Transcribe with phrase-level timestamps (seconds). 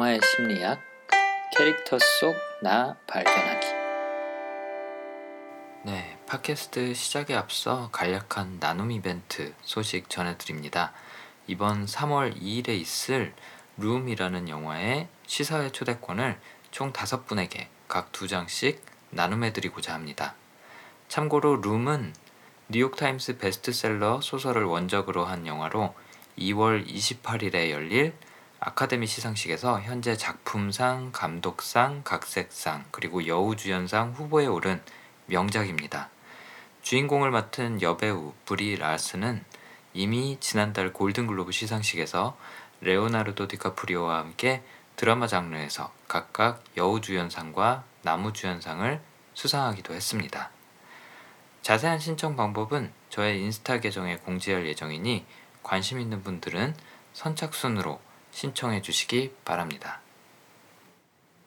[0.00, 0.80] 영화의 심리학
[1.54, 3.66] 캐릭터 속 나 발견하기
[5.84, 10.94] 네, 팟캐스트 시작에 앞서 간략한 나눔 이벤트 소식 전해드립니다.
[11.46, 13.34] 이번 3월 2일에 있을
[13.76, 16.40] 룸이라는 영화의 시사회 초대권을
[16.70, 18.78] 총 5분에게 각 2장씩
[19.10, 20.34] 나눔해드리고자 합니다.
[21.08, 22.14] 참고로 룸은
[22.68, 25.94] 뉴욕타임스 베스트셀러 소설을 원작으로 한 영화로
[26.38, 28.14] 2월 28일에 열릴
[28.62, 34.82] 아카데미 시상식에서 현재 작품상, 감독상, 각색상, 그리고 여우주연상 후보에 오른
[35.24, 36.10] 명작입니다.
[36.82, 39.42] 주인공을 맡은 여배우 브리 라스는
[39.94, 42.36] 이미 지난달 골든글로브 시상식에서
[42.82, 44.62] 레오나르도 디카프리오와 함께
[44.96, 49.00] 드라마 장르에서 각각 여우주연상과 나무주연상을
[49.32, 50.50] 수상하기도 했습니다.
[51.62, 55.24] 자세한 신청 방법은 저의 인스타 계정에 공지할 예정이니
[55.62, 56.74] 관심 있는 분들은
[57.14, 60.00] 선착순으로 신청해 주시기 바랍니다.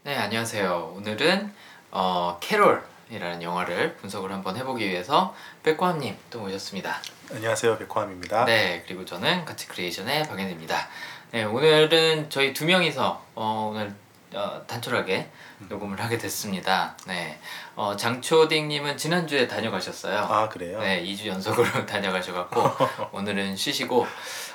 [0.03, 0.93] 네, 안녕하세요.
[0.97, 1.53] 오늘은
[1.91, 7.01] 어, 캐롤이라는 영화를 분석을 한번 해보기 위해서 백호암님 또 모셨습니다.
[7.31, 8.45] 안녕하세요, 백호암입니다.
[8.45, 10.87] 네, 그리고 저는 가치 크리에이션의 박현입니다.
[11.31, 13.95] 네, 오늘은 저희 두 명이서 어, 오늘
[14.33, 15.29] 어, 단촐하게
[15.69, 16.97] 녹음을 하게 됐습니다.
[17.07, 17.39] 네,
[17.75, 20.17] 어, 장초딩님은 지난주에 다녀가셨어요.
[20.17, 20.79] 아 그래요?
[20.79, 24.07] 네, 2주 연속으로 다녀가셔갖고 오늘은 쉬시고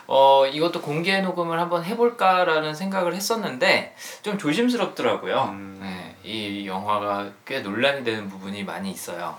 [0.06, 5.44] 어 이것도 공개 녹음을 한번 해볼까라는 생각을 했었는데 좀 조심스럽더라고요.
[5.52, 5.78] 음.
[5.80, 9.36] 네, 이 영화가 꽤 논란이 되는 부분이 많이 있어요.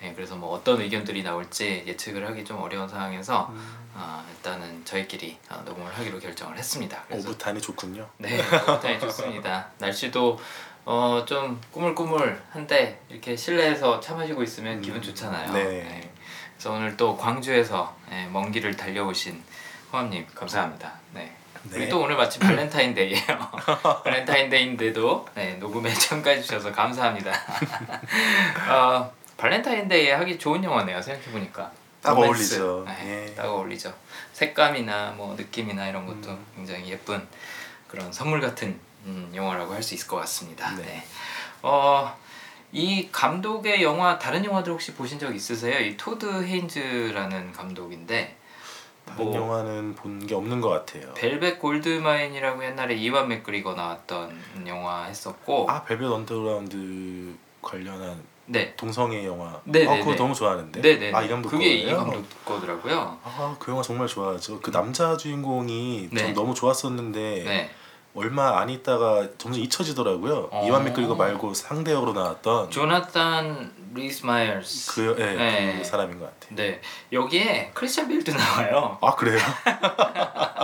[0.00, 3.79] 네, 그래서 뭐 어떤 의견들이 나올지 예측을 하기 좀 어려운 상황에서 음.
[3.94, 7.02] 어, 일단은 저희끼리 어, 녹음을 하기로 결정을 했습니다.
[7.08, 8.08] 그래서 오붓하니 좋군요.
[8.18, 9.68] 네, 굉장히 좋습니다.
[9.78, 10.38] 날씨도
[10.84, 15.52] 어, 좀 꾸물꾸물한데 이렇게 실내에서 차 마시고 있으면 음, 기분 좋잖아요.
[15.52, 16.10] 네.
[16.54, 19.42] 그래서 오늘 또 광주에서 예, 먼 길을 달려오신
[19.92, 20.92] 호암님 감사합니다.
[21.12, 21.34] 네.
[21.64, 21.76] 네.
[21.76, 23.22] 우리 또 오늘 마침 발렌타인데이예요.
[24.04, 27.32] 발렌타인데이인데도 네, 녹음에 참가해 주셔서 감사합니다.
[28.70, 31.00] 어, 발렌타인데이에 하기 좋은 영화네요.
[31.02, 31.70] 생각해 보니까.
[32.02, 32.84] 딱 어울리죠.
[32.86, 33.34] 네, 예.
[33.34, 33.92] 딱 어울리죠.
[34.32, 36.46] 색감이나 뭐 느낌이나 이런 것도 음.
[36.56, 37.26] 굉장히 예쁜
[37.88, 40.70] 그런 선물 같은 음, 영화라고 할 수 있을 것 같습니다.
[40.76, 40.82] 네.
[40.82, 41.04] 네.
[41.62, 42.14] 어,
[42.72, 45.78] 이 감독의 영화 다른 영화들 혹시 보신 적 있으세요?
[45.80, 48.36] 이 토드 헤인즈라는 감독인데
[49.04, 51.12] 다른 뭐 영화는 본 게 없는 것 같아요.
[51.14, 58.22] 벨벳 골드마인이라고 옛날에 이완 맥그리거 나왔던 영화 했었고 아 벨벳 언더그라운드 관련한
[58.52, 58.74] 네.
[58.76, 59.60] 동성애 영화.
[59.64, 60.16] 네, 아 네, 그거 네.
[60.16, 60.80] 너무 좋아하는데.
[60.82, 61.12] 네 네.
[61.14, 61.98] 아 이 감독 그게 이 거예요?
[61.98, 63.18] 감독 거더라고요.
[63.24, 64.60] 아 그 영화 정말 좋아하죠.
[64.60, 66.20] 그 남자 주인공이 네.
[66.20, 67.70] 전 너무 좋았었는데 네.
[68.12, 70.48] 얼마 안 있다가 점점 잊혀지더라고요.
[70.50, 70.66] 어.
[70.66, 74.92] 이완 맥그리거 말고 상대 역으로 나왔던 조나탄 리스 마이어스.
[74.92, 75.76] 그, 예, 네.
[75.78, 76.56] 그 사람인 것 같아요.
[76.56, 76.80] 네.
[77.12, 78.98] 여기에 크리스찬 베일도 나와요.
[79.00, 79.38] 아 그래요?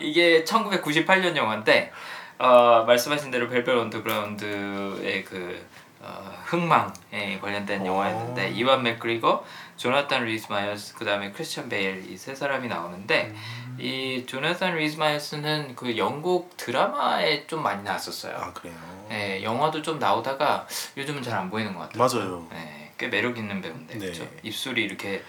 [0.00, 1.92] 이게 1998년 영화인데
[2.38, 5.64] 어, 말씀하신 대로 벨벳 언더그라운드의 그
[6.06, 7.86] 어, 흥망에 관련된 오.
[7.86, 9.44] 영화였는데 이완 맥그리거,
[9.76, 13.76] 조나탄 리스 마이어스, 그 다음에 크리스찬 베일 이 세 사람이 나오는데 음.
[13.80, 18.36] 이 조나탄 리스 마이어스는 그 영국 드라마에 좀 많이 나왔었어요.
[18.36, 18.74] 아 그래요?
[19.08, 20.66] 네, 영화도 좀 나오다가
[20.96, 21.98] 요즘은 잘 안 보이는 것 같아요.
[22.22, 22.46] 맞아요.
[22.52, 24.00] 네, 꽤 매력 있는 배우인데 네.
[24.06, 24.28] 그렇죠?
[24.42, 25.22] 입술이 이렇게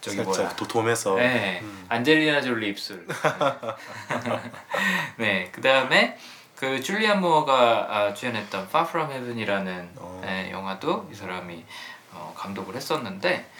[0.00, 0.48] 저기 뭐야?
[0.56, 1.86] 도톰해서 네, 음.
[1.88, 3.06] 안젤리나 졸리 입술.
[5.16, 6.18] 네, 그 다음에
[6.64, 10.20] 그 줄리안 무어가 아, 주연했던 Far From Heaven이라는 어.
[10.24, 11.62] 네, 영화도 이 사람이
[12.12, 13.50] 어, 감독을 했었는데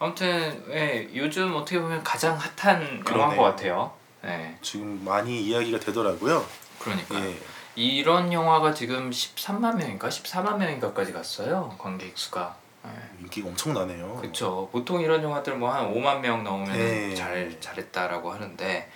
[0.00, 3.36] 아무튼 예, 요즘 어떻게 보면 가장 핫한 영화인 그러네요.
[3.36, 3.92] 것 같아요.
[4.22, 6.44] 네, 지금 많이 이야기가 되더라고요.
[6.80, 7.38] 그러니까 예.
[7.76, 12.56] 이런 영화가 지금 13만 명인가 14만 명인가까지 갔어요 관객 수가.
[12.82, 12.90] 네.
[13.20, 14.16] 인기가 엄청나네요.
[14.16, 14.68] 그렇죠.
[14.72, 17.14] 보통 이런 영화들 뭐 한 5만 명 넘으면 네.
[17.14, 18.90] 잘 잘했다라고 하는데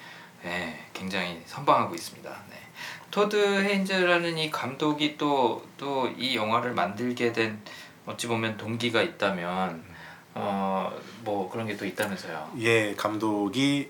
[0.46, 2.28] 예, 굉장히 선방하고 있습니다.
[2.50, 2.56] 네.
[3.12, 7.60] 토드 헤인즈라는 이 감독이 또 또 이 영화를 만들게 된
[8.06, 9.84] 어찌 보면 동기가 있다면
[10.34, 10.92] 어
[11.24, 12.52] 뭐 그런 게 또 있다면서요.
[12.58, 13.88] 예, 감독이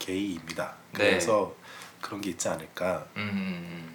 [0.00, 0.74] 게이입니다.
[0.92, 0.98] 네.
[0.98, 1.54] 그래서
[2.00, 3.06] 그런 게 있지 않을까.
[3.16, 3.94] 음.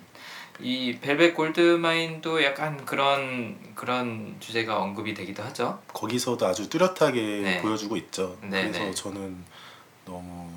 [0.59, 5.80] 이 벨벳 골드마인도 약간 그런 그런 주제가 언급이 되기도 하죠.
[5.94, 7.62] 거기서도 아주 뚜렷하게 네.
[7.62, 8.38] 보여주고 있죠.
[8.41, 8.91] 네, 그래서 네.
[8.94, 9.44] 저는
[10.06, 10.56] 너무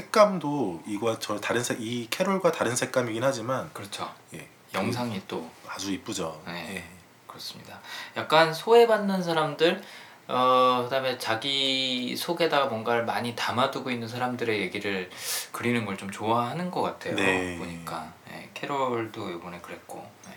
[0.00, 4.08] 색감도 이거 저 다른 색 이 캐롤과 다른 색감이긴 하지만 그렇죠.
[4.34, 6.40] 예, 영상이 또 아주 이쁘죠.
[6.46, 6.76] 네.
[6.76, 6.84] 예.
[7.26, 7.80] 그렇습니다.
[8.16, 9.82] 약간 소외받는 사람들,
[10.28, 15.10] 어, 그다음에 자기 속에다가 뭔가를 많이 담아두고 있는 사람들의 얘기를
[15.52, 17.16] 그리는 걸 좀 좋아하는 것 같아요.
[17.16, 17.56] 네.
[17.58, 20.34] 보니까 예, 캐롤도 이번에 그랬고, 예.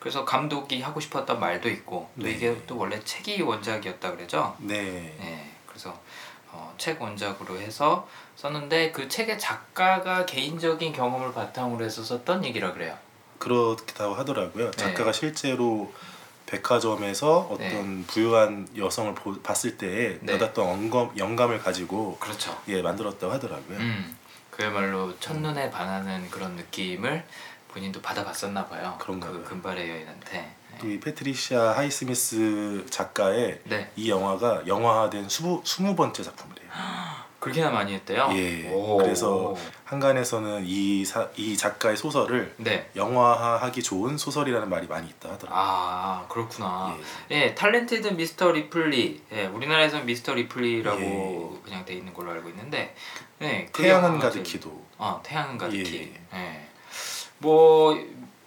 [0.00, 2.32] 그래서 감독이 하고 싶었던 말도 있고, 또 네.
[2.32, 4.56] 이게 또 원래 책이 원작이었다 그러죠.
[4.58, 5.16] 네.
[5.20, 6.00] 예, 그래서
[6.50, 8.06] 어, 책 원작으로 해서
[8.46, 12.98] 썼는데 그 책의 작가가 개인적인 경험을 바탕으로 해서 썼던 얘기라 그래요.
[13.38, 14.70] 그렇다고 하더라고요.
[14.72, 14.76] 네.
[14.76, 15.92] 작가가 실제로
[16.46, 20.32] 백화점에서 어떤 부유한 여성을 보- 봤을 때에 네.
[20.38, 22.60] 받았던 영감, 영감을 가지고 그렇죠.
[22.66, 23.78] 예 만들었다고 하더라고요.
[23.78, 24.16] 음,
[24.50, 27.24] 그야말로 첫눈에 반하는 그런 느낌을
[27.68, 28.96] 본인도 받아봤었나 봐요.
[28.98, 29.44] 그런가 그.
[29.44, 30.56] 금발의 여인한테.
[30.80, 36.68] 또 이 패트리시아 하이스미스 작가의 네, 이 영화가 영화화된 스무, 스무 번째 작품이래요.
[37.42, 38.28] 그렇게나 많이 했대요.
[38.34, 38.98] 예, 오.
[38.98, 39.54] 그래서
[39.84, 45.60] 한간에서는 이, 사, 이 작가의 소설을 네, 영화화하기 좋은 소설이라는 말이 많이 있다 하더라고요.
[45.60, 46.96] 아 그렇구나.
[47.32, 47.36] 예.
[47.36, 48.52] 예, Talented Mr.
[48.52, 49.22] Ripley.
[49.32, 51.64] 예, 우리나라에서는 미스터 리플리라고 예.
[51.64, 52.94] 그냥 돼 있는 걸로 알고 있는데,
[53.38, 56.14] 네, 그 태양은 가득히도 어, 태양은 가득히.
[56.34, 56.38] 예.
[56.38, 56.68] 예.
[57.38, 57.98] 뭐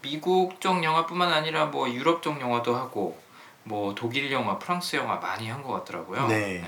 [0.01, 3.19] 미국 쪽 영화뿐만 아니라 뭐 유럽 쪽 영화도 하고,
[3.63, 6.27] 뭐 독일 영화, 프랑스 영화 많이 한 것 같더라고요.
[6.27, 6.63] 네.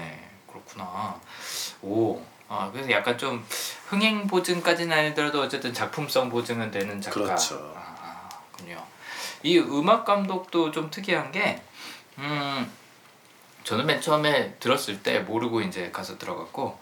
[0.49, 1.15] 그렇구나.
[1.81, 2.21] 오.
[2.49, 3.45] 아, 그래서 약간 좀
[3.87, 7.19] 흥행 보증까지는 아니더라도 어쨌든 작품성 보증은 되는 작가.
[7.21, 7.73] 그렇죠.
[7.75, 8.81] 아, 군요.
[9.43, 11.61] 이 음악 감독도 좀 특이한 게,
[12.17, 12.71] 음,
[13.63, 16.79] 저는 맨 처음에 들었을 때 모르고 이제 가서 들어갖고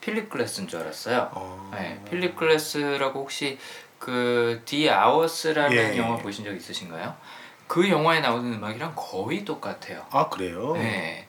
[0.00, 1.30] 필립 글래스인 줄 알았어요.
[1.32, 1.70] 어...
[1.74, 3.58] 네, 필립 글래스라고 혹시
[3.98, 5.98] 그 디 아워스라는 예.
[5.98, 7.14] 영화 보신 적 있으신가요?
[7.66, 10.06] 그 영화에 나오는 음악이랑 거의 똑같아요.
[10.10, 10.72] 아 그래요?
[10.74, 11.27] 네,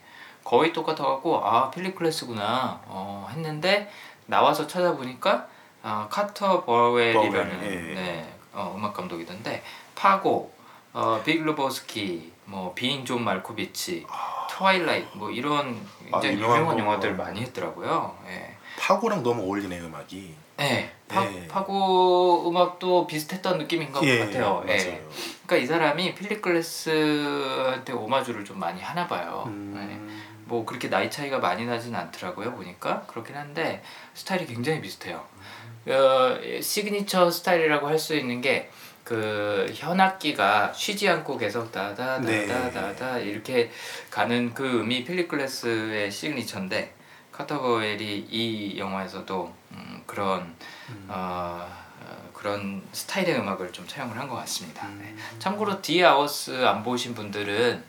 [0.50, 3.88] 거의 똑같아갖고 아 필립 글래스구나 어, 했는데
[4.26, 5.46] 나와서 찾아보니까
[5.80, 7.94] 아, 카터 버웰이라는 버웰, 예.
[7.94, 9.62] 네, 어, 음악 감독이던데
[9.94, 10.52] 파고,
[10.92, 14.06] 어, 빅 르보스키, 뭐 비잉 존 말코비치,
[14.50, 15.80] 트와일라이트 뭐 이런
[16.10, 16.82] 아, 굉장히 유명한 유명한 거.
[16.82, 18.18] 영화들 많이 했더라고요.
[18.26, 18.56] 예.
[18.76, 20.34] 파고랑 너무 어울리네 음악이.
[20.56, 21.46] 네, 파, 예.
[21.46, 24.64] 파고 음악도 비슷했던 느낌인 것 예, 같아요.
[24.66, 24.76] 예.
[24.76, 24.98] 맞아요.
[25.46, 29.44] 그러니까 이 사람이 필립 글래스한테 오마주를 좀 많이 하나 봐요.
[29.46, 29.52] 네.
[29.52, 30.29] 음...
[30.50, 33.82] 뭐 그렇게 나이 차이가 많이 나진 않더라고요 보니까 그렇긴 한데
[34.14, 35.24] 스타일이 굉장히 비슷해요.
[35.86, 38.68] 어, 시그니처 스타일이라고 할 수 있는 게
[39.10, 43.68] 그 현악기가 쉬지 않고 계속 다다다다다다 이렇게
[44.08, 46.94] 가는 그 음이 필립 글래스의 시그니처인데
[47.32, 50.54] 카터 버웰이 이 영화에서도 음, 그런
[51.08, 51.66] 어,
[52.02, 54.86] 어, 그런 스타일의 음악을 좀 차용을 한 것 같습니다.
[54.98, 55.12] 네.
[55.40, 57.82] 참고로 디 아워스 안 보신 분들은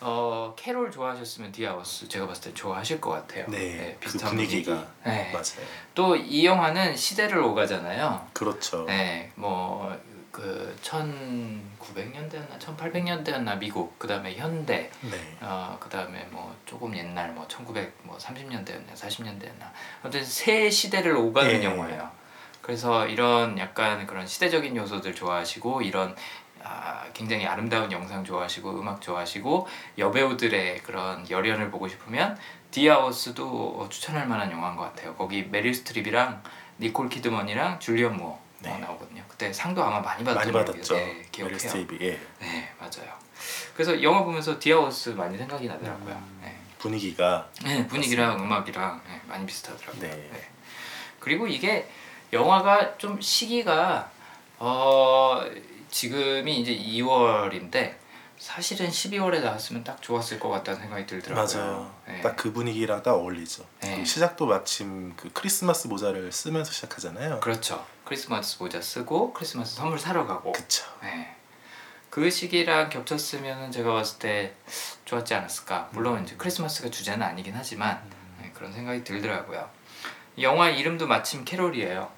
[0.00, 3.46] 어 캐롤 좋아하셨으면 디 아워스 제가 봤을 때 좋아하실 것 같아요.
[3.48, 4.92] 네, 그 비슷한 분위기가 분위기.
[5.04, 5.30] 네.
[5.32, 5.68] 맞아요.
[5.94, 8.28] 또 이 영화는 시대를 오가잖아요.
[8.32, 8.84] 그렇죠.
[8.86, 9.96] 네, 뭐
[10.30, 15.36] 그 1900년대였나 1800년대였나 미국 그다음에 현대 네.
[15.40, 19.72] 어 그다음에 뭐 조금 옛날 뭐 1930년대였나 40년대였나
[20.02, 21.64] 아무튼 새 시대를 오가는 예.
[21.64, 22.08] 영화예요.
[22.62, 26.14] 그래서 이런 약간 그런 시대적인 요소들 좋아하시고 이런
[26.68, 29.66] 아, 굉장히 아름다운 영상 좋아하시고 음악 좋아하시고
[29.96, 32.38] 여배우들의 그런 열연을 보고 싶으면
[32.70, 35.14] 디 아워스도 어, 추천할 만한 영화인 것 같아요.
[35.14, 36.42] 거기 메릴 스트립이랑
[36.78, 38.70] 니콜 키드먼이랑 줄리언 무어 네.
[38.70, 39.24] 어, 나오거든요.
[39.28, 40.94] 그때 상도 아마 많이 받았던 많이 받았죠.
[40.94, 41.58] 네, 메릴 기억해요.
[41.58, 42.20] 스트립이 예.
[42.40, 43.16] 네 맞아요.
[43.74, 46.14] 그래서 영화 보면서 디 아워스 많이 생각이 나더라고요.
[46.14, 46.40] 음.
[46.42, 46.54] 네.
[46.78, 50.02] 분위기가 네, 분위기랑 음악이랑 네, 많이 비슷하더라고요.
[50.02, 50.08] 네.
[50.32, 50.48] 네.
[51.18, 51.88] 그리고 이게
[52.32, 54.10] 영화가 좀 시기가
[54.58, 55.42] 어
[55.90, 57.96] 지금이 이제 2월인데
[58.38, 61.60] 사실은 12월에 나왔으면 딱 좋았을 것 같다는 생각이 들더라고요.
[61.60, 61.94] 맞아요.
[62.06, 62.20] 네.
[62.20, 63.66] 딱그 분위기랑 딱 어울리죠.
[63.80, 64.04] 네.
[64.04, 67.40] 시작도 마침 그 크리스마스 모자를 쓰면서 시작하잖아요.
[67.40, 67.84] 그렇죠.
[68.04, 70.52] 크리스마스 모자 쓰고 크리스마스 선물 사러 가고.
[70.52, 70.84] 그쵸.
[71.02, 71.34] 네.
[72.10, 74.54] 그 시기랑 겹쳤으면 제가 봤을 때
[75.04, 75.90] 좋았지 않았을까.
[75.92, 78.00] 물론 이제 크리스마스가 주제는 아니긴 하지만
[78.40, 79.68] 네, 그런 생각이 들더라고요.
[80.36, 82.10] 이 영화 이름도 마침 캐롤이에요.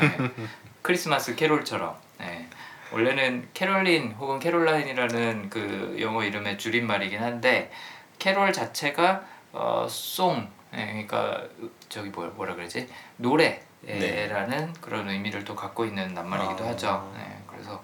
[0.00, 0.30] 네.
[0.82, 1.96] 크리스마스 캐롤처럼.
[2.18, 2.47] 네.
[2.92, 7.70] 원래는 캐롤린 혹은 캐롤라인이라는 그 영어 이름의 줄임말이긴 한데
[8.18, 11.44] 캐롤 자체가 어, song, 네, 그러니까
[11.88, 16.68] 저기 뭐 뭐라 그러지 노래라는 그런 의미를 또 갖고 있는 낱말이기도 아.
[16.68, 17.12] 하죠.
[17.16, 17.82] 네, 그래서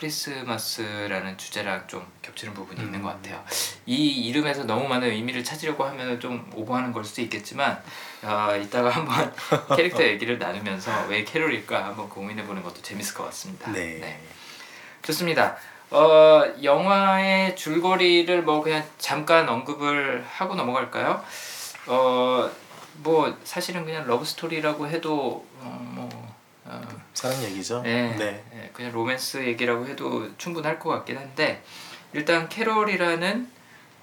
[0.00, 3.02] 크리스마스라는 주제랑 좀 겹치는 부분이 있는 음.
[3.02, 3.44] 것 같아요.
[3.84, 7.82] 이 이름에서 너무 많은 의미를 찾으려고 하면 좀 오버하는 걸 수도 있겠지만
[8.22, 9.32] 어, 이따가 한번
[9.76, 13.70] 캐릭터 얘기를 나누면서 왜 캐롤일까 한번 고민해보는 것도 재밌을 것 같습니다.
[13.72, 14.22] 네.
[15.02, 15.56] 좋습니다.
[15.90, 21.22] 어, 영화의 줄거리를 뭐 그냥 잠깐 언급을 하고 넘어갈까요?
[21.86, 22.50] 어,
[23.02, 26.29] 뭐 사실은 그냥 러브 스토리라고 해도 어, 뭐
[26.70, 27.82] 어, 사랑 얘기죠.
[27.82, 28.44] 네, 네.
[28.52, 31.62] 네, 그냥 로맨스 얘기라고 해도 충분할 것 같긴 한데
[32.12, 33.50] 일단 캐롤이라는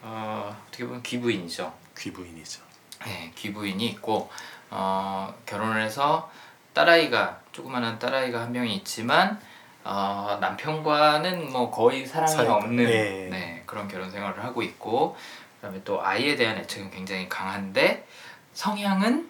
[0.02, 1.74] 어, 어떻게 보면 귀부인이죠.
[1.98, 2.62] 귀부인이죠.
[3.06, 4.30] 네, 귀부인이 있고
[4.70, 6.30] 어, 결혼을 해서
[6.74, 9.40] 딸아이가 조그마한 딸아이가 한 명이 있지만
[9.84, 13.28] 어, 남편과는 뭐 거의 사랑이 사이가, 없는 네.
[13.32, 15.16] 네, 그런 결혼 생활을 하고 있고
[15.56, 18.06] 그다음에 또 아이에 대한 애착은 굉장히 강한데
[18.54, 19.30] 성향은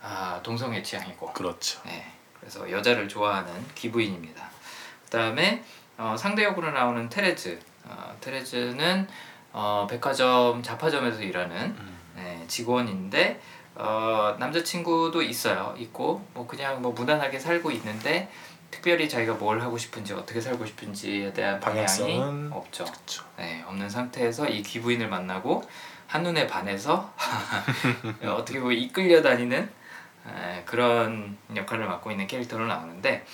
[0.00, 1.80] 아, 동성애 취향이고 그렇죠.
[1.84, 2.04] 네,
[2.42, 4.50] 그래서 여자를 좋아하는 귀부인입니다.
[5.04, 5.62] 그 다음에
[5.96, 7.58] 어, 상대 역으로 나오는 테레즈.
[7.84, 9.06] 어, 테레즈는
[9.52, 11.98] 어, 백화점 잡화점에서 일하는 음.
[12.16, 13.40] 네, 직원인데
[13.76, 15.74] 어, 남자친구도 있어요.
[15.78, 18.28] 있고 뭐 그냥 뭐 무난하게 살고 있는데
[18.72, 22.18] 특별히 자기가 뭘 하고 싶은지 어떻게 살고 싶은지에 대한 방향이
[22.50, 22.84] 없죠.
[22.84, 23.24] 그렇죠.
[23.36, 25.62] 네, 없는 상태에서 이 귀부인을 만나고
[26.08, 27.12] 한눈에 반해서
[28.26, 29.70] 어떻게 보면 이끌려 다니는
[30.26, 33.24] 에, 그런 역할을 맡고 있는 캐릭터로 나오는데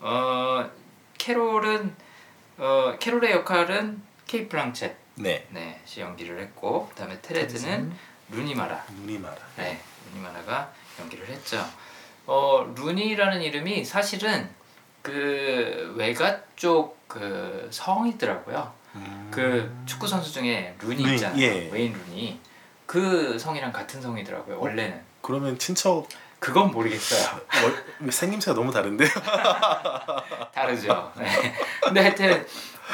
[0.00, 0.70] 어,
[1.18, 1.94] 캐롤은
[2.58, 5.46] 어, 캐롤의 역할은 케이 플랑쳇 네.
[5.50, 7.92] 네, 씨 연기를 했고 그다음에 테레즈는
[8.30, 8.84] 루니마라
[9.20, 9.36] 말아.
[9.56, 9.80] 네,
[10.12, 11.64] 루니마라가 연기를 했죠.
[12.26, 14.48] 어, 루니라는 이름이 사실은
[15.02, 18.72] 그 외가 쪽 그 성이더라고요.
[18.94, 19.28] 음.
[19.32, 21.42] 그 축구 선수 중에 루니 루니, 있잖아요.
[21.42, 21.68] 예.
[21.72, 22.40] 웨인 루니.
[22.86, 24.60] 그 성이랑 같은 성이더라고요.
[24.60, 25.02] 원래는.
[25.20, 26.08] 그러면 친척
[26.40, 27.38] 그건 모르겠어요.
[28.00, 29.04] 월- 생김새가 너무 다른데?
[30.54, 31.12] 다르죠.
[31.16, 31.54] 네.
[31.82, 32.46] 근데 하여튼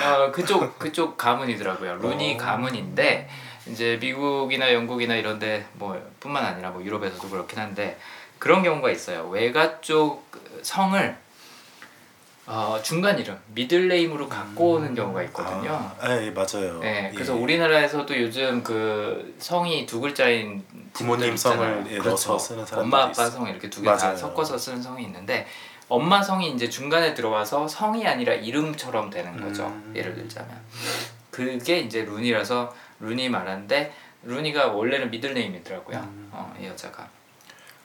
[0.05, 1.97] 어, 그쪽 그쪽 가문이더라고요.
[1.97, 2.38] 루니 어.
[2.38, 3.29] 가문인데
[3.67, 7.99] 이제 미국이나 영국이나 이런데 뭐 뿐만 아니라 뭐 유럽에서도 그렇긴 한데
[8.38, 9.26] 그런 경우가 있어요.
[9.29, 10.31] 외가 쪽
[10.62, 11.17] 성을
[12.49, 15.91] 어, 중간 이름 미들 네임으로 갖고 오는 경우가 있거든요.
[16.00, 16.79] 아, 예, 맞아요.
[16.81, 17.41] 네, 그래서 예.
[17.41, 21.37] 우리나라에서도 요즘 그 성이 두 글자인 부모님.
[21.37, 23.31] 성을 예, 넣어서 쓰는 사람들이 엄마 아빠 있어요.
[23.31, 24.15] 성 이렇게 두 개 다.
[24.15, 25.47] 섞어서 쓰는 성이 있는데
[25.88, 29.67] 엄마 성이 이제 중간에 들어와서 성이 아니라 이름처럼 되는 거죠.
[29.67, 29.93] 음.
[29.97, 30.57] 예를 들자면
[31.33, 35.99] 그게 이제 루니라서 루니 마라인데 루니가 원래는 middle name이더라고요.
[35.99, 36.29] 음.
[36.33, 37.09] 어, 이 여자가.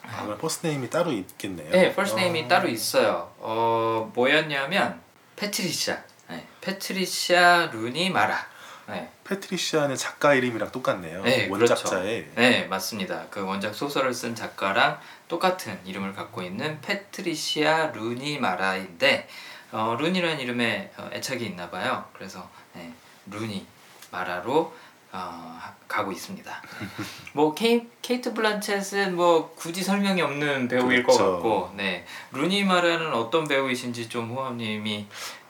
[0.03, 1.71] 아, 그럼 first name이 따로 있겠네요.
[1.71, 2.47] 네, first name이 어.
[2.47, 3.31] 따로 있어요.
[3.39, 4.99] 어, 뭐였냐면
[5.35, 6.03] 패트리샤.
[6.29, 8.51] 네, 패트리샤 루니 마라.
[8.87, 9.09] 네.
[9.23, 11.23] 패트리시아는 작가 이름이랑 똑같네요.
[11.23, 13.25] 네, 원작자의 네, 맞습니다.
[13.29, 19.27] 그 원작 소설을 쓴 작가랑 똑같은 이름을 갖고 있는 패트리시아 루니 마라인데
[19.71, 22.05] 어, 루니라는 이름에 어, 애착이 있나 봐요.
[22.13, 22.91] 그래서 네,
[23.27, 23.65] 루니
[24.11, 24.75] 마라로
[25.13, 25.17] 어,
[25.59, 26.51] 하- 가고 있습니다.
[27.33, 31.33] 뭐 케이, 케이트 블란쳇은 뭐 굳이 설명이 없는 배우일 것 그렇죠.
[31.33, 35.05] 같고, 네 루니 마라는 어떤 배우이신지 좀 후원님이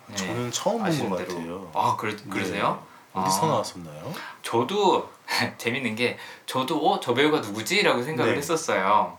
[0.07, 1.17] 네, 저는 처음 본 것.
[1.27, 1.71] 같아요.
[1.75, 2.83] 아 그러, 그러세요?
[3.13, 3.21] 네.
[3.21, 3.49] 어디서 아.
[3.49, 4.13] 나왔었나요?
[4.41, 5.09] 저도
[5.59, 8.37] 재밌는 게 저도 어 저 배우가 누구지라고 생각을 네.
[8.39, 9.17] 했었어요.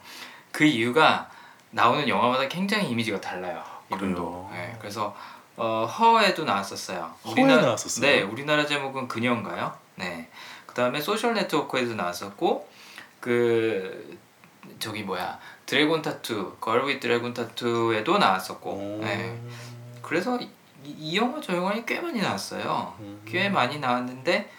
[0.50, 1.30] 그 이유가
[1.70, 3.62] 나오는 영화마다 굉장히 이미지가 달라요.
[3.90, 4.48] 이름도.
[4.50, 4.66] 그래요?
[4.66, 5.14] 네, 그래서
[5.56, 7.10] 어, Her에도 나왔었어요.
[7.24, 8.04] 허에 나왔었어요?
[8.06, 9.72] 네, 우리나라 제목은 그녀인가요?
[10.02, 10.28] 네.
[10.66, 12.68] 그 다음에 소셜 네트워크에도 나왔었고
[13.20, 14.18] 그
[14.78, 18.70] 저기 뭐야 Dragon Tattoo Girl with Dragon Tattoo에도 나왔었고.
[18.70, 19.00] 오.
[19.02, 19.40] 네.
[20.02, 20.48] 그래서 이,
[20.84, 22.94] 이 영화 저 영화에 꽤 많이 나왔어요.
[23.00, 23.22] 음.
[23.26, 24.50] 꽤 많이 나왔는데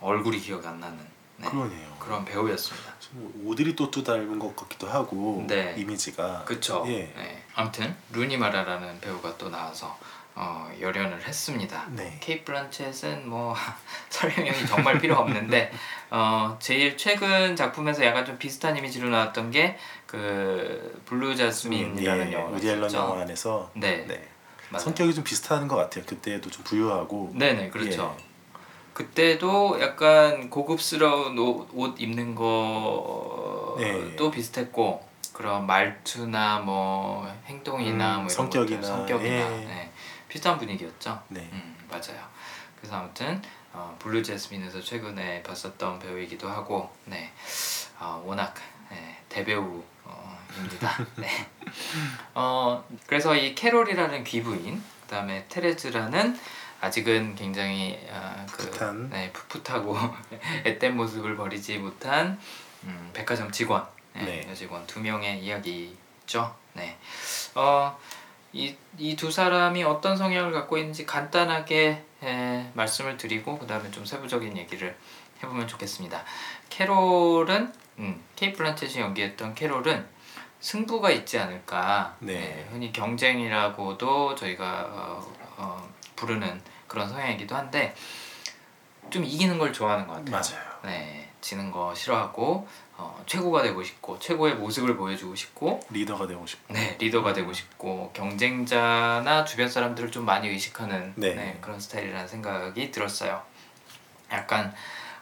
[0.00, 0.98] 얼굴이 기억 안 나는
[1.36, 1.96] 네, 그러네요.
[1.98, 2.92] 그런 배우였습니다.
[2.98, 5.74] 좀 오드리 또또 닮은 것 같기도 하고 네.
[5.76, 6.84] 이미지가 그쵸?
[6.86, 7.12] 예.
[7.16, 7.44] 네.
[7.54, 9.98] 아무튼 루니 마라라는 배우가 또 나와서
[10.34, 11.86] 어, 열연을 했습니다.
[11.90, 12.16] 네.
[12.20, 13.54] 케이트 블란쳇은 뭐
[14.08, 15.70] 설명이 정말 필요 없는데
[16.10, 19.76] 어, 제일 최근 작품에서 약간 좀 비슷한 이미지로 나왔던 게
[20.12, 22.92] 그 블루 자스민이라는 예, 영화가 우디 앨런.
[22.92, 24.28] 영화 안에서 네, 네.
[24.78, 26.04] 성격이 좀 비슷한 것 같아요.
[26.04, 28.14] 그때도 좀 부유하고 네네 그렇죠.
[28.18, 28.24] 예.
[28.92, 34.30] 그때도 약간 고급스러운 옷, 옷 입는 거도 네.
[34.30, 39.64] 비슷했고 그런 말투나 뭐 행동이나 음, 뭐 성격이나, 것들, 성격이나 예.
[39.64, 39.91] 네,
[40.32, 41.22] 비슷한 분위기였죠.
[41.28, 41.46] 네.
[41.52, 42.26] 음, 맞아요.
[42.76, 43.42] 그래서 아무튼
[43.74, 47.30] 어, 블루 재스민에서 최근에 봤었던 배우이기도 하고 네
[48.00, 48.54] 어, 워낙
[48.90, 49.82] 네, 대배우입니다.
[51.16, 51.28] 네.
[52.32, 56.38] 어 그래서 이 캐롤이라는 귀부인 그다음에 테레즈라는
[56.80, 59.10] 아직은 굉장히 아, 그, 풋한.
[59.10, 59.98] 네, 풋풋하고
[60.64, 62.40] 앳된 모습을 버리지 못한
[62.84, 64.46] 음, 백화점 직원 네, 네.
[64.48, 66.56] 여직원 두 명의 이야기죠.
[66.72, 66.96] 네.
[67.54, 68.21] 어, 이
[68.52, 68.76] 이
[69.16, 74.96] 두 사람이 어떤 성향을 갖고 있는지 간단하게 에, 말씀을 드리고 그 다음에 좀 세부적인 얘기를
[75.42, 76.22] 해보면 좋겠습니다.
[76.68, 80.06] 캐롤은 음, 케이 플란쳇이 연기했던 캐롤은
[80.60, 82.16] 승부가 있지 않을까.
[82.20, 82.34] 네.
[82.34, 87.94] 네, 흔히 경쟁이라고도 저희가 어, 어, 부르는 그런 성향이기도 한데
[89.10, 90.30] 좀 이기는 걸 좋아하는 것 같아요.
[90.30, 90.72] 맞아요.
[90.84, 92.68] 네, 지는 거 싫어하고
[93.02, 98.12] 어, 최고가 되고 싶고 최고의 모습을 보여주고 싶고 리더가 되고 싶고 네 리더가 되고 싶고
[98.14, 101.34] 경쟁자나 주변 사람들을 좀 많이 의식하는 네.
[101.34, 103.42] 네, 그런 스타일이라는 생각이 들었어요.
[104.30, 104.72] 약간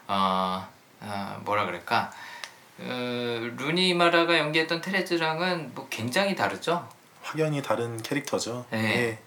[0.07, 0.67] 어,
[1.01, 2.11] 어, 뭐라 그럴까
[2.79, 6.87] 어, 루니 마라가 연기했던 테레즈랑은 뭐 굉장히 다르죠.
[7.23, 8.65] 확연히 다른 캐릭터죠.
[8.69, 8.77] 네.
[8.77, 9.19] 예.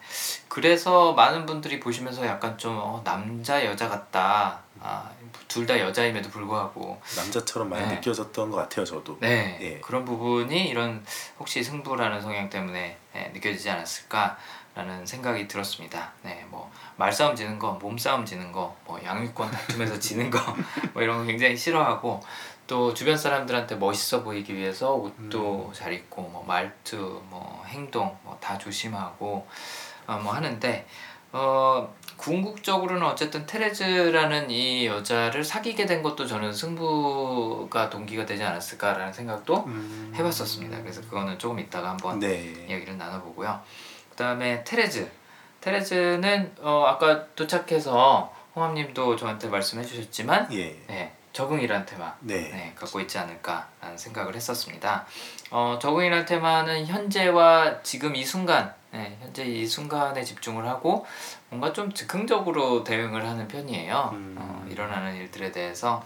[0.48, 4.60] 그래서 많은 분들이 보시면서 약간 좀 어, 남자 여자 같다.
[4.80, 5.10] 아,
[5.48, 7.94] 둘 다 여자임에도 불구하고 남자처럼 많이 네.
[7.96, 9.16] 느껴졌던 것 같아요, 저도.
[9.20, 9.80] 네 예.
[9.80, 11.04] 그런 부분이 이런
[11.38, 16.12] 혹시 승부라는 성향 때문에 예, 느껴지지 않았을까라는 생각이 들었습니다.
[16.22, 20.38] 네, 뭐 말싸움 지는 거, 몸싸움 지는 거, 뭐 양육권 다툼에서 지는 거,
[20.92, 22.20] 뭐 이런 거 굉장히 싫어하고
[22.66, 26.96] 또 주변 사람들한테 멋있어 보이기 위해서 옷도 잘 입고 뭐 말투,
[27.28, 29.46] 뭐 행동 뭐 다 조심하고
[30.06, 30.86] 어, 뭐 하는데
[31.32, 39.64] 어 궁극적으로는 어쨌든 테레즈라는 이 여자를 사귀게 된 것도 저는 승부가 동기가 되지 않았을까라는 생각도
[39.66, 40.10] 음.
[40.16, 40.80] 해봤었습니다.
[40.80, 42.64] 그래서 그거는 조금 이따가 한번 네.
[42.66, 43.60] 이야기를 나눠보고요.
[44.08, 45.10] 그 다음에 테레즈.
[45.60, 50.80] 테레즈는 어, 아까 도착해서 홍합님도 저한테 말씀해주셨지만 예.
[50.86, 52.36] 네, 적응이란 테마 네.
[52.36, 55.04] 네, 갖고 있지 않을까라는 생각을 했었습니다.
[55.50, 61.04] 어, 적응이란 테마는 현재와 지금 이 순간, 네, 현재 이 순간에 집중을 하고
[61.54, 64.10] 뭔가 좀 즉흥적으로 대응을 하는 편이에요.
[64.12, 64.34] 음.
[64.36, 66.04] 어, 일어나는 일들에 대해서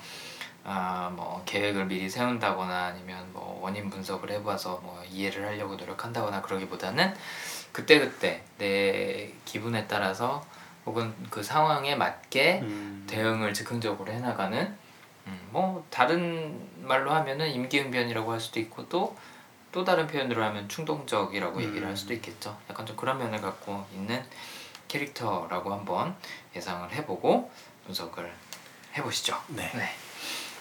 [0.62, 7.14] 아, 뭐 계획을 미리 세운다거나 아니면 뭐 원인 분석을 해봐서 뭐 이해를 하려고 노력한다거나 그러기보다는
[7.72, 10.44] 그때그때 내 기분에 따라서
[10.84, 13.06] 혹은 그 상황에 맞게 음.
[13.08, 14.76] 대응을 즉흥적으로 해나가는
[15.26, 21.88] 음, 뭐 다른 말로 하면은 임기응변이라고 할 수도 있고 또또 다른 표현으로 하면 충동적이라고 얘기를
[21.88, 22.54] 할 수도 있겠죠.
[22.68, 24.22] 약간 좀 그런 면을 갖고 있는
[24.88, 26.16] 캐릭터라고 한번
[26.56, 27.50] 예상을 해보고
[27.86, 28.30] 분석을
[28.96, 29.40] 해보시죠.
[29.48, 29.70] 네.
[29.74, 29.88] 네.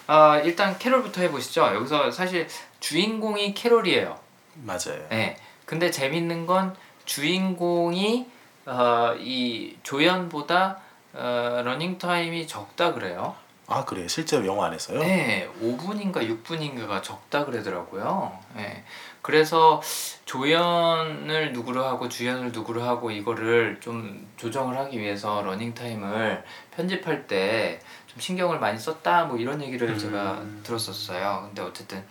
[0.06, 1.62] 아 일단 캐롤부터 해보시죠.
[1.74, 2.48] 여기서 사실
[2.80, 4.18] 주인공이 캐롤이에요.
[4.54, 5.06] 맞아요.
[5.10, 5.36] 네.
[5.66, 8.26] 근데 재밌는 건 주인공이
[8.66, 10.80] 어, 이 조연보다
[11.14, 13.34] 어, 러닝 타임이 적다 그래요.
[13.68, 14.08] 아 그래요.
[14.08, 14.98] 실제로 영화 안에서요?
[15.00, 18.36] 네, 5분인가 6분인가가 적다 그러더라고요.
[18.56, 18.82] 네.
[19.20, 19.80] 그래서
[20.24, 26.42] 조연을 누구로 하고 주연을 누구로 하고 이거를 좀 조정을 하기 위해서 러닝 타임을
[26.74, 29.98] 편집할 때 좀 신경을 많이 썼다 뭐 이런 얘기를 음.
[29.98, 31.42] 제가 들었었어요.
[31.46, 32.02] 근데 어쨌든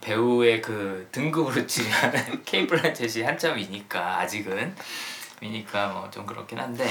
[0.00, 4.74] 배우의 그 등급으로 치면 케이트 블란쳇이 한참이니까 아직은
[5.40, 6.86] 이니까 뭐 좀 그렇긴 한데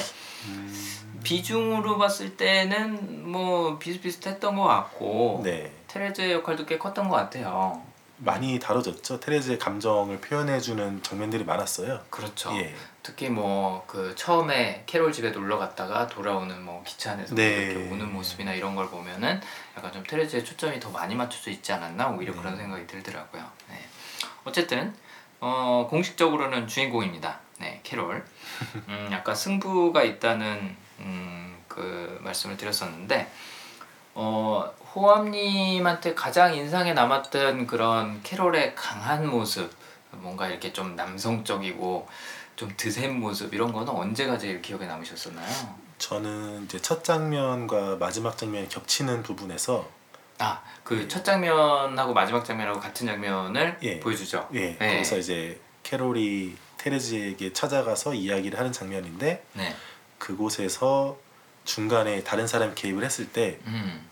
[0.47, 1.19] 음.
[1.23, 5.71] 비중으로 봤을 때는 뭐 비슷비슷했던 것 같고 네.
[5.87, 7.81] 테레즈의 역할도 꽤 컸던 것 같아요.
[8.21, 9.19] 많이 다뤄졌죠.
[9.21, 12.01] 테레즈의 감정을 표현해주는 장면들이 많았어요.
[12.09, 12.53] 그렇죠.
[12.57, 12.75] 예.
[13.03, 17.47] 특히 뭐 그 처음에 캐롤 집에 놀러 갔다가 돌아오는 뭐 기차 안에서 네.
[17.71, 19.39] 이렇게 우는 모습이나 이런 걸 보면은
[19.77, 22.39] 약간 좀 테레즈의 초점이 더 많이 맞춰져 있지 않았나 오히려 네.
[22.39, 23.43] 그런 생각이 들더라고요.
[23.69, 23.79] 네.
[24.43, 24.93] 어쨌든
[25.39, 27.39] 어, 공식적으로는 주인공입니다.
[27.59, 28.23] 네, 캐롤.
[28.87, 33.31] 음, 약간 승부가 있다는 음, 그 말씀을 드렸었는데
[34.15, 39.71] 어, 호암님한테 가장 인상에 남았던 그런 캐롤의 강한 모습,
[40.11, 42.07] 뭔가 이렇게 좀 남성적이고
[42.55, 45.47] 좀 드센 모습 이런 거는 언제가 제일 기억에 남으셨었나요?
[45.99, 49.87] 저는 이제 첫 장면과 마지막 장면이 겹치는 부분에서
[50.39, 53.99] 아, 그 첫 장면하고 마지막 장면하고 같은 장면을 예.
[53.99, 54.47] 보여주죠.
[54.53, 54.95] 예, 네.
[54.95, 59.75] 거기서 이제 캐롤이 테레즈에게 찾아가서 이야기를 하는 장면인데 네.
[60.17, 61.17] 그곳에서
[61.65, 64.09] 중간에 다른 사람이 개입을 했을 때 음.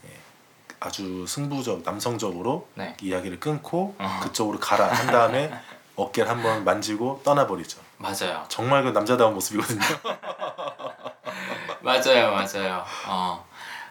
[0.80, 2.96] 아주 승부적 남성적으로 네.
[3.02, 4.20] 이야기를 끊고 어.
[4.22, 5.52] 그쪽으로 가라 한 다음에
[5.96, 7.80] 어깨를 한번 만지고 떠나버리죠.
[7.98, 8.46] 맞아요.
[8.48, 9.82] 정말 그 남자다운 모습이거든요.
[11.82, 12.86] 맞아요, 맞아요.
[13.08, 13.46] 어,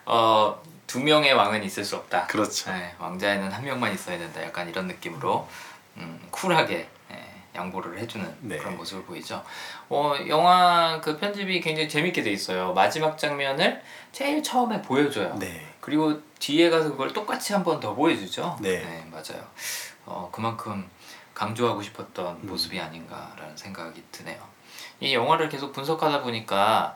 [0.05, 2.29] 어, 두 명의 왕은 있을 수 없다.
[2.29, 2.71] 그렇죠.
[2.71, 4.41] 네, 왕자에는 한 명만 있어야 된다.
[4.43, 5.49] 약간 이런 느낌으로
[5.97, 6.89] 음, 쿨하게 예,
[7.57, 8.57] 양보를 해주는 네.
[8.59, 9.43] 그런 모습을 보이죠.
[9.89, 12.73] 어, 영화 그 편집이 굉장히 재밌게 돼 있어요.
[12.75, 15.35] 마지막 장면을 제일 처음에 보여줘요.
[15.39, 15.67] 네.
[15.81, 18.57] 그리고 뒤에 가서 그걸 똑같이 한 번 더 보여주죠.
[18.61, 19.05] 네.
[19.11, 19.45] 맞아요.
[20.05, 20.89] 어, 그만큼
[21.35, 22.47] 강조하고 싶었던 음.
[22.49, 24.39] 모습이 아닌가라는 생각이 드네요.
[25.01, 26.95] 이 영화를 계속 분석하다 보니까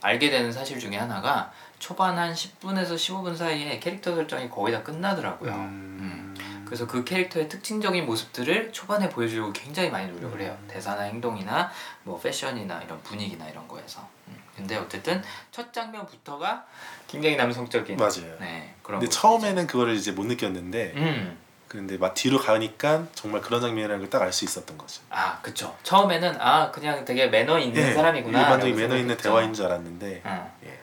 [0.00, 5.52] 알게 되는 사실 중에 하나가 초반 한 10분에서 15분 사이에 캐릭터 설정이 거의 다 끝나더라고요.
[5.52, 6.34] 음.
[6.72, 10.56] 그래서 그 캐릭터의 특징적인 모습들을 초반에 보여주려고 굉장히 많이 노력을 해요.
[10.58, 10.68] 음.
[10.68, 11.70] 대사나 행동이나
[12.02, 14.08] 뭐 패션이나 이런 분위기나 이런 거에서.
[14.28, 14.42] 음.
[14.56, 16.64] 근데 어쨌든 첫 장면부터가
[17.06, 18.38] 굉장히 남성적인 맞아요.
[18.40, 19.14] 네, 그런 근데.
[19.14, 21.38] 처음에는 그거를 이제 못 느꼈는데 음.
[21.68, 25.02] 근데 막 뒤로 가니까 정말 그런 장면이라는 걸 딱 알 수 있었던 거죠.
[25.10, 25.76] 아, 그쵸.
[25.82, 28.40] 처음에는 아, 그냥 되게 매너 있는 예, 사람이구나.
[28.40, 29.14] 일반적인 매너 있는.
[29.18, 30.50] 대화인 줄 알았는데 응.
[30.64, 30.78] 예.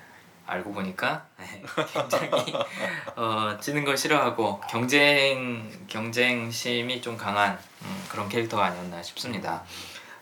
[0.50, 2.54] 알고 보니까 네, 굉장히
[3.16, 9.64] 어, 찌는 걸 싫어하고 경쟁 경쟁심이 좀 강한 음, 그런 캐릭터가 아니었나 싶습니다.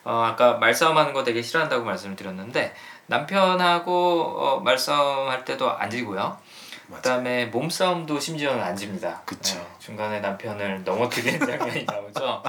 [0.03, 2.73] 어, 아까 말싸움하는 거 되게 싫어한다고 말씀을 드렸는데
[3.07, 6.37] 남편하고 어, 말싸움할 때도 안 지고요.
[6.89, 7.01] 맞아.
[7.01, 9.21] 그다음에 몸싸움도 심지어는 안 집니다.
[9.25, 9.57] 그쵸.
[9.57, 12.41] 네, 중간에 남편을 넘어뜨리는 장면이 나오죠.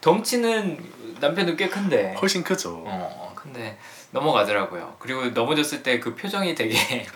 [0.00, 2.14] 덩치는 남편도 꽤 큰데.
[2.20, 2.82] 훨씬 크죠.
[2.84, 3.78] 어, 근데
[4.20, 4.96] 넘어가더라고요.
[4.98, 6.76] 그리고 넘어졌을 때 그 표정이 되게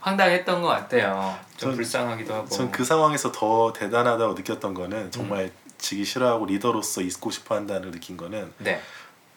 [0.00, 1.36] 황당했던 것 같아요.
[1.56, 2.48] 좀 전- 불쌍하기도 하고.
[2.48, 5.50] 전 그 상황에서 더 대단하다고 느꼈던 거는 정말 음.
[5.78, 8.80] 지기 싫어하고 리더로서 있고 싶어 한다는 느낀 거는 네.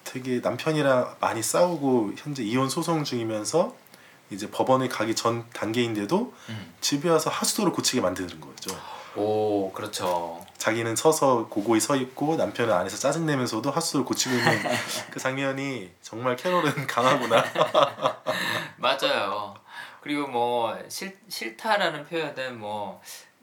[0.03, 3.75] 되게 남편이랑 많이 싸우고 현재 이혼 소송 중이면서
[4.31, 6.73] 이제 법원에 가기 전 단계인데도 음.
[6.81, 8.75] 집에 와서 하수도를 고치게 만드는 거죠.
[9.15, 10.43] 오, 그렇죠.
[10.61, 14.61] 자기는 서서 고고히 서 있고 남편은 안에서 짜증 내면서도 하수도를 고치고 있는
[15.09, 17.43] 그 장면이 정말 캐롤은 강하구나.
[18.77, 19.55] 맞아요.
[20.01, 23.01] 그리고 뭐 싫, 싫다라는 표현은 뭐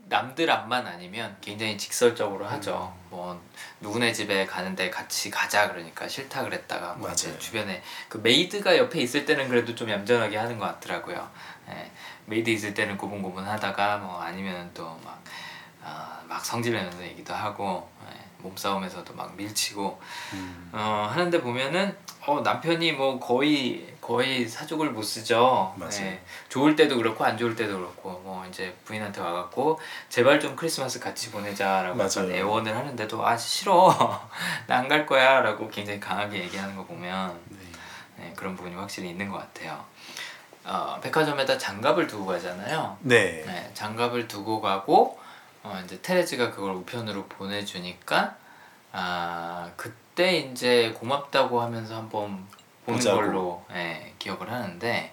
[0.08, 2.94] 남들 앞만 아니면 굉장히 직설적으로 하죠.
[3.10, 3.42] 뭐
[3.80, 7.40] 누구네 집에 가는데 같이 가자 그러니까 싫다 그랬다가 뭐 이제 맞아요.
[7.40, 11.28] 주변에 그 maid가 옆에 있을 때는 그래도 좀 얌전하게 하는 것 같더라고요.
[11.70, 11.90] 예,
[12.26, 15.24] 메이드 있을 때는 고분고분하다가 뭐 아니면 또 막
[15.88, 20.00] 아, 막 성질내면서 얘기도 하고 예, 몸싸움에서도 막 밀치고
[20.34, 21.96] 음, 어, 하는데 보면은
[22.26, 25.74] 어, 남편이 뭐 거의 거의 사족을 못 쓰죠.
[25.76, 25.90] 맞아요.
[25.90, 30.98] 네, 좋을 때도 그렇고 안 좋을 때도 그렇고 뭐 이제 부인한테 와갖고 제발 좀 크리스마스
[31.00, 31.96] 같이 보내자라고
[32.30, 33.88] 애원을 하는데도 아 싫어
[34.66, 37.58] 나 안 갈 거야라고 굉장히 강하게 얘기하는 거 보면 네.
[38.16, 39.82] 네, 그런 부분이 확실히 있는 것 같아요.
[40.64, 42.96] 어, 백화점에다 장갑을 두고 가잖아요.
[43.00, 43.42] 네.
[43.46, 45.18] 네, 장갑을 두고 가고
[45.62, 48.36] 어, 이제 테레즈가 그걸 우편으로 보내주니까
[48.92, 52.46] 아 그때 이제 고맙다고 하면서 한번
[52.86, 53.16] 보는 보자고.
[53.20, 55.12] 걸로 예, 기억을 하는데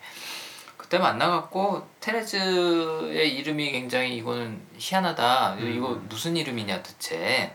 [0.77, 6.05] 그때 만나갖고 테레즈의 이름이 굉장히 이거는 희한하다 이거- 이거 음.
[6.10, 7.53] 무슨 이름이냐 대체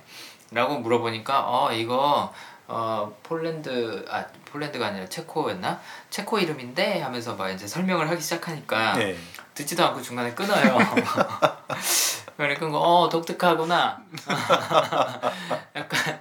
[0.50, 2.32] 라고 물어보니까 어 이거
[2.66, 9.16] 어 폴란드 아 폴란드가 아니라 체코였나 체코 이름인데 하면서 막 이제 설명을 하기 시작하니까 네.
[9.54, 10.76] 듣지도 않고 중간에 끊어요.
[12.48, 14.02] 그러니까 어 독특하구나.
[15.76, 16.20] 약간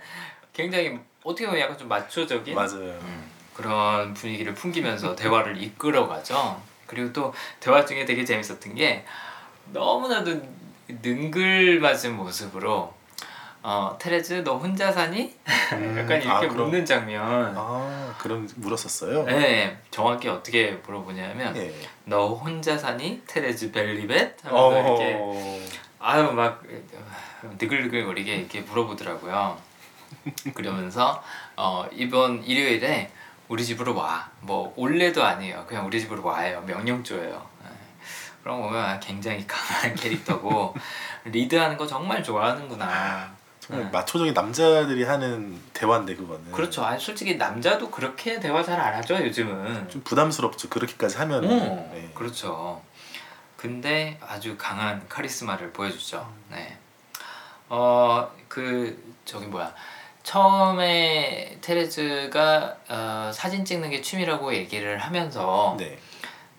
[0.51, 2.99] 굉장히 어떻게 보면 약간 좀 마초적인 맞아요.
[3.01, 6.61] 음, 그런 분위기를 풍기면서 대화를 이끌어가죠.
[6.85, 9.05] 그리고 또 대화 중에 되게 재밌었던 게
[9.71, 10.41] 너무나도
[10.87, 12.93] 능글맞은 모습으로
[13.61, 15.35] 어 테레즈 너 혼자 사니?
[15.73, 17.53] 음, 약간 이렇게 아, 묻는 장면.
[17.57, 19.23] 아 그럼 물었었어요.
[19.23, 21.73] 네, 정확히 어떻게 물어보냐면 예.
[22.05, 23.21] 너 혼자 사니?
[23.27, 24.37] 테레즈 벨리벳?
[24.43, 25.59] 하면서 이렇게 어.
[25.99, 26.63] 아유 막
[27.59, 29.57] 느글느글거리게 이렇게 물어보더라고요.
[30.53, 31.21] 그러면서
[31.55, 33.11] 어 이번 일요일에
[33.47, 34.29] 우리 집으로 와.
[34.41, 35.65] 뭐 올래도 아니에요.
[35.67, 36.63] 그냥 우리 집으로 와요.
[36.65, 37.45] 명령조예요.
[37.63, 37.69] 네.
[38.43, 40.73] 그런 거 보면 굉장히 강한 캐릭터고
[41.25, 43.31] 리드하는 거 정말 좋아하는구나.
[43.59, 43.91] 정말 네.
[43.91, 46.51] 마초적인 남자들이 하는 대화인데 그거는.
[46.51, 46.83] 그렇죠.
[46.85, 49.89] 아니 솔직히 남자도 그렇게 대화 잘 안 하죠 요즘은.
[49.89, 50.69] 좀 부담스럽죠.
[50.69, 51.43] 그렇게까지 하면.
[51.45, 52.09] 어, 네.
[52.15, 52.81] 그렇죠.
[53.59, 56.33] 근데 아주 강한 카리스마를 보여주죠.
[56.49, 56.77] 네.
[57.67, 59.75] 어, 그 저기 뭐야.
[60.23, 65.99] 처음에 테레즈가 어, 사진 찍는 게 취미라고 얘기를 하면서 네.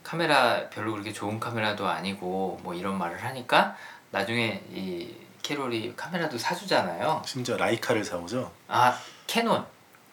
[0.05, 3.75] 카메라 별로 그렇게 좋은 카메라도 아니고 뭐 이런 말을 하니까
[4.11, 7.23] 나중에 이 캐롤이 카메라도 사주잖아요.
[7.25, 8.53] 심지어 라이카를 사오죠.
[8.69, 9.65] 아 캐논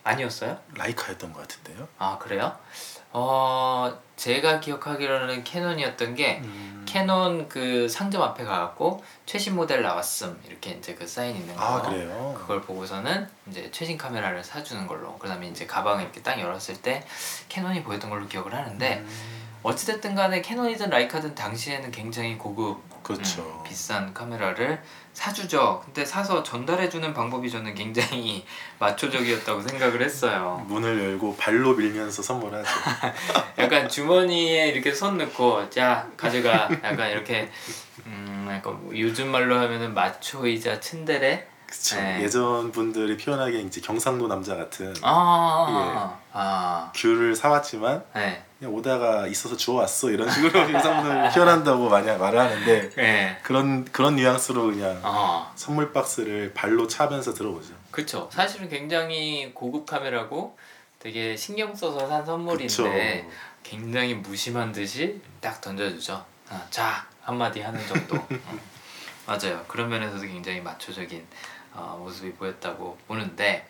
[0.06, 0.58] 아니었어요?
[0.76, 1.86] 라이카였던 것 같은데요.
[1.98, 2.58] 아 그래요?
[3.12, 6.84] 어 제가 기억하기로는 캐논이었던 게 음.
[6.88, 11.82] 캐논 그 상점 앞에 가갖고 최신 모델 나왔음 이렇게 이제 그 사인 있는 거 아
[11.82, 12.36] 그래요.
[12.40, 17.06] 그걸 보고서는 이제 최신 카메라를 사주는 걸로 그다음에 이제 가방을 이렇게 딱 열었을 때
[17.50, 23.42] 캐논이 보였던 걸로 기억을 하는데 음, 어찌됐든 간에 캐논이든 라이카든 당시에는 굉장히 고급 그렇죠.
[23.42, 24.82] 음, 비싼 카메라를
[25.18, 25.82] 사주죠.
[25.84, 28.46] 근데 사서 전달해주는 방법이 저는 굉장히
[28.78, 30.64] 마초적이었다고 생각을 했어요.
[30.68, 32.70] 문을 열고 발로 밀면서 선물하죠.
[33.58, 36.70] 약간 주머니에 이렇게 손 넣고 자 가져가.
[36.84, 37.50] 약간 이렇게
[38.06, 41.48] 음 약간 뭐 요즘 말로 하면은 마초이자 츤데레?
[41.66, 41.96] 그쵸.
[41.96, 42.22] 네.
[42.22, 49.56] 예전 분들이 표현하기에 이제 경상도 남자 같은 아, 아, 귤을 사왔지만 네, 그냥 오다가 있어서
[49.56, 55.94] 주워왔어 이런 식으로 경상도를 표현한다고 많이 말을 하는데 네, 그런 그런 뉘앙스로 그냥 아, 선물
[55.94, 57.74] 박스를 발로 차면서 들어오죠.
[57.92, 58.30] 그쵸.
[58.32, 60.58] 사실은 굉장히 고급 카메라고
[61.00, 62.32] 되게 신경 써서 산 그쵸.
[62.32, 63.30] 선물인데
[63.64, 66.26] 굉장히 무심한 듯이 딱 던져주죠.
[66.50, 68.16] 아, 자 한마디 하는 정도.
[68.32, 68.60] 음.
[69.28, 69.64] 맞아요.
[69.68, 71.24] 그런 면에서도 굉장히 마초적인
[71.74, 73.68] 어, 모습이 보였다고 보는데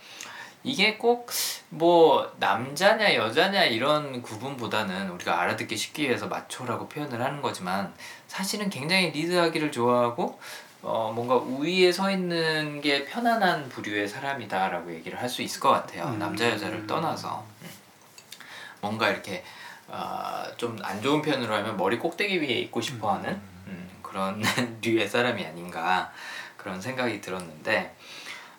[0.68, 1.28] 이게 꼭
[1.70, 7.94] 뭐 남자냐 여자냐 이런 구분보다는 우리가 알아듣기 쉽기 위해서 마초라고 표현을 하는 거지만
[8.28, 10.40] 사실은 굉장히 리드하기를 좋아하고
[10.82, 16.06] 어, 뭔가 우위에 서 있는 게 편안한 부류의 사람이다라고 얘기를 할 수 있을 것 같아요.
[16.06, 16.20] 음.
[16.20, 17.70] 남자 여자를 떠나서 음.
[18.80, 19.44] 뭔가 이렇게
[19.90, 23.30] 어, 좀안 좋은 표현으로 하면 머리 꼭대기 위에 있고 싶어하는
[23.68, 24.42] 음, 그런
[24.82, 26.14] 류의 사람이 아닌가
[26.56, 27.94] 그런 생각이 들었는데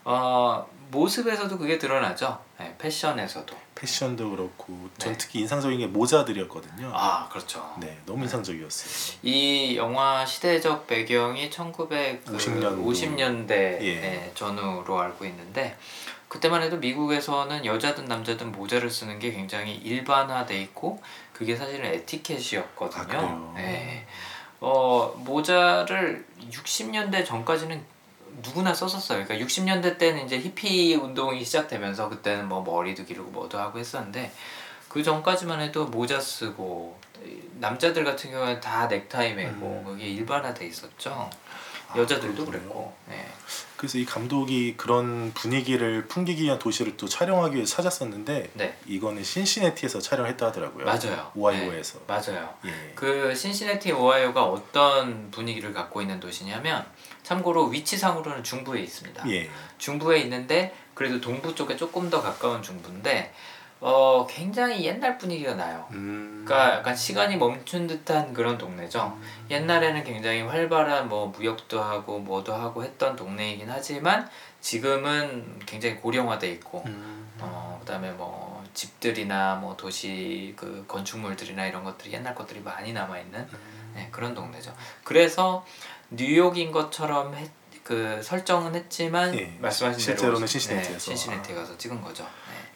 [0.05, 2.39] 어, 모습에서도 그게 드러나죠.
[2.59, 3.57] 네, 패션에서도.
[3.75, 5.19] 패션도 그렇고 전 네.
[5.19, 6.91] 특히 인상적인 게 모자들이었거든요.
[6.93, 7.75] 아 그렇죠.
[7.79, 9.19] 네, 너무 인상적이었어요.
[9.23, 13.55] 이 영화 시대적 배경이 1950년대 50 년도.
[13.55, 14.01] 예.
[14.01, 15.77] 네, 전후로 알고 있는데
[16.29, 21.01] 그때만 해도 미국에서는 여자든 남자든 모자를 쓰는 게 굉장히 일반화돼 있고
[21.33, 23.19] 그게 사실은 에티켓이었거든요.
[23.19, 23.53] 아?
[23.57, 24.07] 네.
[24.61, 27.83] 어, 모자를 60년대 전까지는
[28.43, 29.25] 누구나 썼었어요.
[29.25, 34.33] 그러니까 60년대 때는 이제 히피 운동이 시작되면서 그때는 뭐 머리도 기르고 뭐도 하고 했었는데
[34.89, 36.99] 그 전까지만 해도 모자 쓰고
[37.55, 39.85] 남자들 같은 경우는 다 넥타이 매고 음.
[39.85, 41.29] 그게 일반화돼 있었죠.
[41.89, 42.45] 아, 여자들도.
[42.45, 42.95] 그랬고.
[43.09, 43.27] 네.
[43.77, 48.77] 그래서 이 감독이 그런 분위기를 풍기기 위한 도시를 또 촬영하기 위해서 찾았었는데 네.
[48.87, 50.85] 이거는 신시내티에서 촬영했다 하더라고요.
[50.85, 51.31] 맞아요.
[51.35, 52.01] 오하이오에서.
[52.01, 52.55] 네, 맞아요.
[52.65, 52.93] 예.
[52.95, 56.85] 그 신시내티 오하이오가 어떤 분위기를 갖고 있는 도시냐면
[57.23, 59.31] 참고로 위치상으로는 중부에 있습니다.
[59.31, 59.49] 예.
[59.79, 63.33] 중부에 있는데 그래도 동부 쪽에 조금 더 가까운 중부인데
[63.81, 65.87] 어 굉장히 옛날 분위기가 나요.
[65.93, 66.43] 음.
[66.45, 69.17] 그러니까 약간 시간이 멈춘 듯한 그런 동네죠.
[69.51, 74.29] 옛날에는 굉장히 활발한 뭐 무역도 하고 뭐도 하고 했던 동네이긴 하지만
[74.61, 77.29] 지금은 굉장히 고령화돼 있고 음.
[77.41, 83.41] 어 그다음에 뭐 집들이나 뭐 도시 그 건축물들이나 이런 것들이 옛날 것들이 많이 남아 있는
[83.41, 83.93] 음.
[83.95, 84.75] 네, 그런 동네죠.
[85.05, 85.65] 그래서
[86.11, 87.51] 뉴욕인 것처럼 했-
[87.85, 90.93] 그 설정은 했지만 예, 말씀하신 실제로는 신시내티에서.
[90.93, 92.27] 네, 신시내티 가서 찍은 거죠.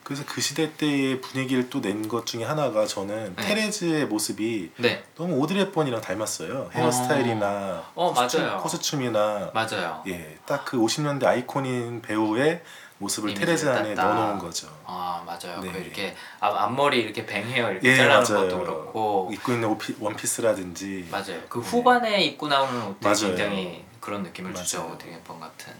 [0.02, 0.04] 네.
[0.04, 3.42] 그래서 그 시대 때의 분위기를 또 낸 것 중에 하나가 저는 네.
[3.42, 6.70] 테레즈의 모습이 네, 너무 오드리 헵번이랑 닮았어요.
[6.72, 8.58] 헤어스타일이나 어, 코스튬, 맞아요.
[8.60, 10.02] 코스튬이나 맞아요.
[10.08, 12.62] 예, 딱 그 50년대 아이콘인 배우의
[12.98, 14.14] 모습을 테레즈 안에 딱, 딱.
[14.14, 14.68] 넣어놓은 거죠.
[14.84, 15.60] 아 맞아요.
[15.60, 15.72] 네.
[15.72, 18.48] 그 이렇게 앞, 앞머리 이렇게 뱅헤어 이렇게 예, 잘라는 맞아요.
[18.48, 21.40] 것도 그렇고 입고 있는 오피, 원피스라든지 맞아요.
[21.48, 21.64] 그 네.
[21.68, 23.36] 후반에 입고 나오는 옷들이 맞아요.
[23.36, 24.82] 굉장히 그런 느낌을 주죠.
[24.82, 24.92] 맞아요.
[24.94, 25.72] 오드리 헵번 같은.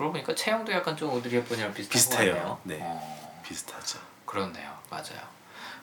[0.00, 0.02] 음.
[0.02, 2.32] 그러고 보니까 체형도 약간 좀 오드리 헵번이랑 비슷한 비슷해요.
[2.32, 2.58] 것 같네요.
[2.64, 2.78] 네.
[2.80, 3.98] 어, 비슷하죠.
[4.24, 4.70] 그렇네요.
[4.88, 5.20] 맞아요.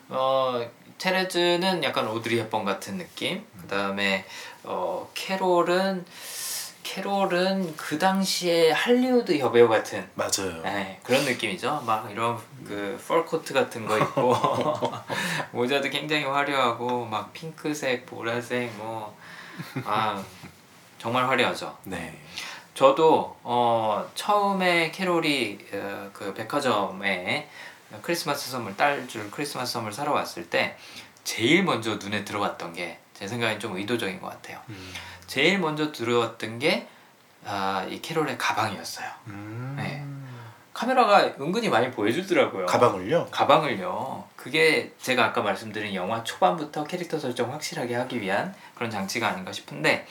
[0.09, 3.45] 어 테레즈는 약간 오드리 헵번 같은 느낌.
[3.61, 4.25] 그다음에
[4.63, 6.05] 어 캐롤은
[6.81, 10.61] 캐롤은 그 당시에 할리우드 여배우 같은 맞아요.
[10.63, 11.83] 네, 그런 느낌이죠.
[11.85, 14.33] 막 이런 그 펄코트 같은 거 입고
[15.51, 19.15] 모자도 굉장히 화려하고 막 핑크색, 보라색 뭐
[19.85, 20.23] 아
[20.99, 21.77] 정말 화려하죠.
[21.83, 22.17] 네.
[22.77, 27.49] 저도 어 처음에 캐롤이 어, 그 백화점에
[28.03, 30.77] 크리스마스 선물 딸 줄 크리스마스 선물 사러 왔을 때
[31.23, 34.59] 제일 먼저 눈에 들어왔던 게 제 생각엔 좀 의도적인 것 같아요.
[34.69, 34.93] 음.
[35.25, 36.87] 제일 먼저 들어왔던 게
[37.45, 39.09] 아, 이 캐롤의 가방이었어요.
[39.27, 39.73] 음.
[39.75, 40.03] 네.
[40.71, 42.67] 카메라가 은근히 많이 보여주더라고요.
[42.67, 43.29] 가방을요?
[43.31, 44.23] 가방을요.
[44.35, 50.05] 그게 제가 아까 말씀드린 영화 초반부터 캐릭터 설정 확실하게 하기 위한 그런 장치가 아닌가 싶은데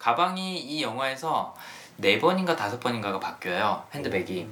[0.00, 1.54] 가방이 이 영화에서
[2.00, 4.48] 네 번인가 다섯 번인가가 바뀌어요 핸드백이.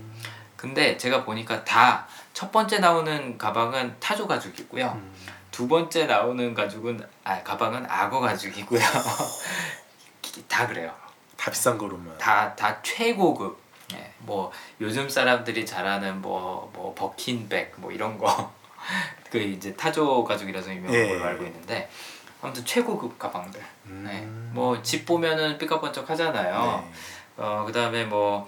[0.56, 2.06] 근데 제가 보니까 다
[2.38, 4.86] 첫 번째 나오는 가방은 타조 가죽이고요.
[4.94, 5.12] 음.
[5.50, 8.78] 두 번째 나오는 가죽은 아 가방은 악어 가죽이고요.
[10.46, 10.94] 다 그래요.
[11.36, 12.16] 다 비싼 거로만.
[12.18, 13.58] 다 다 최고급.
[13.94, 18.52] 예, 뭐 요즘 사람들이 잘하는 뭐뭐 버킨백 뭐 이런 거.
[19.32, 21.08] 그 이제 타조 가죽이라서 유명한 예.
[21.08, 21.90] 걸로 알고 있는데
[22.40, 23.60] 아무튼 최고급 가방들.
[23.86, 24.04] 음.
[24.06, 24.20] 네.
[24.54, 26.84] 뭐 집 보면은 삐까번쩍 하잖아요.
[26.86, 26.92] 네.
[27.38, 28.46] 어 그다음에 뭐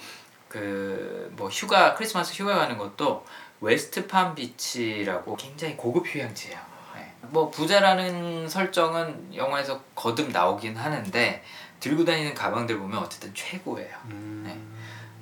[0.50, 3.24] 그 뭐 휴가 크리스마스 휴가 가는 것도
[3.60, 6.58] 웨스트 팜 비치라고 굉장히 고급 휴양지예요.
[6.96, 7.14] 네.
[7.22, 11.44] 뭐 부자라는 설정은 영화에서 거듭 나오긴 하는데
[11.78, 13.96] 들고 다니는 가방들 보면 어쨌든 최고예요.
[14.06, 14.76] 음.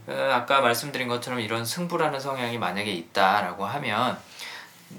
[0.08, 4.18] 어, 아까 말씀드린 것처럼 이런 승부라는 성향이 만약에 있다라고 하면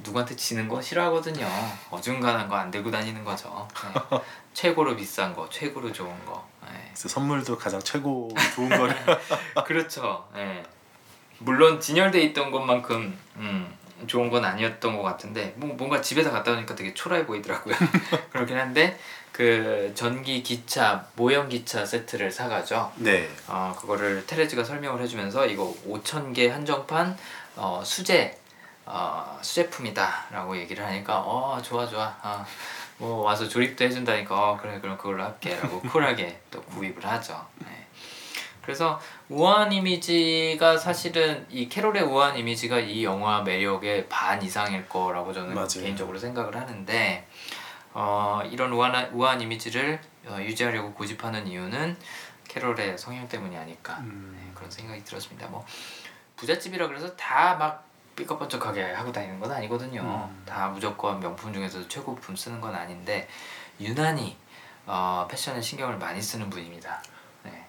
[0.04, 1.48] 누구한테 지는 거 싫어하거든요.
[1.90, 3.68] 어중간한 거 안 들고 다니는 거죠.
[4.12, 4.20] 네.
[4.54, 6.48] 최고로 비싼 거, 최고로 좋은 거.
[7.08, 8.96] 선물도 가장 최고 좋은 거를
[9.66, 10.28] 그렇죠.
[10.36, 10.64] 예.
[11.40, 13.74] 물론 진열돼 있던 것만큼 음,
[14.08, 17.76] 좋은 건 아니었던 것 같은데 뭐, 뭔가 집에다 갖다 놓으니까 되게 초라해 보이더라고요.
[18.32, 19.00] 그렇긴 한데
[19.32, 22.92] 그 전기 기차 모형 기차 세트를 사가죠.
[22.98, 23.30] 네.
[23.48, 27.18] 어, 그거를 테레즈가 설명을 해주면서 이거 5천 개 한정판
[27.56, 28.38] 어, 수제
[28.86, 32.44] 어, 수제품이다라고 얘기를 하니까 어 좋아 좋아 어,
[33.00, 37.46] 뭐 와서 조립도 해준다니까 어, 그래 그럼 그걸로 할게라고 쿨하게 또 구입을 하죠.
[37.60, 37.88] 네.
[38.62, 45.56] 그래서 우아한 이미지가 사실은 이 캐롤의 우아한 이미지가 이 영화 매력의 반 이상일 거라고 저는
[45.56, 45.68] 맞아요.
[45.68, 47.28] 개인적으로 생각을 하는데
[47.94, 51.98] 어, 이런 우아한, 우아한 이미지를 어, 유지하려고 고집하는 이유는
[52.48, 54.52] 캐롤의 성향 때문이 아닐까 네, 음.
[54.54, 55.48] 그런 생각이 들었습니다.
[55.48, 55.66] 뭐
[56.36, 57.89] 부잣집이라 그래서 다 막
[58.20, 60.02] 삐까번쩍하게 하고 다니는 건 아니거든요.
[60.02, 60.44] 음.
[60.46, 63.28] 다 무조건 명품 중에서도 최고품 쓰는 건 아닌데
[63.80, 64.38] 유난히
[64.86, 67.02] 어, 패션에 신경을 많이 쓰는 분입니다.
[67.44, 67.66] 네.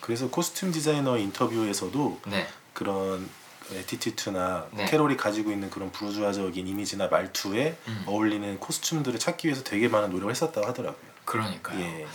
[0.00, 2.46] 그래서 costume 디자이너 인터뷰에서도 네.
[2.72, 3.28] 그런
[3.72, 4.84] attitude나 네.
[4.86, 8.04] 캐롤이 가지고 있는 그런 부르주아적인 이미지나 말투에 음.
[8.06, 11.14] 어울리는 costume들을 찾기 위해서 되게 많은 노력을 했었다고 하더라고요.
[11.24, 11.80] 그러니까요.
[11.80, 12.06] 예.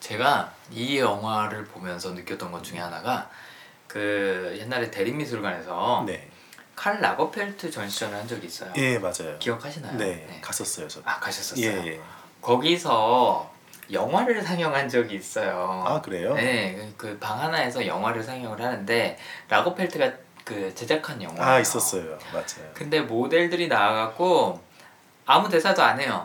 [0.00, 3.30] 제가 이 영화를 보면서 느꼈던 것 중에 하나가
[3.86, 6.28] 그 옛날에 대립미술관에서 네.
[6.78, 8.72] 칼 라거펠트 전시전을 한 적이 있어요.
[8.76, 9.36] 예, 맞아요.
[9.40, 9.96] 기억하시나요?
[9.98, 11.00] 네, 갔었어요, 저.
[11.04, 11.66] 아 가셨었어요.
[11.66, 12.00] 예, 예.
[12.40, 13.50] 거기서
[13.90, 15.82] 영화를 상영한 적이 있어요.
[15.84, 16.34] 아, 그래요?
[16.34, 20.12] 네, 그 방 하나에서 영화를 상영을 하는데 라거펠트가
[20.44, 21.54] 그 제작한 영화.
[21.54, 22.16] 아, 있었어요.
[22.32, 22.70] 맞아요.
[22.74, 24.60] 근데 모델들이 나와갖고
[25.26, 26.24] 아무 대사도 안 해요.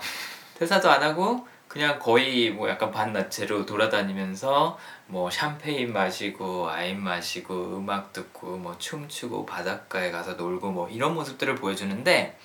[0.60, 4.78] 대사도 안 하고 그냥 거의 뭐 약간 반나체로 돌아다니면서
[5.14, 11.54] 뭐 샴페인 마시고 와인 마시고 음악 듣고 뭐 춤추고 바닷가에 가서 놀고 뭐 이런 모습들을
[11.54, 12.36] 보여주는데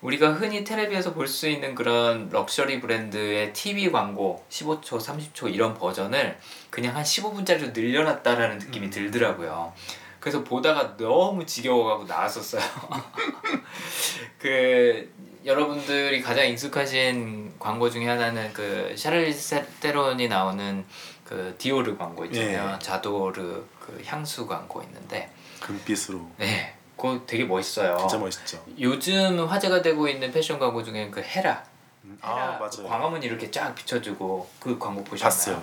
[0.00, 6.38] 우리가 흔히 텔레비에서 볼 수 있는 그런 럭셔리 브랜드의 TV 광고 15초, 30초 이런 버전을
[6.70, 8.90] 그냥 한 15분짜리로 늘려놨다라는 느낌이 음.
[8.90, 9.74] 들더라고요.
[10.20, 12.62] 그래서 보다가 너무 지겨워가고 나왔었어요.
[14.40, 15.12] 그
[15.44, 20.86] 여러분들이 가장 익숙하신 광고 중에 하나는 그 샤를리스 테론이 나오는
[21.34, 22.74] 그 디오르 광고 있잖아요.
[22.74, 22.78] 예.
[22.78, 25.28] 자도르 그 향수 광고 있는데
[25.60, 27.96] 금빛으로 네, 그거 되게 멋있어요.
[27.98, 28.64] 진짜 멋있죠.
[28.78, 31.64] 요즘 화제가 되고 있는 패션 광고 중에 그 헤라,
[32.04, 32.88] 음, 헤라 아, 그 맞아요.
[32.88, 35.28] 광화문 이렇게 쫙 비춰주고 그 광고 보셨나요?
[35.28, 35.62] 봤어요.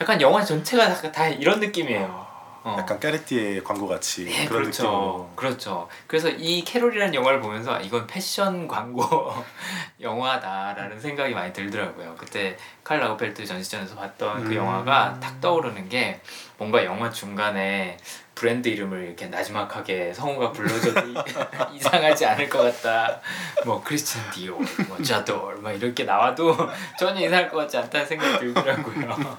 [0.00, 2.31] 약간 영화 전체가 다, 다 이런 느낌이에요.
[2.64, 2.76] 어.
[2.78, 4.82] 약간 까르띠에 광고 같이 네, 그런 그렇죠.
[4.84, 5.32] 느낌으로.
[5.34, 5.88] 그렇죠.
[6.06, 9.02] 그래서 이 캐롤이라는 영화를 보면서 아, 이건 패션 광고
[10.00, 12.14] 영화다라는 생각이 많이 들더라고요.
[12.16, 14.56] 그때 칼 라거펠트 전시전에서 봤던 그 음.
[14.56, 16.20] 영화가 탁 떠오르는 게
[16.58, 17.96] 뭔가 영화 중간에
[18.34, 21.14] 브랜드 이름을 이렇게 나지막하게 성우가 불러줘도 이-
[21.76, 23.20] 이상하지 않을 것 같다.
[23.64, 26.56] 뭐 크리스틴 디오, 뭐 자돌, 막 이렇게 나와도
[26.98, 29.36] 전혀 이상할 것 같지 않다는 생각이 들더라고요.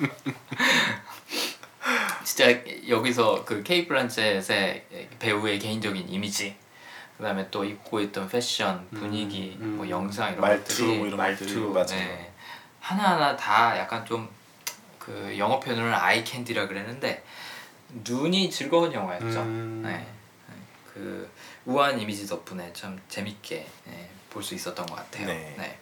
[2.23, 2.49] 진짜
[2.87, 4.85] 여기서 그 케이 블란쳇의
[5.19, 6.55] 배우의 개인적인 이미지
[7.17, 11.59] 그다음에 또 입고 있던 패션 분위기 음, 뭐 영상 이런 말투 것들이 뭐 이런 말투
[11.69, 11.85] 맞아요.
[11.85, 12.31] 네.
[12.79, 14.43] 하나하나 다 약간 좀
[15.03, 17.23] 그 영어 표현으로 아이 캔디라 그랬는데
[18.05, 19.41] 눈이 즐거운 영화였죠.
[19.41, 19.81] 음.
[19.83, 19.91] 네.
[19.91, 20.05] 네.
[20.93, 21.29] 그
[21.65, 23.67] 우아한 이미지 덕분에 참 재밌게
[24.29, 25.27] 볼수 있었던 것 같아요.
[25.27, 25.77] 네.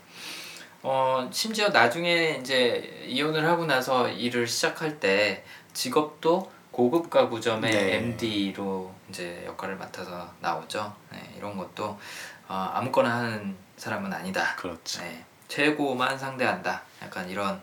[0.84, 7.96] 어 심지어 나중에 이제 이혼을 하고 나서 일을 시작할 때 직업도 고급 가구점의 네.
[7.98, 10.94] MD로 이제 역할을 맡아서 나오죠.
[11.12, 12.00] 네, 이런 것도
[12.48, 14.56] 어, 아무거나 하는 사람은 아니다.
[14.56, 15.02] 그렇죠.
[15.02, 16.82] 네, 최고만 상대한다.
[17.02, 17.62] 약간 이런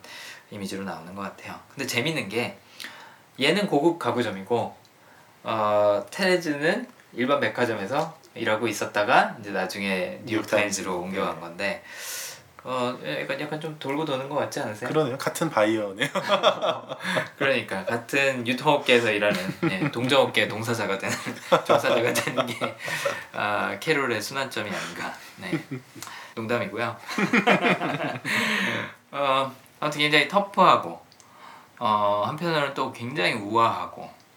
[0.50, 1.58] 이미지로 나오는 것 같아요.
[1.70, 2.58] 근데 재밌는 게
[3.40, 4.76] 얘는 고급 가구점이고
[5.44, 11.18] 어, 테레즈는 일반 백화점에서 일하고 있었다가 이제 나중에 뉴욕타임즈로 뉴욕타임즈.
[11.18, 11.40] 옮겨간 네.
[11.40, 11.84] 건데
[12.70, 14.90] 어 약간 약간 좀 돌고 도는 것 같지 않으세요?
[14.90, 15.16] 그러네요.
[15.16, 16.06] 같은 바이어네요.
[17.38, 21.16] 그러니까 같은 유통업계에서 일하는 예, 동정업계 동사자가 되는
[21.48, 22.76] 종사자가 되는 게
[23.32, 25.14] 아, 캐롤의 순환점이 아닌가.
[25.36, 25.58] 네.
[26.34, 26.94] 농담이고요.
[29.12, 29.50] 어,
[29.80, 31.00] 아무튼 굉장히 터프하고
[31.78, 34.27] 어, 한편으로는 또 굉장히 우아하고 음,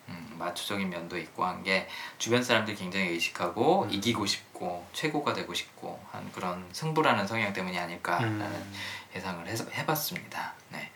[0.41, 3.91] 마초적인 면도 있고 한 게 주변 사람들 굉장히 의식하고 음.
[3.91, 8.73] 이기고 싶고 최고가 되고 싶고 한 그런 승부라는 성향 때문이 아닐까라는 음.
[9.15, 10.53] 예상을 해서 해봤습니다.
[10.69, 10.89] 네.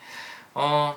[0.55, 0.95] 어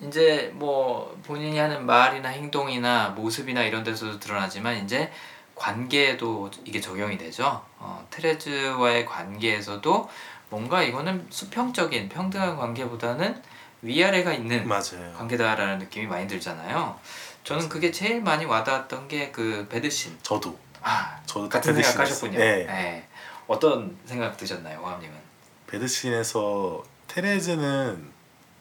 [0.00, 5.10] 이제 뭐 본인이 하는 말이나 행동이나 모습이나 이런 데서도 드러나지만 이제
[5.54, 7.64] 관계에도 이게 적용이 되죠.
[7.78, 10.08] 어, 테레즈와의 관계에서도
[10.50, 13.40] 뭔가 이거는 수평적인 평등한 관계보다는
[13.82, 15.12] 위아래가 있는 맞아요.
[15.16, 16.98] 관계다라는 느낌이 많이 들잖아요.
[17.44, 20.18] 저는 그게 제일 많이 와닿았던 게 그 배드신.
[20.22, 21.74] 저도 아 저도 같은.
[21.74, 22.38] 생각하셨군요.
[22.38, 22.64] 네.
[22.64, 23.08] 네.
[23.46, 25.14] 어떤 생각 드셨나요, 호감님은?
[25.66, 28.12] 배드신에서 테레즈는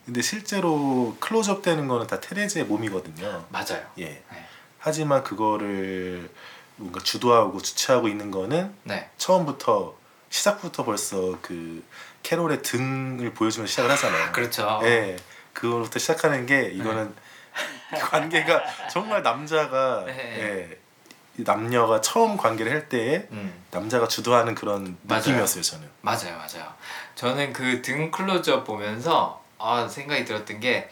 [0.06, 3.46] 근데 실제로 클로즈업 되는 거는 다 테레즈의 몸이거든요.
[3.50, 3.86] 맞아요.
[4.00, 4.06] 예.
[4.06, 4.46] 네.
[4.80, 6.30] 하지만 그거를
[6.76, 9.10] 뭔가 주도하고 주체하고 있는 거는 네.
[9.17, 9.96] 처음부터
[10.30, 11.84] 시작부터 벌써 그
[12.24, 14.32] 캐롤의 등을 보여주면 시작을 하잖아요.
[14.34, 14.82] 그렇죠.
[14.84, 15.15] 예.
[15.54, 17.13] 그거부터 시작하는 게 이거는
[18.00, 20.13] 관계가 정말 남자가 네.
[20.39, 20.78] 예.
[21.38, 23.52] 이 남녀가 처음 관계를 할 때에 음.
[23.72, 25.22] 남자가 주도하는 그런 맞아요.
[25.22, 25.89] 느낌이었어요 저는.
[26.02, 26.72] 맞아요, 맞아요.
[27.16, 30.88] 저는 그 등 클로즈업 보면서 아 생각이 들었던 게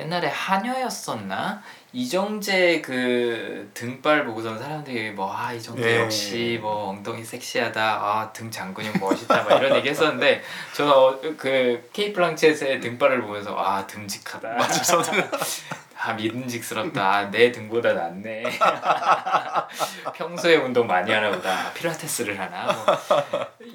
[0.00, 5.98] 옛날에 한여였었나 이정재 그 등발 보고선 사람들이 뭐아 이정재 네.
[6.00, 10.42] 역시 뭐 엉덩이 섹시하다 아 등 장근육 멋있다 막 이런 얘기 했었는데
[10.74, 15.30] 저는 어, 그 케이 플랑쳇의 등발을 보면서 아 듬직하다 맞아 저는
[16.04, 18.42] 아 믿음직스럽다 아, 내 등보다 낫네
[20.14, 22.84] 평소에 운동 많이 하나 보다 필라테스를 하나 뭐.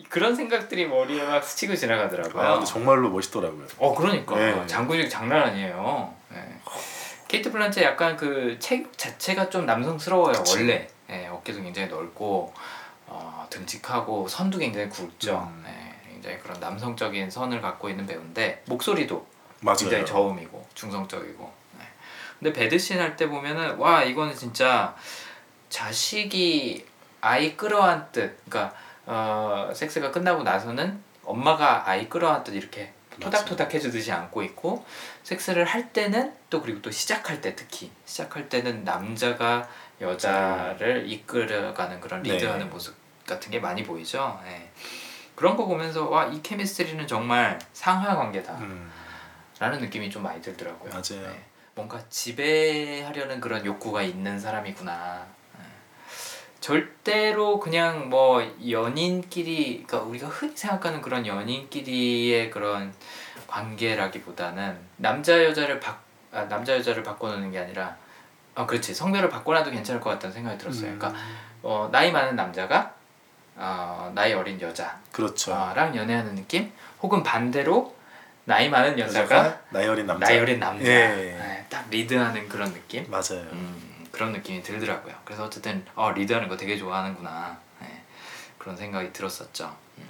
[0.10, 3.66] 그런 생각들이 머리에 막 스치고 지나가더라고요 아, 정말로 멋있더라고요.
[3.78, 4.68] 어 그러니까 네.
[4.68, 6.60] 장근육 장난 아니에요 네.
[7.30, 10.58] 케이트 블란체 약간 그 체격 자체가 좀 남성스러워요 그치.
[10.58, 12.54] 원래 예, 어깨도 굉장히 넓고
[13.06, 15.64] 어, 듬직하고 선도 굉장히 굵죠 음.
[15.66, 19.26] 예, 굉장히 그런 남성적인 선을 갖고 있는 배우인데 목소리도
[19.62, 19.78] 맞아요.
[19.78, 21.57] 굉장히 저음이고 중성적이고 네.
[22.40, 24.96] 근데 배드신 할 때 보면은 와 이거는 진짜
[25.70, 26.86] 자식이
[27.22, 28.76] 아이 끌어안듯 그러니까
[29.06, 34.86] 어, 섹스가 끝나고 나서는 엄마가 아이 끌어안듯 이렇게 토닥토닥 해주듯이 안고 있고
[35.24, 39.68] 섹스를 할 때는 또 그리고 또 시작할 때 특히 시작할 때는 남자가
[40.00, 42.34] 여자를 이끌어가는 그런 네.
[42.34, 44.40] 리드하는 모습 같은 게 많이 보이죠.
[44.46, 44.72] 네.
[45.36, 48.54] 그런 거 보면서 와 이 케미스트리는 정말 상하 관계다.
[48.60, 48.92] 음,
[49.60, 50.90] 라는 느낌이 좀 많이 들더라고요.
[50.92, 51.28] 맞아요.
[51.28, 51.44] 네.
[51.78, 55.26] 뭔가 지배하려는 그런 욕구가 있는 사람이구나.
[55.60, 55.66] 네.
[56.60, 62.92] 절대로 그냥 뭐 연인끼리, 그러니까 우리가 흔히 생각하는 그런 연인끼리의 그런
[63.46, 66.00] 관계라기보다는 남자 여자를 바
[66.32, 67.96] 아, 남자 여자를 바꿔놓는 게 아니라
[68.56, 70.90] 아 그렇지 성별을 바꿔놔도 괜찮을 것 같다는 생각이 들었어요.
[70.92, 71.22] 음, 그러니까
[71.62, 72.96] 어, 나이 많은 남자가
[73.56, 75.52] 어, 나이 어린 여자 그렇죠.
[75.76, 76.72] 랑 연애하는 느낌
[77.02, 77.96] 혹은 반대로
[78.48, 80.26] 나이 많은 여자가 나이 어린 남자.
[80.28, 81.08] 나이 어린 남자 예.
[81.08, 83.42] 네, 딱 리드하는 그런 느낌 맞아요.
[83.52, 88.04] 음, 그런 느낌이 들더라고요 그래서 어쨌든 어, 리드하는 거 되게 좋아하는구나 네,
[88.58, 90.08] 그런 생각이 들었었죠 음.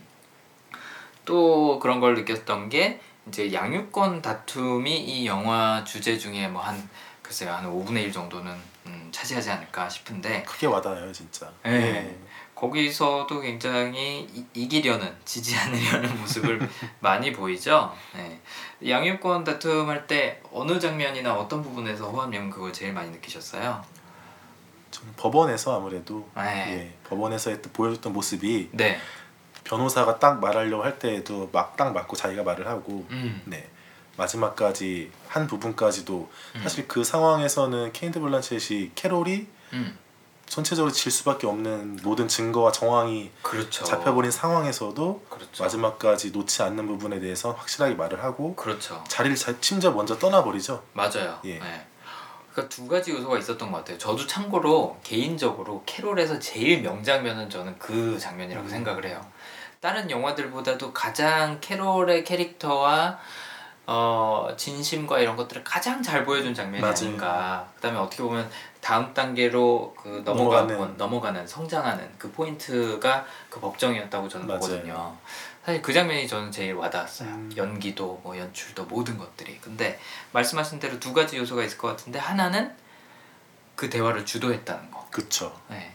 [1.25, 6.89] 또 그런 걸 느꼈던 게 이제 양육권 다툼이 이 영화 주제 중에 뭐 한
[7.27, 8.55] 글쎄요 한 5분의 1 정도는
[8.85, 11.51] 음, 차지하지 않을까 싶은데 크게 와닿아요 진짜.
[11.65, 11.71] 예.
[11.71, 12.17] 예.
[12.55, 16.57] 거기서도 굉장히 이, 이기려는 지지 않으려는 모습을
[17.01, 17.93] 많이 보이죠.
[18.15, 18.39] 네.
[18.85, 23.83] 양육권 다툼할 때 어느 장면이나 어떤 부분에서 호암님 그걸 제일 많이 느끼셨어요?
[24.91, 26.43] 저는 법원에서 아무래도 네.
[26.43, 28.99] 예, 법원에서 했던- 보여줬던 모습이 네.
[29.63, 33.41] 변호사가 딱 말하려고 할 때에도 막 딱 맞고 자기가 말을 하고 음.
[33.45, 33.67] 네
[34.15, 36.61] 마지막까지 한 부분까지도 음.
[36.63, 39.97] 사실 그 상황에서는 케인드 블란쳇이 캐롤이 음.
[40.47, 43.83] 전체적으로 질 수밖에 없는 모든 증거와 정황이 그렇죠.
[43.83, 45.63] 잡혀버린 상황에서도 그렇죠.
[45.63, 49.03] 마지막까지 놓지 않는 부분에 대해서 확실하게 말을 하고 그렇죠.
[49.07, 50.83] 자리를 자, 심지어 먼저 떠나버리죠.
[50.93, 51.39] 맞아요.
[51.45, 51.59] 예.
[51.59, 51.87] 네.
[52.51, 53.97] 그러니까 두 가지 요소가 있었던 것 같아요.
[53.99, 58.69] 저도 참고로 개인적으로 캐롤에서 제일 명장면은 저는 그 장면이라고 음.
[58.69, 59.23] 생각을 해요.
[59.79, 63.19] 다른 영화들보다도 가장 캐롤의 캐릭터와
[63.85, 66.95] 어, 진심과 이런 것들을 가장 잘 보여준 장면이 맞아요.
[66.95, 67.67] 아닌가.
[67.75, 68.49] 그다음에 어떻게 보면
[68.87, 71.45] 다음 단계로 그 넘어가는 넘어가는.
[71.45, 74.59] 성장하는 그 포인트가 그 법정이었다고 저는 맞아요.
[74.61, 75.17] 보거든요.
[75.65, 77.27] 사실 그 장면이 저는 제일 와닿았어요.
[77.27, 77.51] 음.
[77.57, 79.59] 연기도 뭐 연출도 모든 것들이.
[79.59, 79.99] 근데
[80.31, 82.73] 말씀하신 대로 두 가지 요소가 있을 것 같은데 하나는
[83.75, 85.05] 그 대화를 주도했다는 거.
[85.11, 85.53] 그쵸.
[85.67, 85.93] 네.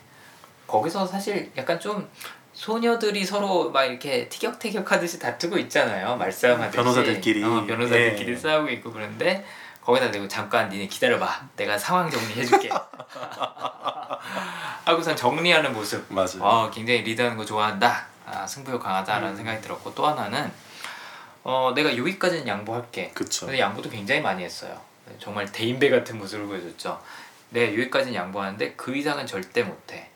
[0.66, 2.06] 거기서 사실 약간 좀
[2.52, 6.16] 소녀들이 서로 막 이렇게 티격태격 하듯이 다투고 있잖아요.
[6.16, 6.76] 말싸움하듯이.
[6.76, 7.42] 변호사들끼리.
[7.42, 8.36] 어, 변호사들끼리 예.
[8.36, 9.46] 싸우고 있고 그런데
[9.84, 11.48] 거기다 대고 잠깐 니네 기다려봐.
[11.56, 12.70] 내가 상황 정리해줄게.
[14.84, 16.06] 하고선 정리하는 모습.
[16.08, 16.40] 맞아요.
[16.40, 18.06] 어, 굉장히 리드하는 거 좋아한다.
[18.26, 19.36] 아, 승부욕 강하다라는 음.
[19.36, 20.50] 생각이 들었고 또 하나는
[21.42, 23.10] 어, 내가 여기까지는 양보할게.
[23.10, 23.46] 그쵸.
[23.46, 24.80] 근데 양보도 굉장히 많이 했어요.
[25.18, 27.02] 정말 대인배 같은 모습을 보여줬죠.
[27.50, 30.08] 내가 여기까지는 양보하는데 그 이상은 절대 못해.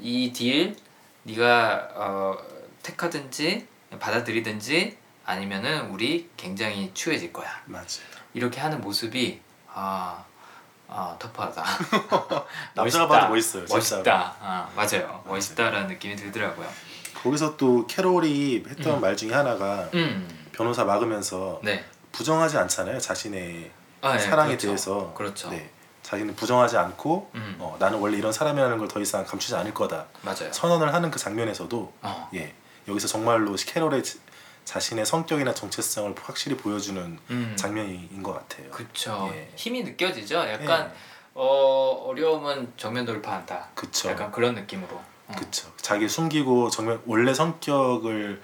[0.00, 0.76] 이딜
[1.24, 2.38] 네가 어,
[2.82, 3.66] 택하든지
[4.00, 7.62] 받아들이든지 아니면은 우리 굉장히 추해질 거야.
[7.66, 8.17] 맞아요.
[8.34, 9.40] 이렇게 하는 모습이
[9.72, 10.24] 아,
[10.88, 11.64] 아 터프하다.
[12.74, 13.06] 남자가.
[13.08, 13.64] 봐도 멋있어요.
[13.68, 14.36] 멋있다.
[14.40, 15.22] 아, 맞아요.
[15.26, 16.66] 멋있다라는 느낌이 들더라고요.
[17.22, 19.00] 거기서 또 캐롤이 했던 음.
[19.00, 21.84] 말 중에 하나가 음, 변호사 막으면서 네.
[22.12, 22.98] 부정하지 않잖아요.
[23.00, 23.70] 자신의
[24.02, 24.66] 아, 네, 사랑에 그렇죠.
[24.68, 25.14] 대해서.
[25.14, 25.50] 그렇죠.
[25.50, 25.70] 네.
[26.02, 30.06] 자기는 부정하지 않고 음, 어, 나는 원래 이런 사람이라는 걸 더 이상 감추지 않을 거다.
[30.22, 30.50] 맞아요.
[30.52, 32.54] 선언을 하는 그 장면에서도 어, 예
[32.86, 34.02] 여기서 정말로 캐롤의
[34.68, 38.70] 자- 자신의 성격이나 정체성을 확실히 보여주는 음, 장면인 것 같아요.
[38.70, 39.30] 그쵸.
[39.32, 39.50] 예.
[39.56, 40.36] 힘이 느껴지죠.
[40.36, 40.96] 약간 예.
[41.34, 43.68] 어 어려움은 정면 돌파한다.
[43.74, 44.10] 그쵸.
[44.10, 44.94] 약간 그런 느낌으로.
[45.28, 45.32] 어.
[45.38, 45.72] 그쵸.
[45.80, 48.42] 자기 숨기고 정말 원래 성격을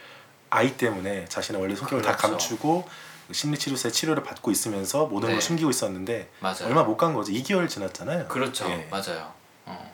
[0.49, 2.31] 아이 때문에 자신의 원래 성격을 다 그렇죠.
[2.31, 2.89] 감추고
[3.31, 5.35] 심리치료사의 치료를 받고 있으면서 모든 네.
[5.35, 6.66] 걸 숨기고 있었는데 맞아요.
[6.66, 7.33] 얼마 못 간 거죠.
[7.33, 8.29] 2개월 지났잖아요.
[8.29, 8.70] 그렇죠.
[8.70, 8.89] 예.
[8.91, 9.31] 맞아요.
[9.66, 9.93] 어.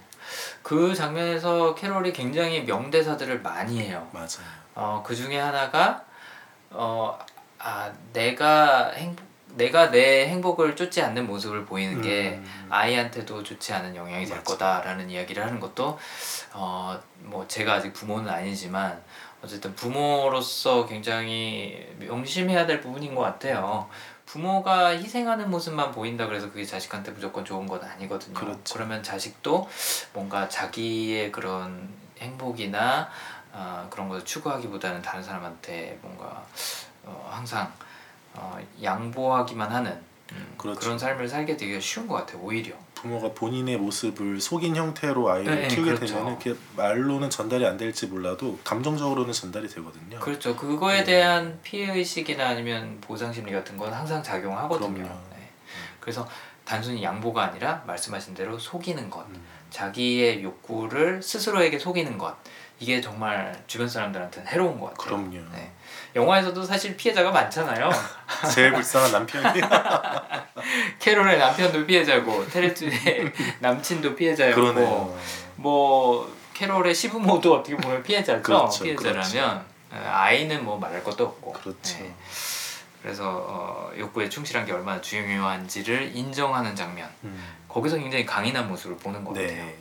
[0.63, 4.09] 그 장면에서 캐롤이 굉장히 명대사들을 많이 해요.
[4.13, 4.61] 맞아요.
[4.77, 6.05] 어, 그 중에 하나가
[6.71, 7.19] 어,
[7.59, 12.67] 아, 내가 행복 내가 내 행복을 쫓지 않는 모습을 보이는 게 음.
[12.71, 14.45] 아이한테도 좋지 않은 영향이 될 맞아.
[14.53, 15.99] 거다라는 이야기를 하는 것도
[16.55, 19.01] 어 뭐 제가 아직 부모는 아니지만
[19.45, 23.89] 어쨌든 부모로서 굉장히 명심해야 될 부분인 것 같아요.
[24.27, 28.35] 부모가 희생하는 모습만 보인다 그래서 그게 자식한테 무조건 좋은 건 아니거든요.
[28.35, 28.75] 그렇죠.
[28.75, 29.69] 그러면 자식도
[30.13, 33.09] 뭔가 자기의 그런 행복이나
[33.53, 36.45] 어, 그런 것을 추구하기보다는 다른 사람한테 뭔가
[37.05, 37.73] 어, 항상
[38.35, 40.81] 어, 양보하기만 하는 음, 그렇죠.
[40.81, 42.41] 그런 삶을 살게 되기가 쉬운 것 같아요.
[42.41, 42.75] 오히려.
[42.95, 46.15] 부모가 본인의 모습을 속인 형태로 아이를 네, 키우게 그렇죠.
[46.15, 50.21] 되면 그 말로는 전달이 안 될지 몰라도 감정적으로는 전달이 되거든요.
[50.21, 50.55] 그렇죠.
[50.55, 51.05] 그거에 네.
[51.05, 55.03] 대한 피해 의식이나 아니면 보상 심리 같은 건 항상 작용하거든요.
[55.33, 55.51] 네.
[55.99, 56.29] 그래서
[56.65, 59.43] 단순히 양보가 아니라 말씀하신 대로 속이는 것, 음.
[59.71, 62.37] 자기의 욕구를 스스로에게 속이는 것
[62.81, 65.17] 이게 정말 주변 사람들한테는 해로운 것 같아요.
[65.17, 65.37] 그럼요.
[65.53, 65.71] 네.
[66.17, 67.91] 영화에서도 사실 피해자가 많잖아요.
[68.53, 69.61] 제일 불쌍한 남편이
[70.99, 75.19] 캐롤의 남편도 피해자고 테레즈의 남친도 피해자였고 그러네요.
[75.57, 78.43] 뭐 캐롤의 시부모도 어떻게 보면 피해자죠.
[78.43, 81.53] 그렇죠, 피해자라면 어, 아이는 뭐 말할 것도 없고.
[81.53, 81.99] 그렇죠.
[81.99, 82.15] 네.
[83.03, 87.09] 그래서 어, 욕구에 충실한 게 얼마나 중요한지를 인정하는 장면.
[87.25, 87.57] 음.
[87.69, 89.43] 거기서 굉장히 강인한 모습을 보는 것 네.
[89.43, 89.65] 같아요.
[89.67, 89.77] 네.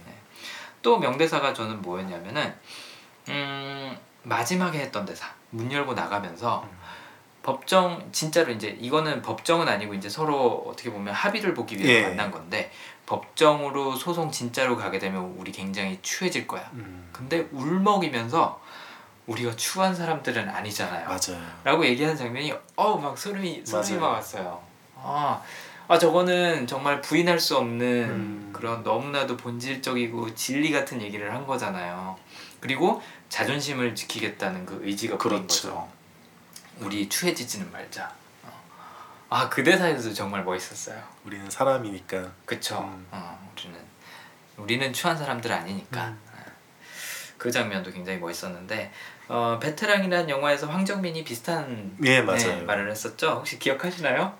[0.81, 2.53] 또 명대사가 저는 뭐였냐면은
[3.29, 6.79] 음, 마지막에 했던 대사 문 열고 나가면서 음.
[7.41, 12.07] 법정 진짜로 이제 이거는 법정은 아니고 이제 서로 어떻게 보면 합의를 보기 위해서 예.
[12.09, 12.71] 만난 건데
[13.05, 16.69] 법정으로 소송 진짜로 가게 되면 우리 굉장히 추해질 거야.
[16.73, 17.09] 음.
[17.11, 18.61] 근데 울먹이면서
[19.25, 21.07] 우리가 추한 사람들은 아니잖아요.
[21.07, 21.43] 맞아요.
[21.63, 23.99] 라고 얘기하는 장면이 어막 소름이 소름이.
[23.99, 24.61] 막 왔어요.
[24.95, 25.41] 아,
[25.87, 28.49] 아 저거는 정말 부인할 수 없는 음.
[28.53, 32.17] 그런 너무나도 본질적이고 진리 같은 얘기를 한 거잖아요.
[32.59, 35.45] 그리고 자존심을 지키겠다는 그 의지가 그렇죠.
[35.45, 35.91] 거죠.
[36.79, 38.11] 우리 추해지지는 말자.
[38.43, 38.63] 어.
[39.29, 41.01] 아그 대사에서 정말 멋있었어요.
[41.25, 42.31] 우리는 사람이니까.
[42.45, 42.79] 그쵸.
[42.79, 43.07] 음.
[43.11, 43.79] 어, 우리는
[44.57, 46.07] 우리는 추한 사람들 아니니까.
[46.07, 46.29] 음.
[47.39, 48.91] 그 장면도 굉장히 멋있었는데
[49.29, 52.57] 어, 베테랑이라는 영화에서 황정민이 비슷한 예 맞아요.
[52.57, 53.29] 네, 말을 했었죠.
[53.29, 54.37] 혹시 기억하시나요?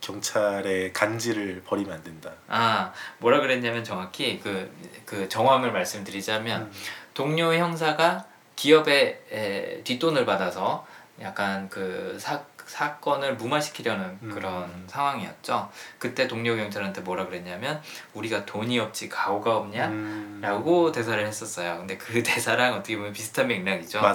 [0.00, 2.32] 경찰의 간지를 버리면 안 된다.
[2.48, 4.72] 아 뭐라 그랬냐면 정확히 그,
[5.04, 6.72] 그 정황을 말씀드리자면 음.
[7.18, 10.86] 동료 형사가 기업에 에, 뒷돈을 받아서
[11.20, 14.30] 약간 그 사, 사건을 무마시키려는 음.
[14.32, 15.68] 그런 상황이었죠.
[15.98, 17.82] 그때 동료 경찰한테 뭐라 그랬냐면
[18.14, 19.88] 우리가 돈이 없지 가오가 없냐?
[19.88, 20.38] 음.
[20.40, 21.78] 라고 대사를 했었어요.
[21.78, 24.00] 근데 그 대사랑 어떻게 보면 비슷한 맥락이죠.
[24.00, 24.14] 맞아요.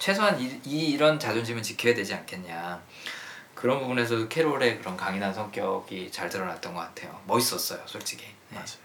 [0.00, 2.82] 최소한 이, 이 이 런 자존심은 지켜야 되지 않겠냐.
[3.54, 7.20] 그런 부분에서도 캐롤의 그런 강인한 성격이 잘 드러났던 것 같아요.
[7.28, 8.24] 멋있었어요, 솔직히.
[8.48, 8.56] 네.
[8.56, 8.82] 맞아요.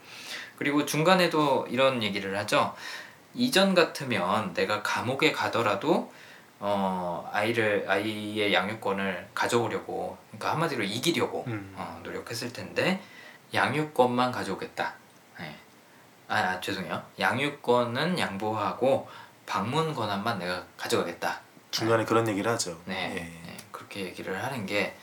[0.60, 2.76] 그리고 중간에도 이런 얘기를 하죠.
[3.38, 6.11] 이전 같으면 내가 감옥에 가더라도
[6.59, 11.73] 어, 아이를 아이의 양육권을 가져오려고 그러니까 한마디로 이기려고 음.
[11.77, 12.99] 어, 노력했을 텐데
[13.53, 14.95] 양육권만 가져오겠다.
[15.39, 15.55] 네.
[16.27, 17.01] 아, 아 죄송해요.
[17.19, 19.07] 양육권은 양보하고
[19.45, 21.39] 방문 권한만 내가 가져가겠다.
[21.69, 22.81] 중간에 그런 얘기를 하죠.
[22.85, 23.19] 네, 예.
[23.19, 24.95] 네, 그렇게 얘기를 하는 게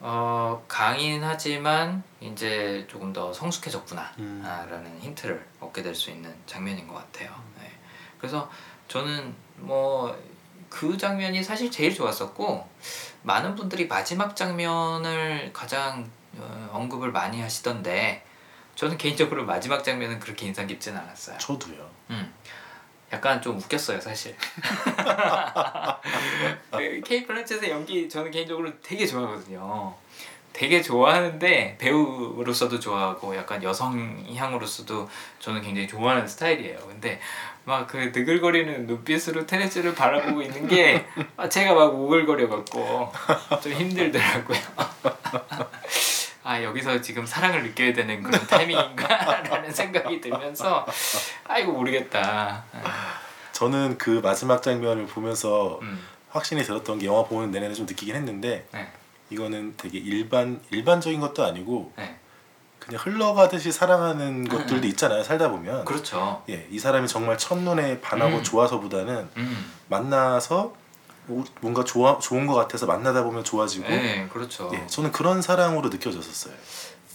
[0.00, 4.42] 어, 강인하지만 이제 조금 더 성숙해졌구나 음.
[4.44, 7.30] 아, 라는 힌트를 얻게 될 수 있는 장면인 것 같아요.
[7.58, 7.70] 네.
[8.18, 8.50] 그래서
[8.88, 10.16] 저는 뭐
[10.70, 12.66] 그 장면이 사실 제일 좋았었고
[13.22, 18.24] 많은 분들이 마지막 장면을 가장 어, 언급을 많이 하시던데
[18.76, 21.36] 저는 개인적으로 마지막 장면은 그렇게 인상 깊진 않았어요.
[21.36, 21.90] 저도요.
[22.10, 22.32] 음.
[23.12, 24.34] 약간 좀 웃겼어요 사실.
[26.70, 29.94] 그 케이 플란쳇의 연기 저는 개인적으로 되게 좋아하거든요.
[30.52, 35.08] 되게 좋아하는데 배우로서도 좋아하고 약간 여성향으로서도
[35.38, 36.78] 저는 굉장히 좋아하는 스타일이에요.
[36.86, 37.20] 근데
[37.64, 41.06] 막 그 느글거리는 눈빛으로 테레스를 바라보고 있는 게
[41.36, 43.12] 아, 제가 막 오글거려 갖고
[43.62, 44.58] 좀 힘들더라고요.
[46.50, 50.84] 아 여기서 지금 사랑을 느껴야 되는 그런 타이밍인가라는 생각이 들면서
[51.46, 52.64] 아 이거 모르겠다.
[53.52, 58.66] 저는 그 마지막 장면을 보면서 음, 확신이 들었던 게 영화 보는 내내 좀 느끼긴 했는데
[58.72, 58.90] 네,
[59.30, 62.18] 이거는 되게 일반 일반적인 것도 아니고 네,
[62.80, 65.22] 그냥 흘러가듯이 사랑하는 것들도 있잖아요.
[65.22, 65.84] 살다 보면.
[65.84, 66.42] 그렇죠.
[66.48, 68.42] 예, 이 사람이 정말 첫눈에 반하고 음.
[68.42, 70.79] 좋아서보다는 음, 만나서 뭐-
[71.60, 73.88] 뭔가 좋아 좋은 것 같아서 만나다 보면 좋아지고.
[73.88, 74.70] 네, 그렇죠.
[74.74, 76.54] 예, 저는 그런 사랑으로 느껴졌었어요.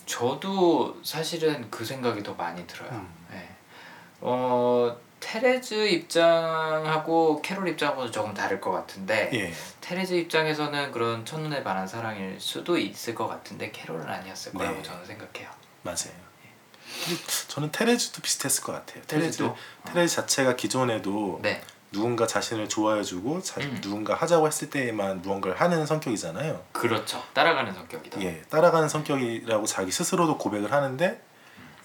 [0.05, 2.89] 저도 사실은 그 생각이 더 많이 들어요.
[2.91, 3.07] 음.
[3.31, 3.49] 네.
[4.21, 11.87] 어 테레즈 입장하고 캐롤 입장하고는 조금 다를 것 같은데 예, 테레즈 입장에서는 그런 첫눈에 반한
[11.87, 14.83] 사랑일 수도 있을 것 같은데 캐롤은 아니었을 거라고 네.
[14.83, 15.49] 저는 생각해요.
[15.81, 16.25] 맞아요.
[17.05, 19.03] 근데 저는 테레즈도 비슷했을 것 같아요.
[19.07, 19.49] 테레즈?
[19.85, 21.61] 테레즈 자체가 기존에도 네,
[21.95, 23.79] 누군가 자신을 좋아해주고 자, 음.
[23.79, 26.61] 누군가 하자고 했을 때에만 무언가를 하는 성격이잖아요.
[26.73, 27.23] 그렇죠.
[27.33, 28.21] 따라가는 성격이다.
[28.21, 31.21] 예, 따라가는 성격이라고 자기 스스로도 고백을 하는데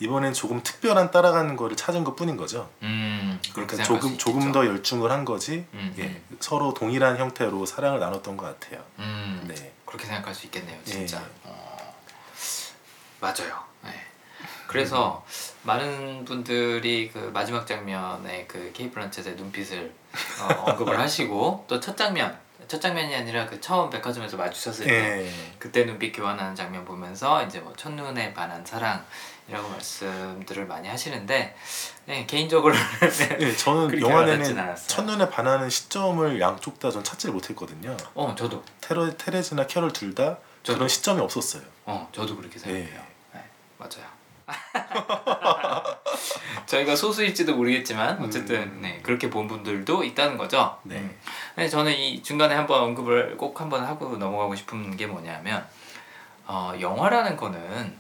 [0.00, 2.68] 이번엔 조금 특별한 따라가는 거를 찾은 것 뿐인 거죠.
[2.82, 4.50] 음, 그러니까 조금 수 조금.
[4.50, 5.64] 더 열중을 한 거지.
[5.74, 6.36] 음, 예, 음.
[6.40, 8.82] 서로 동일한 형태로 사랑을 나눴던 것 같아요.
[8.98, 9.72] 음, 네.
[9.86, 11.18] 그렇게 생각할 수 있겠네요, 진짜.
[11.18, 11.24] 예.
[11.44, 11.94] 어,
[13.20, 13.69] 맞아요.
[14.70, 14.72] 네.
[14.72, 15.24] 그래서
[15.64, 19.92] 많은 분들이 그 마지막 장면에 그 케이 플란쳇의 눈빛을
[20.42, 25.32] 어, 언급을 하시고 또 첫 장면 첫 장면이 아니라 그 처음 백화점에서 마주쳤을 때 예.
[25.58, 31.56] 그때 눈빛 교환하는 장면 보면서 이제 뭐 첫눈에 반한 사랑이라고 말씀들을 많이 하시는데
[32.06, 32.72] 네, 개인적으로
[33.40, 34.74] 예, 저는 영화 내내.
[34.86, 37.96] 첫눈에 반하는 시점을 양쪽 다 전 찾지를 못했거든요.
[38.14, 40.38] 어 저도 테러, 테레즈나 캐롤 둘 다.
[40.64, 41.62] 그런 시점이 없었어요.
[41.86, 42.86] 어 저도 그렇게 생각해요.
[43.34, 43.38] 예.
[43.38, 43.44] 네,
[43.78, 44.06] 맞아요.
[46.66, 48.78] 저희가 소수일지도 모르겠지만 어쨌든 음.
[48.82, 50.78] 네, 그렇게 본 분들도 있다는 거죠.
[50.82, 50.98] 네.
[50.98, 51.16] 음.
[51.54, 55.66] 근데 저는 이 중간에 한번 언급을 꼭 한번 하고 넘어가고 싶은 게 뭐냐면
[56.46, 57.98] 어, 영화라는 거는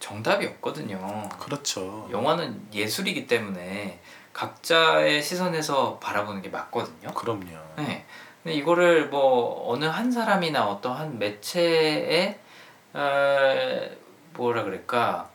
[0.00, 1.28] 정답이 없거든요.
[1.38, 2.08] 그렇죠.
[2.10, 4.00] 영화는 예술이기 때문에
[4.32, 7.12] 각자의 시선에서 바라보는 게 맞거든요.
[7.14, 7.46] 그럼요.
[7.76, 8.04] 네.
[8.42, 12.38] 근데 이거를 뭐 어느 한 사람이나 어떠한 매체에
[12.92, 13.80] 어,
[14.34, 15.30] 뭐라 그럴까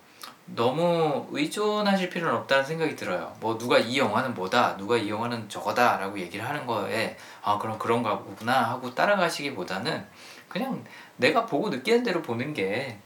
[0.56, 3.36] 너무 의존하실 필요는 없다는 생각이 들어요.
[3.39, 8.20] 뭐 누가 이 영화는 뭐다, 누가 이 영화는 저거다라고 얘기를 하는 거에 아 그럼 그런가
[8.20, 10.06] 보구나 하고 따라가시기보다는
[10.47, 10.84] 그냥
[11.18, 12.97] 내가 보고 느끼는 대로 보는 게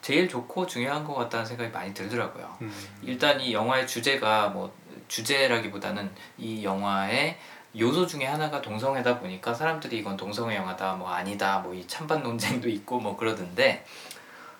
[0.00, 2.56] 제일 좋고 중요한 것 같다는 생각이 많이 들더라고요.
[2.62, 2.72] 음.
[3.02, 4.72] 일단 이 영화의 주제가 뭐
[5.08, 7.36] 주제라기보다는 이 영화의
[7.78, 12.68] 요소 중에 하나가 동성애다 보니까 사람들이 이건 동성애 영화다 뭐 아니다 뭐 이 찬반 논쟁도
[12.70, 13.84] 있고 뭐 그러던데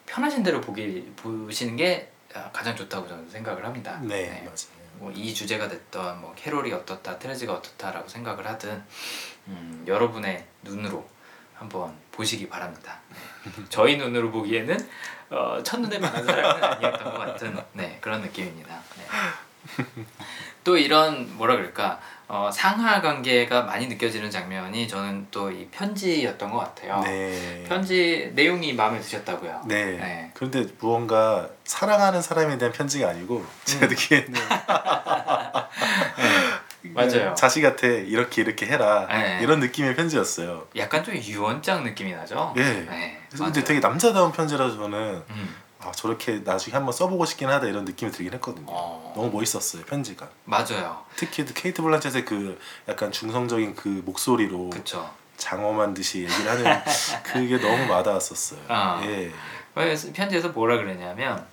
[0.04, 2.15] 편하신 대로 보기 보시는 게 아,
[2.52, 3.98] 가장 좋다고 저는 생각을 합니다.
[4.02, 4.76] 네, 맞아요.
[4.98, 8.82] 뭐 이 주제가 됐던 뭐 캐롤이 어떻다 테레즈가 어떻다라고 생각을 하든
[9.48, 11.06] 음, 여러분의 눈으로
[11.54, 13.00] 한번 보시기 바랍니다.
[13.10, 13.16] 네.
[13.68, 14.76] 저희 눈으로 보기에는
[15.30, 18.80] 어, 첫눈에 반한 사람은 아니었던 것 같은 네, 그런 느낌입니다.
[18.96, 19.84] 네.
[20.64, 26.58] 또 이런 뭐라 그럴까 어, 상하 관계가 많이 느껴지는 장면이 저는 또 이 편지였던 것
[26.58, 27.00] 같아요.
[27.04, 27.64] 네.
[27.68, 29.62] 편지 내용이 마음에 드셨다고요.
[29.66, 29.84] 네.
[29.96, 30.30] 네.
[30.34, 33.90] 그런데 무언가 사랑하는 사람에 대한 편지가 아니고 제가 음.
[33.90, 34.32] 느끼에는
[36.94, 37.34] 맞아요.
[37.34, 39.38] 자식한테 이렇게 이렇게 해라 네.
[39.42, 40.66] 이런 느낌의 편지였어요.
[40.76, 42.54] 약간 좀 유언장 느낌이 나죠.
[42.56, 42.62] 예.
[42.62, 43.62] 네, 그래서 근데.
[43.64, 45.54] 되게 남자다운 편지라서 저는 음.
[45.86, 48.66] 아 저렇게 나중에 한번 써보고 싶긴 하다 이런 느낌이 들긴 했거든요.
[48.68, 49.12] 어.
[49.14, 50.28] 너무 멋있었어요 편지가.
[50.44, 51.04] 맞아요.
[51.14, 52.58] 특히 그 케이트 블란쳇의 그
[52.88, 55.08] 약간 중성적인 그 목소리로 그쵸.
[55.36, 56.82] 장엄한 듯이 얘기를 하는
[57.22, 58.60] 그게 너무 와닿았었어요.
[58.68, 59.00] 아.
[59.04, 59.30] 예.
[59.74, 61.46] 그래서 편지에서 뭐라 그러냐면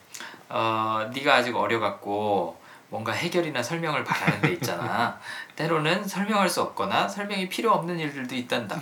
[0.49, 2.57] 어, 네가 아직 어려갖고
[2.89, 5.19] 뭔가 해결이나 설명을 바라는 데 있잖아.
[5.55, 8.81] 때로는 설명할 수 없거나 설명이 필요 없는 일들도 있단다.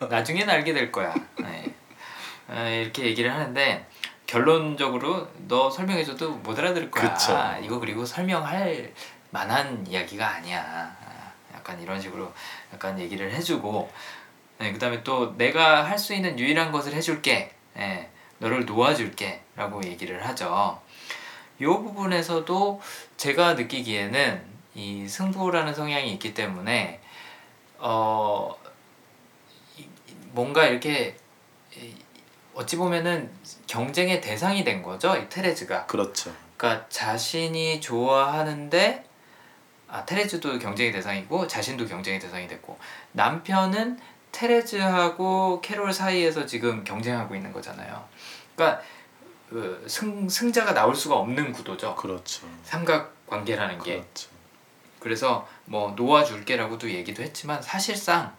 [0.00, 1.12] 어, 나중엔 알게 될 거야.
[1.40, 1.74] 네.
[2.48, 3.88] 어, 이렇게 얘기를 하는데
[4.32, 7.12] 결론적으로 너 설명해줘도 못 알아들을 거야.
[7.12, 7.34] 그쵸.
[7.62, 8.94] 이거 그리고 설명할
[9.30, 10.62] 만한 이야기가 아니야.
[10.64, 12.32] 아, 약간 이런 식으로
[12.72, 13.92] 약간 얘기를 해주고
[14.58, 17.52] 네, 그다음에 또 내가 할 수 있는 유일한 것을 해줄게.
[17.76, 18.08] 예,
[18.38, 19.42] 너를 놓아줄게.
[19.54, 20.80] 라고 얘기를 하죠.
[21.60, 22.80] 이 부분에서도
[23.18, 24.42] 제가 느끼기에는
[24.74, 27.00] 이 승부라는 성향이 있기 때문에
[27.78, 28.56] 어
[30.30, 31.16] 뭔가 이렇게
[31.76, 31.94] 이-
[32.54, 33.30] 어찌 보면은
[33.72, 36.30] 경쟁의 대상이 된 거죠 이 테레즈가 그렇죠.
[36.58, 39.02] 그러니까 자신이 좋아하는데
[39.88, 42.78] 아 테레즈도 경쟁의 대상이고 자신도 경쟁의 대상이 됐고
[43.12, 43.98] 남편은
[44.30, 48.06] 테레즈하고 캐롤 사이에서 지금 경쟁하고 있는 거잖아요.
[48.54, 48.82] 그러니까
[49.48, 51.94] 그 승, 승자가 나올 수가 없는 구도죠.
[51.96, 52.46] 그렇죠.
[52.64, 54.28] 삼각 관계라는 게 그렇죠.
[55.00, 58.36] 그래서 뭐 놓아줄게라고도 얘기도 했지만 사실상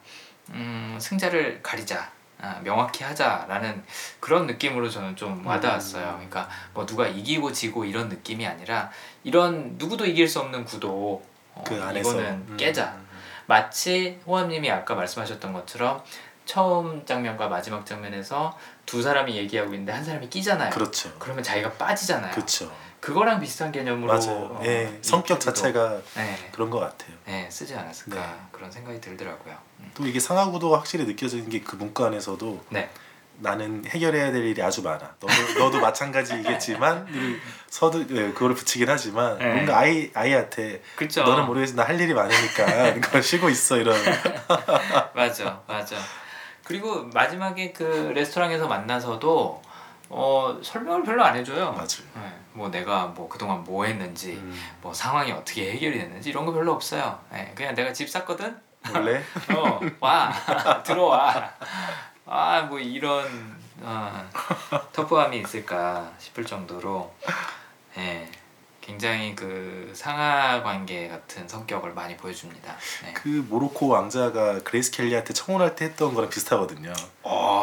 [0.52, 2.23] 음, 승자를 가리자 아,
[2.64, 3.84] 명확히 하자라는
[4.20, 6.06] 그런 느낌으로 저는 좀 와닿았어요.
[6.06, 6.16] 음.
[6.16, 8.92] 그러니까 뭐 누가 이기고 지고 이런 느낌이 아니라
[9.24, 11.24] 이런 누구도 이길 수 없는 구도
[11.56, 12.58] 어, 그 안에서 이거는 음.
[12.58, 12.98] 깨자.
[13.46, 16.02] 마치 호암님이 아까 말씀하셨던 것처럼
[16.46, 20.70] 처음 장면과 마지막 장면에서 두 사람이 얘기하고 있는데 한 사람이 끼잖아요.
[20.72, 21.14] 그렇죠.
[21.20, 22.32] 그러면 자기가 빠지잖아요.
[22.32, 22.72] 그렇죠.
[23.04, 24.38] 그거랑 비슷한 개념으로 맞아요.
[24.50, 27.12] 어, 예, 이 성격 자체가 네, 그런 것 같아요.
[27.26, 28.34] 네, 쓰지 않았을까 네.
[28.50, 29.58] 그런 생각이 들더라고요.
[29.82, 29.92] 음.
[29.94, 32.90] 또 이게 상하구도가 확실히 느껴지는 게 그 문과 안에서도 네,
[33.40, 35.16] 나는 해결해야 될 일이 아주 많아.
[35.20, 39.54] 너도, 너도 마찬가지이겠지만 늘 서두 예, 그거를 붙이긴 하지만 네.
[39.54, 41.24] 뭔가 아이 아이한테 그렇죠.
[41.24, 43.98] 너는 모르겠어 나할 일이 많으니까 이거 쉬고 있어 이런
[45.14, 45.98] 맞아, 맞아.
[46.64, 49.62] 그리고 마지막에 그 레스토랑에서 만나서도
[50.16, 51.72] 어, 설명을 별로 안 해줘요.
[51.72, 51.88] 맞아요.
[52.16, 56.52] 네, 뭐 내가 뭐 그동안 뭐 했는지, 음, 뭐 상황이 어떻게 해결이 됐는지 이런 거
[56.54, 57.20] 별로 없어요.
[57.32, 58.56] 네, 그냥 내가 집 샀거든.
[58.94, 59.24] 원래
[59.56, 60.32] 어, 와
[60.84, 61.50] 들어와.
[62.26, 63.26] 아 뭐 이런
[63.82, 64.30] 어,
[64.94, 67.14] 터프함이 있을까 싶을 정도로
[67.98, 68.30] 예,
[68.82, 72.76] 굉장히 그 상하 관계 같은 성격을 많이 보여줍니다.
[73.04, 73.14] 네.
[73.14, 76.92] 그 모로코 왕자가 그레이스 켈리한테 청혼할 때 했던 거랑 비슷하거든요.
[77.24, 77.44] 어,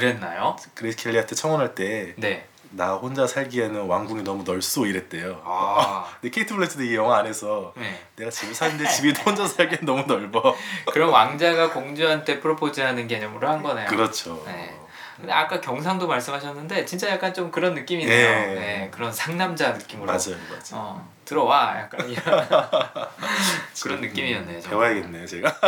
[0.00, 0.56] 그랬나요?
[0.74, 2.46] 그레이스 켈리한테 청혼할 때 네.
[2.72, 5.42] 나 혼자 살기에는 왕궁이 너무 넓소 이랬대요.
[5.44, 8.00] 아, 근데 케이트 블랜치도 이 영화 안에서 네.
[8.16, 10.54] 내가 집에 사는데 집이 혼자 살기엔 너무 넓어.
[10.92, 13.86] 그럼 왕자가 공주한테 프로포즈하는 개념으로 한 거네요.
[13.88, 14.42] 그렇죠.
[14.46, 14.76] 네.
[15.16, 18.28] 근데 아까 경상도 말씀하셨는데 진짜 약간 좀 그런 느낌이네요.
[18.30, 18.54] 네.
[18.54, 20.06] 네, 그런 상남자 느낌으로.
[20.06, 20.60] 맞아요, 맞아요.
[20.72, 22.24] 어, 들어와 약간 이런
[23.82, 24.60] 그런 느낌이었네요.
[24.62, 24.88] 정말.
[24.94, 25.60] 배워야겠네요, 제가.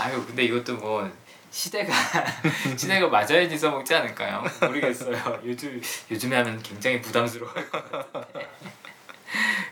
[0.00, 1.10] 아유 근데 이것도 뭐
[1.50, 1.92] 시대가
[2.76, 4.42] 시대가 맞아야지 써먹지 않을까요?
[4.60, 5.40] 모르겠어요.
[5.44, 5.80] 요즘
[6.10, 7.46] 요즘에 하면 굉장히 같은데.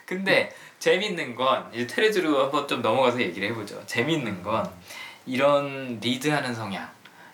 [0.04, 3.84] 근데 재밌는 건 이제 테레즈로 한번 좀 넘어가서 얘기를 해보죠.
[3.86, 4.68] 재밌는 건
[5.26, 6.88] 이런 리드하는 성향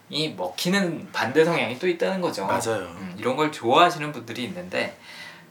[0.08, 2.46] 이 먹히는 반대 성향이 또 있다는 거죠.
[2.46, 2.82] 맞아요.
[2.98, 4.96] 음, 이런 걸 좋아하시는 분들이 있는데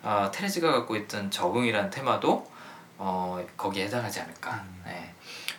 [0.02, 2.52] 어, 테레즈가 갖고 있던 적응이라는 테마도
[2.98, 4.54] 어, 거기에 해당하지 않을까.
[4.54, 4.84] 음.
[4.86, 5.13] 네.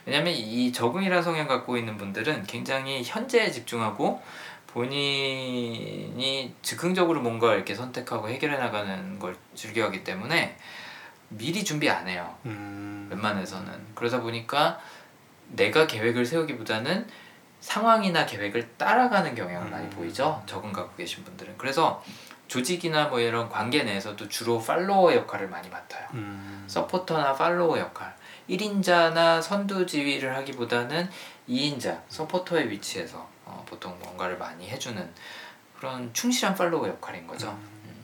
[0.07, 4.23] 왜냐하면 이 적응이라는 성향 갖고 있는 분들은 굉장히 현재에 집중하고
[4.67, 10.57] 본인이 즉흥적으로 뭔가 이렇게 선택하고 해결해 나가는 걸 즐겨하기 때문에
[11.29, 12.35] 미리 준비 안 해요.
[12.45, 13.09] 음.
[13.11, 14.79] 웬만해서는 그러다 보니까
[15.49, 17.07] 내가 계획을 세우기보다는
[17.61, 19.91] 상황이나 계획을 따라가는 경향을 많이 음.
[19.91, 22.03] 보이죠 적응 갖고 계신 분들은 그래서
[22.47, 26.65] 조직이나 뭐 이런 관계 내에서도 주로 팔로워 역할을 많이 맡아요 음.
[26.67, 28.15] 서포터나 팔로워 역할
[28.49, 31.09] 1인자나 선두 지휘를 하기보다는
[31.49, 35.13] 2인자 서포터의 위치에서 어, 보통 뭔가를 많이 해주는
[35.79, 37.95] 그런 충실한 팔로워 역할인 거죠 음.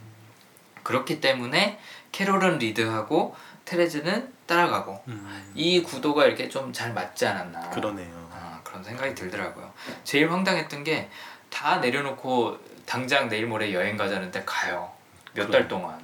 [0.83, 1.79] 그렇기 때문에
[2.13, 3.35] 캐롤은 리드하고
[3.65, 5.53] 테레즈는 따라가고 음.
[5.55, 8.29] 이 구도가 이렇게 좀 잘 맞지 않았나 그러네요.
[8.33, 9.73] 아, 그런 생각이 들더라고요.
[10.05, 11.09] 제일 황당했던 게
[11.51, 14.91] 다 내려놓고 당장 내일 모레 여행 가자는데 가요.
[15.35, 15.67] 몇 달.
[15.69, 16.01] 동안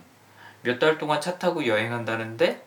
[0.63, 2.66] 몇 달 동안 차 타고 여행한다는데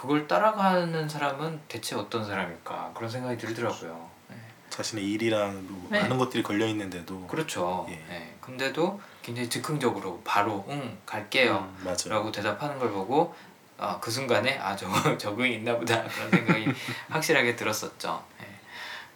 [0.00, 4.08] 그걸 따라가는 사람은 대체 어떤 사람일까 그런 생각이 들더라고요.
[4.28, 4.36] 네.
[4.70, 6.00] 자신의 일이랑 뭐 네.
[6.02, 7.84] 많은 것들이 걸려 있는데도 그렇죠.
[7.90, 7.96] 예.
[8.08, 8.36] 네.
[8.40, 11.68] 근데도 굉장히 즉흥적으로 바로 응 갈게요.
[11.80, 12.10] 음, 맞아요.
[12.10, 13.34] 라고 대답하는 걸 보고
[13.76, 14.86] 아, 그 순간에 아 저,
[15.18, 16.66] 적응이 있나 보다 그런 생각이
[17.10, 18.22] 확실하게 들었었죠.
[18.40, 18.46] 예.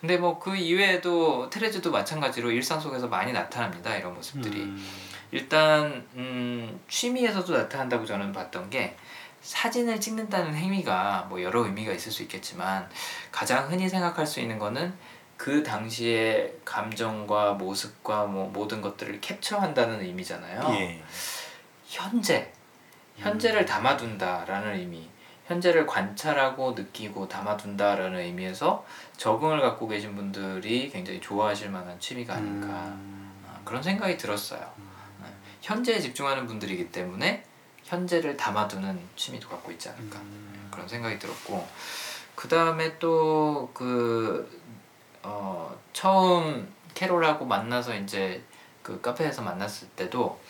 [0.01, 4.85] 근데 뭐 그 이외에도 테레즈도 마찬가지로 일상 속에서 많이 나타납니다 이런 모습들이 음.
[5.31, 8.97] 일단 음, 취미에서도 나타난다고 저는 봤던 게
[9.43, 12.89] 사진을 찍는다는 행위가 뭐 여러 의미가 있을 수 있겠지만
[13.31, 14.95] 가장 흔히 생각할 수 있는 거는
[15.37, 20.75] 그 당시의 감정과 모습과 뭐 모든 것들을 캡처한다는 의미잖아요.
[20.77, 21.03] 예.
[21.87, 22.53] 현재
[23.17, 25.09] 현재를 담아둔다라는 의미
[25.47, 28.87] 현재를 관찰하고 느끼고 담아둔다라는 의미에서
[29.17, 33.33] 적응을 갖고 계신 분들이 굉장히 좋아하실 만한 취미가 아닐까 음.
[33.47, 34.61] 아, 그런 생각이 들었어요
[35.21, 35.27] 네.
[35.61, 37.45] 현재에 집중하는 분들이기 때문에
[37.93, 40.69] 현재를 담아두는 취미도 갖고 있지 않을까 음.
[40.73, 41.69] 그런 생각이 들었고
[42.35, 44.63] 그 다음에 또 그
[45.23, 48.43] 어, 처음 캐롤하고 만나서 이제
[48.83, 50.41] 그 카페에서 만났을 때도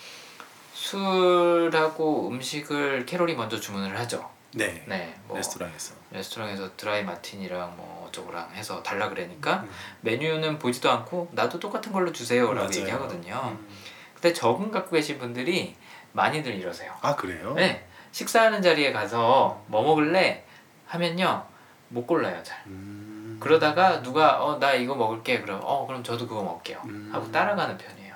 [0.73, 4.31] 술하고 음식을 캐롤이 먼저 주문을 하죠.
[4.55, 4.83] 네.
[4.87, 5.95] 네, 뭐 레스토랑에서.
[6.11, 9.71] 레스토랑에서 드라이 마티니랑 뭐 어쩌고랑 해서 달라 그러니까 음.
[10.03, 12.81] 메뉴는 보지도 않고 나도 똑같은 걸로 주세요라고 맞아요.
[12.81, 13.57] 얘기하거든요.
[13.59, 13.69] 음.
[14.15, 15.77] 근데 적응 갖고 계신 분들이
[16.13, 16.93] 많이들 이러세요.
[17.01, 17.55] 아 그래요?
[17.55, 20.45] 네, 식사하는 자리에 가서 뭐 먹을래
[20.87, 21.45] 하면요
[21.89, 22.59] 못 골라요 잘.
[22.67, 23.39] 음.
[23.41, 27.11] 그러다가 누가 어 나 이거 먹을게 그럼 어 그럼 저도 그거 먹을게요 음.
[27.13, 28.15] 하고 따라가는 편이에요.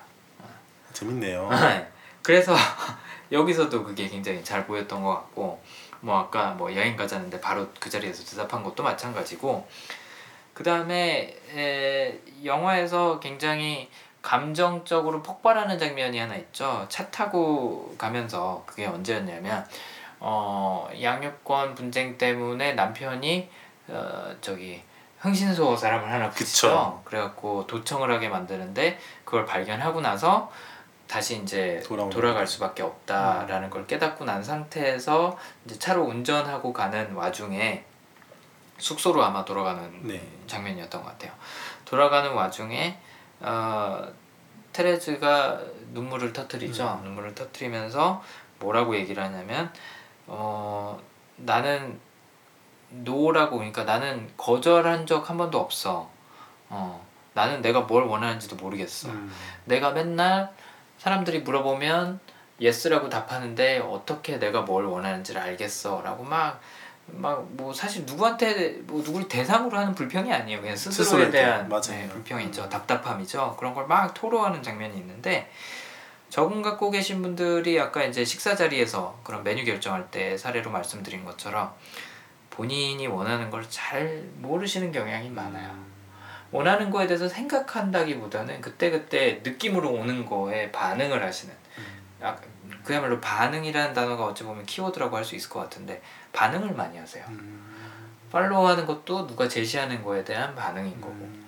[0.93, 1.49] 재밌네요.
[1.51, 1.91] 네.
[2.23, 2.55] 그래서
[3.33, 5.63] 여기서도 그게 굉장히 잘 보였던 것 같고
[6.01, 9.67] 뭐 아까 뭐 여행 가자는데 바로 그 자리에서 대답한 것도 마찬가지고
[10.55, 11.37] 그 다음에
[12.45, 13.91] 영화에서 굉장히
[14.27, 16.85] 감정적으로 폭발하는 장면이 하나 있죠.
[16.89, 19.65] 차 타고 가면서 그게 언제였냐면
[20.19, 23.49] 어, 양육권 분쟁 때문에 남편이
[23.87, 24.83] 어, 저기
[25.21, 27.03] 흥신소 사람을 하나 붙이죠.
[27.05, 30.51] 그래갖고 도청을 하게 만드는데 그걸 발견하고 나서
[31.07, 32.49] 다시 이제 돌아오는 돌아갈.
[32.49, 37.85] 수밖에 없다라는 걸 깨닫고 난 상태에서 이제 차로 운전하고 가는 와중에
[38.79, 40.21] 숙소로 아마 돌아가는 네.
[40.49, 41.31] 장면이었던 것 같아요.
[41.85, 42.99] 돌아가는 와중에
[43.41, 44.07] 어,
[44.73, 45.61] 테레즈가
[45.93, 46.99] 눈물을 터뜨리죠.
[47.01, 47.05] 음.
[47.05, 48.23] 눈물을 터뜨리면서
[48.59, 49.73] 뭐라고 얘기를 하냐면
[50.27, 51.01] 어,
[51.37, 51.99] 나는
[52.91, 56.09] 노라고 그러니까 나는 거절한 적 한 번도 없어.
[56.69, 59.09] 어, 나는 내가 뭘 원하는지도 모르겠어.
[59.09, 59.33] 음.
[59.65, 60.53] 내가 맨날
[60.99, 62.21] 사람들이 물어보면
[62.61, 66.61] yes라고 답하는데 어떻게 내가 뭘 원하는지를 알겠어라고 막
[67.09, 70.61] 막 뭐 사실 누구한테 뭐 누구를 대상으로 하는 불평이 아니에요.
[70.61, 72.03] 그냥 스스로에 대한 대한, 맞아요.
[72.03, 72.69] 네, 불평이죠.
[72.69, 73.57] 답답함이죠.
[73.59, 75.51] 그런 걸 막 토로하는 장면이 있는데
[76.29, 81.73] 적응 갖고 계신 분들이 아까 이제 식사 자리에서 그런 메뉴 결정할 때 사례로 말씀드린 것처럼
[82.51, 85.71] 본인이 원하는 걸 잘 모르시는 경향이 많아요.
[86.53, 91.55] 원하는 거에 대해서 생각한다기보다는 그때그때 느낌으로 오는 거에 반응을 하시는.
[92.23, 92.35] 아,
[92.83, 96.01] 그야말로 반응이라는 단어가 어찌 보면 키워드라고 할 수 있을 것 같은데
[96.37, 97.25] 반응을 많이 하세요.
[97.29, 97.65] 음.
[98.31, 101.47] 팔로우하는 것도 누가 제시하는 거에 대한 반응인 거고 음.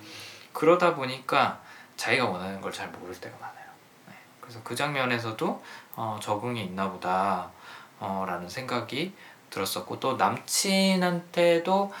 [0.53, 1.59] 그러다 보니까
[1.95, 3.65] 자기가 원하는 걸 잘 모를 때가 많아요.
[4.07, 4.13] 네.
[4.41, 5.63] 그래서 그 장면에서도
[5.95, 7.51] 어, 적응이 있나 보다
[7.99, 9.13] 어, 라는 생각이
[9.51, 11.91] 들었었고 또 남친한테도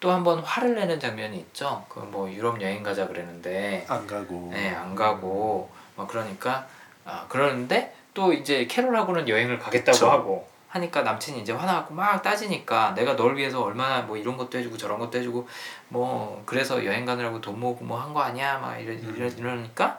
[0.00, 1.86] 또 한 번 화를 내는 장면이 있죠.
[1.88, 4.50] 그 뭐 유럽 여행 가자 그랬는데 안 가고.
[4.52, 6.66] 네, 안 가고 막 그러니까
[7.06, 10.10] 아, 그러는데 또 이제 캐롤하고는 여행을 가겠다고 그쵸.
[10.10, 14.76] 하고 하니까 남친이 이제 화나고 막 따지니까 내가 널 위해서 얼마나 뭐 이런 것도 해주고
[14.76, 15.48] 저런 것도 해주고
[15.88, 19.14] 뭐 그래서 여행 가느라고 돈 모으고 뭐 한 거 아니야 막 이러, 음.
[19.16, 19.98] 이러, 이러니까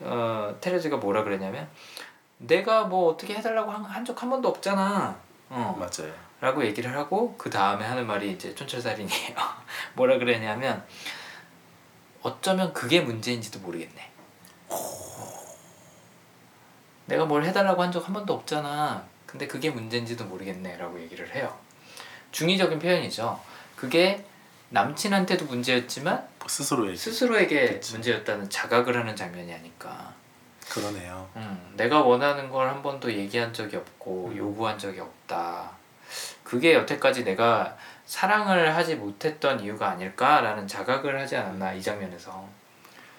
[0.00, 1.68] 어 테레즈가 뭐라 그랬냐면
[2.36, 5.16] 내가 뭐 어떻게 해달라고 한적한 번도 없잖아
[5.48, 6.12] 어 맞아요.
[6.40, 9.34] 라고 얘기를 하고 그 다음에 하는 말이 이제 촌철살인이에요.
[9.96, 10.84] 뭐라 그랬냐면
[12.20, 14.10] 어쩌면 그게 문제인지도 모르겠네.
[17.06, 19.02] 내가 뭘 해달라고 한 적 한 번도 없잖아.
[19.34, 21.52] 근데 그게 문제인지도 모르겠네라고 얘기를 해요.
[22.30, 23.40] 중의적인 표현이죠.
[23.74, 24.24] 그게
[24.68, 27.94] 남친한테도 문제였지만 스스로에게 스스로에게 그치.
[27.94, 30.14] 문제였다는 자각을 하는 장면이 아니까.
[30.68, 31.28] 그러네요.
[31.34, 34.36] 음, 내가 원하는 걸 한 번도 얘기한 적이 없고 음.
[34.36, 35.72] 요구한 적이 없다.
[36.44, 37.76] 그게 여태까지 내가
[38.06, 42.48] 사랑을 하지 못했던 이유가 아닐까라는 자각을 하지 않았나 이 장면에서.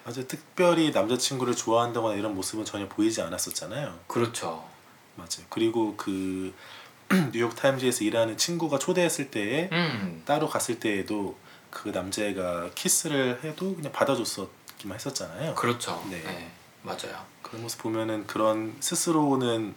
[0.06, 3.98] 아주 특별히 남자친구를 좋아한다거나 이런 모습은 전혀 보이지 않았었잖아요.
[4.06, 4.64] 그렇죠.
[5.16, 5.46] 맞아요.
[5.50, 6.54] 그리고 그
[7.32, 11.36] 뉴욕 타임즈에서 일하는 친구가 초대했을 때에 음, 따로 갔을 때에도
[11.70, 15.54] 그 남자애가 키스를 해도 그냥 받아줬었기만 했었잖아요.
[15.54, 16.04] 그렇죠.
[16.10, 16.22] 네.
[16.22, 16.50] 네.
[16.82, 17.24] 맞아요.
[17.42, 19.74] 그런 모습 보면은 그런 스스로는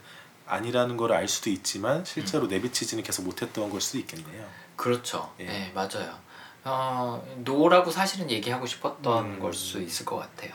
[0.48, 4.48] 아니라는 걸 알 수도 있지만 실제로 내비치지는 계속 못했던 걸 수도 있겠네요.
[4.76, 5.32] 그렇죠.
[5.40, 5.46] 예.
[5.46, 6.18] 네, 맞아요.
[6.64, 9.40] 어, no라고 사실은 얘기하고 싶었던 음.
[9.40, 10.52] 걸수 있을 것 같아요.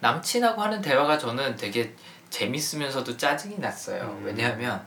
[0.00, 1.94] 남친하고 하는 대화가 저는 되게
[2.30, 4.02] 재밌으면서도 짜증이 났어요.
[4.02, 4.22] 음.
[4.24, 4.84] 왜냐하면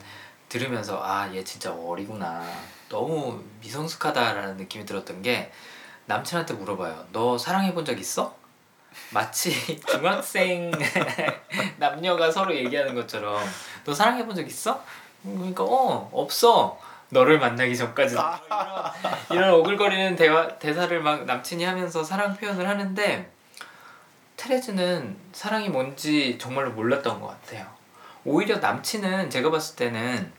[0.49, 2.43] 들으면서 아 얘 진짜 어리구나.
[2.89, 5.51] 너무 미성숙하다라는 느낌이 들었던 게
[6.05, 7.07] 남친한테 물어봐요.
[7.11, 8.35] 너 사랑해 본 적 있어?
[9.11, 9.51] 마치
[9.87, 10.71] 중학생
[11.77, 13.41] 남녀가 서로 얘기하는 것처럼
[13.85, 14.83] 너 사랑해 본 적 있어?
[15.23, 16.79] 그러니까 어 없어.
[17.13, 18.39] 너를 만나기 전까지 이런,
[19.31, 23.29] 이런 오글거리는 대화 대사를 막 남친이 하면서 사랑 표현을 하는데
[24.41, 27.67] 테레즈는 사랑이 뭔지 정말로 몰랐던 것 같아요.
[28.25, 30.31] 오히려 남친은 제가 봤을 때는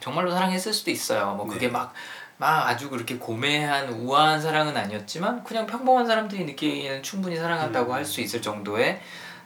[0.00, 1.34] 정말로 사랑했을 수도 있어요.
[1.34, 1.72] 뭐 그게 네.
[1.72, 1.94] 막,
[2.36, 7.94] 막 아주 그렇게 고매한 우아한 사랑은 아니었지만 그냥 평범한 사람들이 느끼기에는 충분히 사랑한다고 음.
[7.94, 9.00] 할수 있을 정도의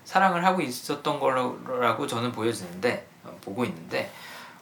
[0.04, 4.10] 사랑을 하고 있었던 거라고 저는 보여지는데 어, 보고 있는데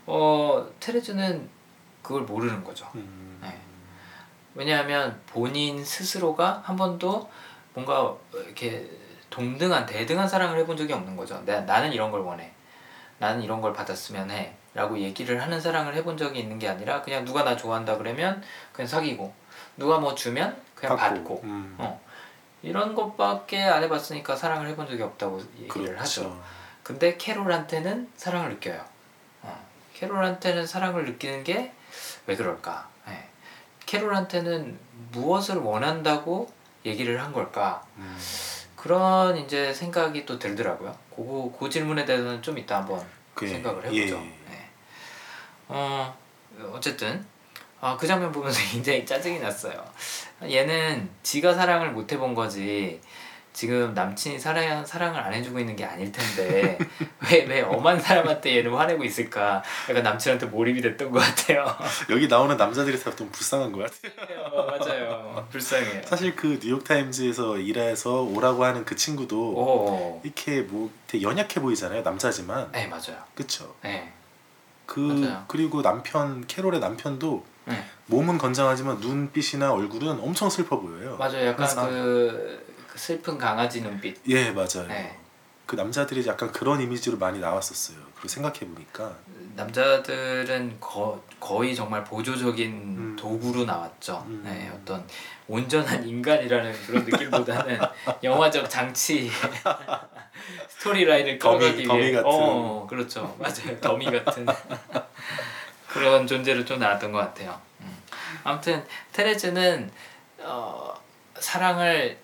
[0.05, 1.49] 어 테레즈는
[2.03, 2.87] 그걸 모르는 거죠.
[2.95, 3.39] 음.
[3.41, 3.59] 네.
[4.55, 7.31] 왜냐하면 본인 스스로가 한 번도
[7.73, 9.04] 뭔가 이렇게
[9.35, 11.43] 동등한 대등한 사랑을 해본 적이 없는 거죠.
[11.45, 12.53] 내, 나는 이런 걸 원해.
[13.19, 14.55] 나는 이런 걸 받았으면 해.
[14.75, 18.89] 라고 얘기를 하는 사랑을 해본 적이 있는 게 아니라 그냥 누가 나 좋아한다 그러면 그냥
[18.89, 19.33] 사귀고
[19.77, 21.75] 누가 뭐 주면 그냥 받고, 음.
[21.79, 22.01] 어.
[22.63, 26.23] 이런 것밖에 안 해봤으니까 사랑을 해본 적이 없다고 얘기를 하죠.
[26.23, 26.43] 그렇죠.
[26.83, 28.85] 근데 캐롤한테는 사랑을 느껴요.
[29.43, 29.67] 어.
[29.95, 31.73] 캐롤한테는 사랑을 느끼는 게
[32.27, 32.89] 왜 그럴까?
[33.09, 33.29] 예.
[33.87, 34.79] 캐롤한테는
[35.13, 36.51] 무엇을 원한다고
[36.85, 37.85] 얘기를 한 걸까?
[37.97, 38.19] 음.
[38.85, 40.95] 그런 이제 생각이 또 들더라고요.
[41.09, 44.01] 그거 그 질문에 대해서는 좀 이따 한번 그, 생각을 예.
[44.01, 44.19] 해보죠.
[44.21, 44.69] 네.
[45.69, 46.15] 어
[46.71, 47.25] 어쨌든
[47.81, 49.83] 아, 그 장면 보면서 굉장히 짜증이 났어요.
[50.43, 53.01] 얘는 지가 사랑을 못 해본 거지.
[53.55, 56.77] 지금 남친이 사랑 사랑을 안 해주고 있는 게 아닐 텐데
[57.31, 59.63] 왜 왜 엄한 사람한테 얘는 화내고 있을까?
[59.89, 61.65] 약간 남친한테 몰입이 됐던 것 같아요.
[62.11, 64.43] 여기 나오는 남자들이 다 좀 불쌍한 것 같아요.
[64.53, 65.47] 어, 맞아요.
[65.53, 66.03] 불쌍해요.
[66.05, 70.21] 사실 그 뉴욕 타임즈에서 일해서 오라고 하는 그 친구도 오.
[70.25, 72.03] 이렇게 뭐 되게 연약해 보이잖아요.
[72.03, 73.23] 남자지만 네 맞아요.
[73.37, 73.73] 그쵸?
[73.83, 74.13] 네.
[74.85, 75.45] 그 맞아요.
[75.47, 77.85] 그리고 남편 캐롤의 남편도 네.
[78.07, 81.17] 몸은 건장하지만 눈빛이나 얼굴은 엄청 슬퍼 보여요.
[81.19, 81.47] 맞아요.
[81.47, 82.64] 약간 그래서-
[82.95, 84.17] 그, 그 슬픈 강아지 눈빛.
[84.29, 84.87] 예 맞아요.
[84.89, 85.19] 네.
[85.67, 87.97] 그 남자들이 약간 그런 이미지로 많이 나왔었어요.
[88.15, 89.17] 그리고 생각해 보니까
[89.57, 93.17] 남자들은 거, 거의 정말 보조적인 음.
[93.19, 94.25] 도구로 나왔죠.
[94.29, 94.43] 음.
[94.45, 95.07] 네, 어떤
[95.49, 97.79] 온전한 인간이라는 그런 느낌보다는
[98.23, 99.31] 영화적 장치
[100.69, 102.31] storyline을 dummy- 끌어가기 더미 위해 같은.
[102.31, 103.35] 어, 그렇죠.
[103.39, 103.81] 맞아요.
[103.81, 104.47] 더미 같은
[105.89, 107.59] 그런 존재로 좀 나왔던 것 같아요.
[107.81, 107.97] 음.
[108.43, 109.91] 아무튼 테레즈는
[110.41, 110.93] 어,
[111.39, 112.19] 사랑을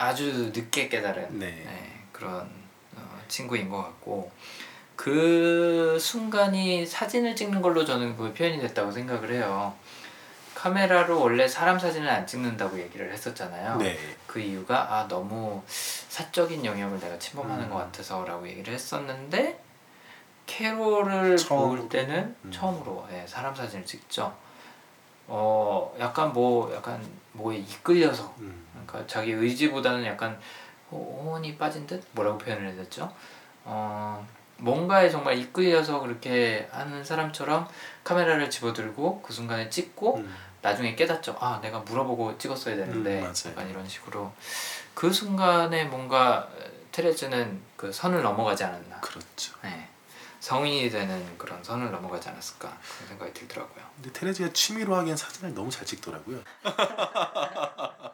[0.00, 1.46] 아주 늦게 깨달은 네.
[1.50, 2.50] 네, 그런
[2.96, 4.32] 어, 친구인 것 같고
[4.96, 9.74] 그 순간이 사진을 찍는 걸로 저는 그 표현이 됐다고 생각을 해요.
[10.54, 13.76] 카메라로 원래 사람 사진을 안 찍는다고 얘기를 했었잖아요.
[13.76, 13.98] 네.
[14.26, 17.70] 그 이유가 아 너무 사적인 영역을 내가 침범하는 음.
[17.70, 19.62] 것 같아서라고 얘기를 했었는데
[20.46, 21.80] 캐롤을 처음으로.
[21.82, 22.50] 볼 때는 음.
[22.50, 24.34] 처음으로 예, 사람 사진을 찍죠.
[25.26, 28.69] 어 약간 뭐 약간 뭐에 이끌려서 음.
[28.90, 30.38] 그러니까 자기 의지보다는 약간
[30.90, 33.12] 호- 혼이 빠진 듯 뭐라고 표현을 해야 되죠?
[33.64, 34.26] 어
[34.58, 37.66] 뭔가에 정말 이끌려서 그렇게 하는 사람처럼
[38.04, 40.34] 카메라를 집어들고 그 순간에 찍고 음.
[40.62, 41.36] 나중에 깨닫죠.
[41.40, 43.32] 아 내가 물어보고 찍었어야 되는데 음.
[43.46, 44.30] 약간 이런 식으로
[44.94, 46.48] 그 순간에 뭔가
[46.92, 49.00] 테레즈는 그 선을 넘어가지 않았나.
[49.00, 49.54] 그렇죠.
[49.62, 49.88] 네.
[50.40, 53.84] 성인이 되는 그런 선을 넘어가지 않았을까 그런 생각이 들더라고요.
[53.96, 56.40] 근데 테레즈가 취미로 하기엔 사진을 너무 잘 찍더라고요.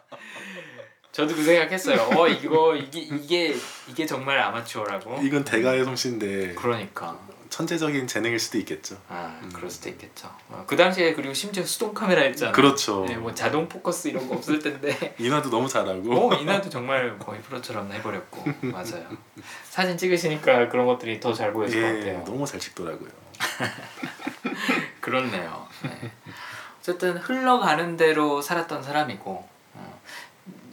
[1.13, 2.19] 저도 그 생각했어요.
[2.19, 3.57] 어 이거 이게 이게
[3.89, 5.23] 이게 정말 아마추어라고.
[5.23, 7.19] 이건 대가의 솜씨인데 그러니까.
[7.61, 8.99] 천재적인 재능일 수도 있겠죠.
[9.09, 9.51] 아 음.
[9.51, 10.29] 그럴 수도 있겠죠.
[10.51, 12.53] 어, 그 당시에 그리고 심지어 수동 카메라였잖아.
[12.53, 13.07] 그렇죠.
[13.09, 15.15] 네, 뭐 자동 포커스 이런 거 없을 텐데.
[15.19, 16.03] 이나도 너무 잘하고.
[16.27, 19.07] 오 이나도 정말 거의 프로처럼 해버렸고 맞아요.
[19.71, 22.25] 사진 찍으시니까 그런 것들이 더 잘 보였을 것 예, 같아요.
[22.25, 23.09] 너무 잘 찍더라고요.
[25.01, 25.67] 그렇네요.
[25.83, 26.11] 네.
[26.81, 29.56] 어쨌든 흘러가는 대로 살았던 사람이고 어,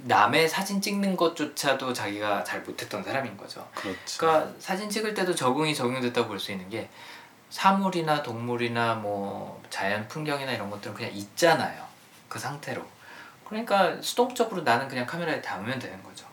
[0.06, 3.68] 남의 사진 찍는 것조차도 자기가 잘 못했던 사람인 거죠.
[3.74, 4.18] 그렇죠.
[4.18, 6.89] 그러니까 사진 찍을 때도 적응이 적용됐다고 볼 수 있는 게
[7.49, 11.86] 사물이나 동물이나 뭐 자연 풍경이나 이런 것들은 그냥 있잖아요.
[12.28, 12.84] 그 상태로.
[13.45, 16.26] 그러니까 수동적으로 나는 그냥 카메라에 담으면 되는 거죠.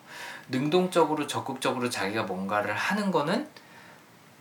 [0.49, 3.47] 능동적으로 적극적으로 자기가 뭔가를 하는 거는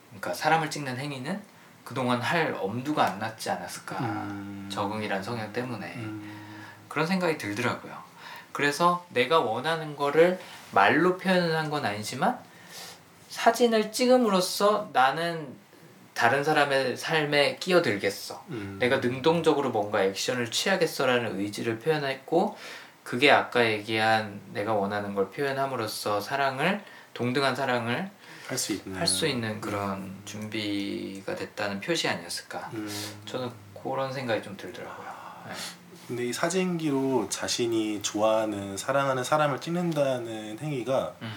[0.09, 1.39] 그러니까 사람을 찍는 행위는
[1.84, 3.99] 그동안 할 엄두가 안 났지 않았을까.
[3.99, 4.69] 음.
[4.71, 5.93] 적응이란 성향 때문에.
[5.97, 6.86] 음.
[6.88, 8.09] 그런 생각이 들더라고요.
[8.51, 10.39] 그래서 내가 원하는 거를
[10.71, 12.39] 말로 표현한 건 아니지만
[13.29, 15.53] 사진을 찍음으로써 나는
[16.13, 18.43] 다른 사람의 삶에 끼어들겠어.
[18.49, 18.77] 음.
[18.79, 22.57] 내가 능동적으로 뭔가 액션을 취하겠어라는 의지를 표현했고
[23.03, 26.83] 그게 아까 얘기한 내가 원하는 걸 표현함으로써 사랑을
[27.13, 28.09] 동등한 사랑을
[28.47, 32.69] 할 수 있는 할 수 있는 그런 준비가 됐다는 표시 아니었을까.
[32.73, 33.21] 음.
[33.25, 33.49] 저는
[33.81, 35.07] 그런 생각이 좀 들더라고요.
[35.47, 35.53] 네.
[36.10, 41.32] 근데 이 사진기로 자신이 좋아하는 사랑하는 사람을 찍는다는 행위가 음.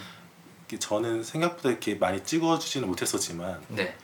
[0.79, 3.95] 저는 생각보다 이렇게 많이 찍어주지는 못했었지만 네.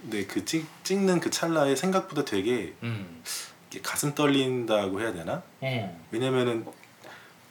[0.00, 3.22] 근데 그 찍, 찍는 그 찰나에 생각보다 되게 음.
[3.82, 5.42] 가슴 떨린다고 해야 되나?
[5.62, 6.06] 음.
[6.10, 6.64] 왜냐면은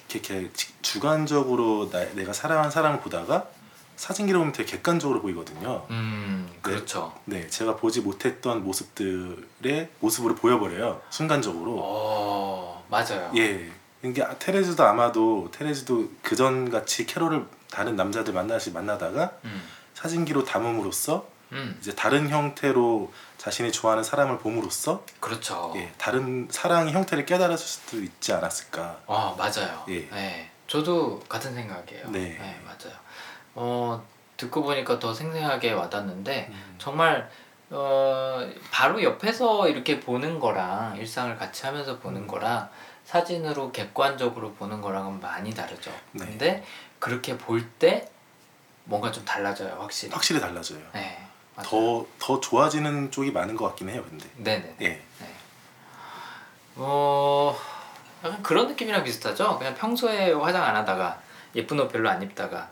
[0.10, 0.49] 이렇게,
[0.82, 3.51] 주관적으로 나, 내가 사랑하는 사람을 보다가
[3.97, 5.85] 사진기로 보면 되게 객관적으로 보이거든요.
[5.89, 7.13] 음, 그렇죠.
[7.25, 11.01] 네, 제가 보지 못했던 모습들의 모습으로 보여버려요.
[11.09, 11.75] 순간적으로.
[11.79, 13.31] 어, 맞아요.
[13.35, 13.69] 예.
[13.99, 19.61] 그러니까 테레즈도 아마도 테레즈도 그전 같이 캐롤을 다른 남자들 만나시 만나다가 음,
[19.95, 25.73] 사진기로 담음으로써 음, 이제 다른 형태로 자신이 좋아하는 사람을 봄으로써 그렇죠.
[25.75, 28.99] 예, 다른 사랑의 형태를 깨달았을 수도 있지 않았을까.
[29.07, 29.83] 아, 맞아요.
[29.89, 30.07] 예.
[30.09, 32.11] 네, 저도 같은 생각이에요.
[32.11, 32.37] 네.
[32.63, 32.95] 맞아요.
[33.60, 34.05] 어,
[34.38, 36.76] 듣고 보니까 더 생생하게 와닿는데 음.
[36.78, 37.28] 정말
[37.72, 42.28] 어, 바로 옆에서 이렇게 보는 거랑 일상을 같이 하면서 보는 음.
[42.28, 42.70] 거랑
[43.03, 45.91] 사진으로 객관적으로 보는 거랑은 많이 다르죠.
[46.12, 46.26] 네.
[46.26, 46.64] 근데
[46.99, 48.08] 그렇게 볼 때
[48.84, 50.14] 뭔가 좀 달라져요, 확실히.
[50.14, 50.80] 확실히 달라져요.
[50.93, 51.18] 네.
[51.55, 52.05] 맞아요.
[52.20, 54.03] 더더 좋아지는 쪽이 많은 것 같긴 해요.
[54.08, 54.76] 근데 네네.
[54.82, 54.88] 예,
[55.20, 55.34] 네.
[56.76, 57.58] 어
[58.24, 59.58] 약간 그런 느낌이랑 비슷하죠.
[59.58, 61.20] 그냥 평소에 화장 안 하다가
[61.55, 62.70] 예쁜 옷 별로 안 입다가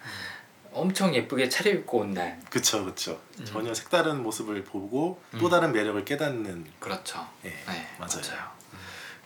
[0.75, 2.39] 엄청 예쁘게 차려입고 온 날.
[2.49, 3.19] 그쵸 그쵸.
[3.39, 3.45] 음.
[3.45, 5.49] 전혀 색다른 모습을 보고 또 음.
[5.49, 7.25] 다른 매력을 깨닫는 그렇죠.
[7.45, 8.21] 예, 네, 맞아요.
[8.21, 8.55] 맞아요.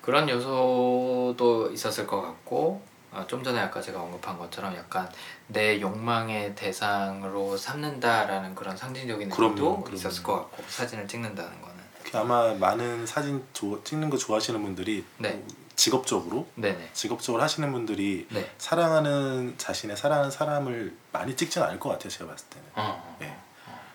[0.01, 2.81] 그런 요소도 있었을 것 같고
[3.11, 5.09] 어, 좀 전에 아까 제가 언급한 것처럼 약간
[5.47, 9.85] 내 욕망의 대상으로 삼는다라는 그런 상징적인 의미도.
[9.91, 11.75] 있었을 것 같고 사진을 찍는다는 거는.
[12.03, 15.31] 그 아마 많은 사진 조- 찍는 거 좋아하시는 분들이 네.
[15.31, 15.47] 뭐
[15.79, 16.89] 직업적으로 네네.
[16.91, 18.51] 직업적으로 하시는 분들이 네.
[18.57, 22.09] 사랑하는 자신의 사랑하는 사람을 많이 찍지는 않을 것 같아요.
[22.09, 22.67] 제가 봤을 때는.
[22.75, 23.17] 어.
[23.21, 23.33] 예.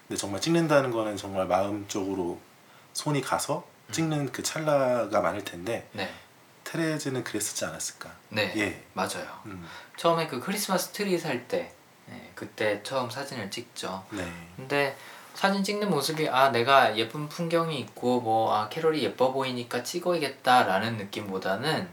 [0.08, 2.40] 근데 정말 찍는다는 거는 정말 마음적으로
[2.94, 3.92] 손이 가서 음.
[3.92, 6.10] 찍는 그 찰나가 많을 텐데 네.
[6.64, 8.10] 테레즈는 그랬었지 않았을까.
[8.30, 8.54] 네.
[8.56, 8.82] 예.
[8.94, 9.42] 맞아요.
[9.44, 9.68] 음.
[9.98, 11.70] 처음에 그 크리스마스 트리 살때
[12.06, 14.06] 네, 그때 처음 사진을 찍죠.
[14.10, 14.26] 네.
[14.56, 14.96] 근데
[15.34, 21.88] 사진 찍는 모습이 아 내가 예쁜 풍경이 있고 뭐 아 캐롤이 예뻐 보이니까 찍어야겠다라는 느낌보다는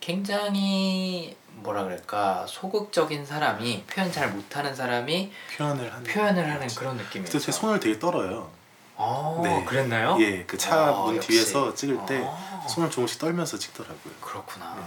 [0.00, 6.66] 굉장히 뭐라 그럴까 소극적인 사람이 표현 잘 못하는 사람이 표현을 하는 표현을 하는.
[6.68, 7.32] 그런 느낌이었죠.
[7.32, 8.50] 그때 제 손을 되게 떨어요.
[8.96, 9.64] 아 네.
[9.64, 10.16] 그랬나요?
[10.20, 11.18] 예, 그차 아, 문.
[11.20, 12.66] 뒤에서 찍을 때 아.
[12.68, 14.12] 손을 조금씩 떨면서 찍더라고요.
[14.20, 14.74] 그렇구나.
[14.76, 14.82] 네.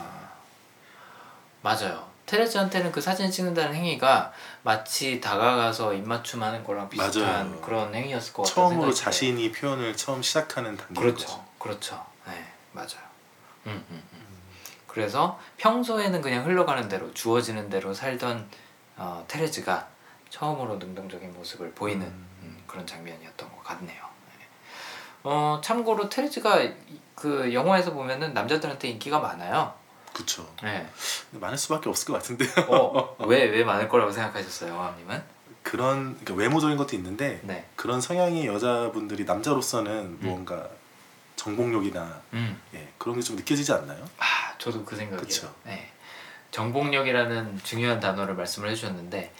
[1.62, 2.07] 맞아요.
[2.28, 7.62] 테레즈한테는 그 사진 찍는다는 행위가 마치 다가가서 입맞춤하는 거랑 비슷한 맞아요.
[7.62, 8.68] 그런 행위였을 것 같아요.
[8.70, 11.46] 처음으로 자신이 표현을 처음 시작하는 단계인 그렇죠, 거죠.
[11.58, 12.06] 그렇죠.
[12.28, 13.08] 네, 맞아요.
[13.68, 14.28] 음, 음, 음.
[14.88, 18.50] 그래서 평소에는 그냥 흘러가는 대로 주어지는 대로 살던
[18.98, 19.88] 어, 테레즈가
[20.30, 22.28] 처음으로 능동적인 모습을 보이는 음.
[22.44, 24.04] 음, 그런 장면이었던 것 같네요.
[24.38, 24.46] 네.
[25.24, 26.74] 어 참고로 테레즈가 이-
[27.16, 29.74] 그 영화에서 보면은 남자들한테 인기가 많아요.
[30.18, 30.52] 그쵸.
[30.64, 30.88] 네.
[31.32, 32.50] 많을 수밖에 없을 것 같은데요.
[33.20, 35.22] 어왜왜 많을 거라고 생각하셨어요, 영화님은?
[35.62, 37.66] 그런 그러니까 외모적인 것도 있는데 네.
[37.76, 40.68] 그런 성향의 여자분들이 남자로서는 무언가
[41.36, 42.60] 정복력이나 음.
[42.74, 44.04] 예, 그런 게 좀 느껴지지 않나요?
[44.18, 44.26] 아
[44.58, 45.22] 저도 그 생각이에요.
[45.28, 45.54] 그쵸.
[45.66, 45.92] 네.
[46.52, 49.32] 정복력이라는 중요한 단어를 말씀을 해주셨는데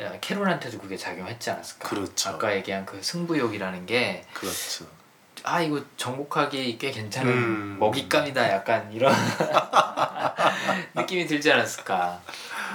[0.00, 1.88] 야, 캐롤한테도 그게 작용했지 않았을까?
[1.88, 2.30] 그렇죠.
[2.30, 4.86] 아까 얘기한 그 승부욕이라는 게 그렇죠.
[5.48, 7.76] 아 이거 정복하기 꽤 괜찮은 음.
[7.78, 8.50] 먹잇감이다.
[8.50, 9.14] 약간 이런
[10.94, 12.20] 느낌이 들지 않았을까.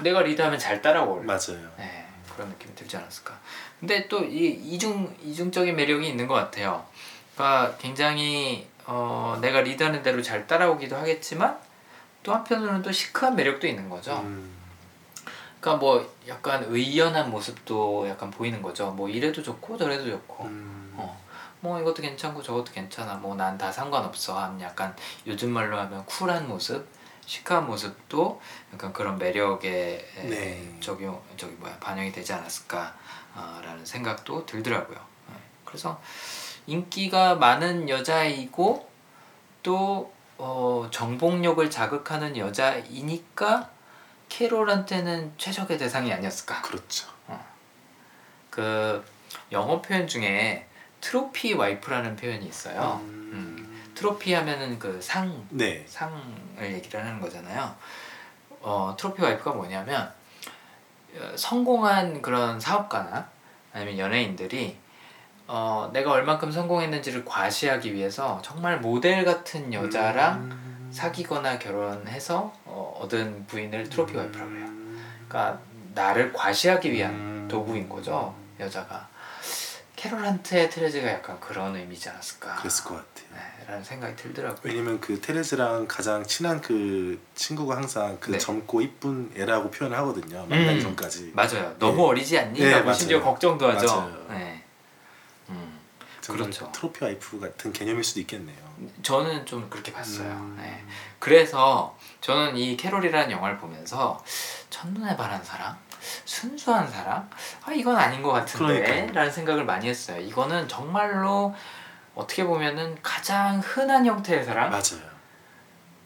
[0.03, 1.23] 내가 리드하면 잘 따라올.
[1.25, 1.59] 맞아요.
[1.77, 3.37] 네, 그런 느낌이 들지 않았을까.
[3.79, 6.85] 근데 또 이 이중 이중적인 매력이 있는 것 같아요.
[7.35, 11.57] 그러니까 굉장히 어, 내가 리드하는 대로 잘 따라오기도 하겠지만
[12.23, 14.17] 또 한편으로는 또 시크한 매력도 있는 거죠.
[14.23, 14.49] 음,
[15.59, 18.91] 그러니까 뭐 약간 의연한 모습도 약간 보이는 거죠.
[18.91, 20.45] 뭐 이래도 좋고 저래도 좋고.
[20.45, 20.80] 음, 어,
[21.61, 23.15] 뭐 이것도 괜찮고 저것도 괜찮아.
[23.15, 24.37] 뭐 난 다 상관없어.
[24.39, 24.95] 하는 약간
[25.27, 26.87] 요즘 말로 하면 쿨한 모습,
[27.25, 28.41] 시크한 모습도
[28.73, 30.77] 약간 그런 매력에 에, 네.
[30.79, 34.97] 적용 저기 뭐야 반영이 되지 않았을까라는 생각도 들더라고요.
[35.29, 35.35] 네.
[35.63, 36.01] 그래서
[36.67, 38.89] 인기가 많은 여자이고
[39.63, 43.69] 또 어, 정복력을 자극하는 여자이니까
[44.29, 46.61] 캐롤한테는 최적의 대상이 아니었을까.
[46.63, 47.07] 그렇죠.
[48.49, 49.03] 그
[49.51, 50.67] 영어 표현 중에
[51.01, 52.99] 트로피 와이프라는 표현이 있어요.
[53.03, 55.83] 음, 트로피 하면은 그 상 네.
[55.87, 56.19] 상을
[56.61, 57.75] 얘기를 하는 거잖아요.
[58.61, 60.11] 어, 트로피 와이프가 뭐냐면
[61.17, 63.27] 어, 성공한 그런 사업가나
[63.73, 64.77] 아니면 연예인들이
[65.47, 73.47] 어, 내가 얼만큼 성공했는지를 과시하기 위해서 정말 모델 같은 여자랑 음, 사귀거나 결혼해서 어, 얻은
[73.47, 74.65] 부인을 트로피 와이프라고 해요.
[74.67, 75.59] 음, 그러니까
[75.93, 77.47] 나를 과시하기 위한 음.
[77.49, 79.09] 도구인 거죠 여자가
[80.01, 83.27] 캐롤한테 테레즈가 약간 그런 의미지 않았을까 그랬을 것 같아요.
[83.35, 88.39] 네, 라는 생각이 들더라고요 왜냐면 그 테레즈랑 가장 친한 그 친구가 항상 그 네.
[88.39, 90.39] 젊고 이쁜 애라고 표현을 하거든요.
[90.47, 90.81] 만나기 음.
[90.81, 91.33] 전까지.
[91.35, 92.03] 맞아요 너무 네.
[92.03, 92.59] 어리지 않니?
[92.59, 92.97] 네, 라고 맞아요.
[92.97, 94.25] 심지어 걱정도 하죠 맞아요.
[94.29, 94.63] 네.
[95.49, 95.79] 음,
[96.25, 96.71] 그렇죠.
[96.71, 98.57] 트로피 와이프 같은 개념일 수도 있겠네요.
[99.03, 100.57] 저는 좀 그렇게 봤어요 음.
[100.59, 100.83] 네.
[101.19, 104.23] 그래서 저는 이 캐롤이라는 영화를 보면서
[104.71, 105.77] 첫눈에 반한 사랑
[106.25, 107.29] 순수한 사랑
[107.65, 109.13] 아 이건 아닌 것 같은데 그러니까요.
[109.13, 111.53] 라는 생각을 많이 했어요 이거는 정말로
[112.15, 115.11] 어떻게 보면은 가장 흔한 형태의 사랑 맞아요.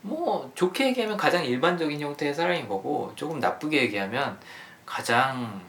[0.02, 4.40] 뭐 좋게 얘기하면 가장 일반적인 형태의 사랑인 거고 조금 나쁘게 얘기하면
[4.86, 5.62] 가장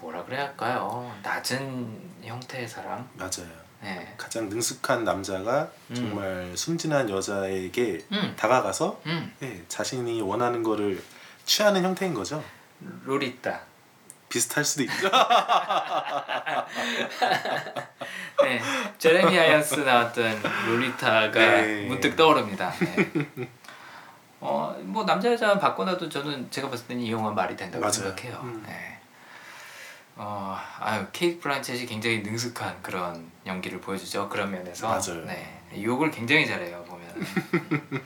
[0.00, 3.60] 뭐라 그래야 할까요 낮은 형태의 사랑 맞아요.
[3.82, 4.14] 네.
[4.18, 5.94] 가장 능숙한 남자가 음.
[5.94, 11.02] 정말 순진한 여자에게 음, 다가가서 음, 예, 자신이 원하는 거를
[11.46, 12.44] 취하는 형태인 거죠.
[13.04, 13.60] 로리타
[14.28, 15.10] 비슷할 수도 있죠.
[18.42, 18.60] 네,
[18.98, 21.86] 제레미 아이언스 나왔던 롤리타가 네.
[21.86, 22.72] 문득 떠오릅니다.
[22.78, 23.10] 네.
[24.40, 27.92] 어, 뭐 남자 여자 바꿔놔도 저는 제가 봤을 때는 이 영화 말이 된다고 맞아요.
[27.92, 28.40] 생각해요.
[28.44, 28.62] 음.
[28.66, 28.98] 네.
[30.16, 34.28] 어, 아유 케이트 블란쳇이 굉장히 능숙한 그런 연기를 보여주죠.
[34.28, 34.88] 그런 면에서.
[34.88, 35.24] 맞아요.
[35.26, 37.08] 네, 욕을 굉장히 잘해요 보면.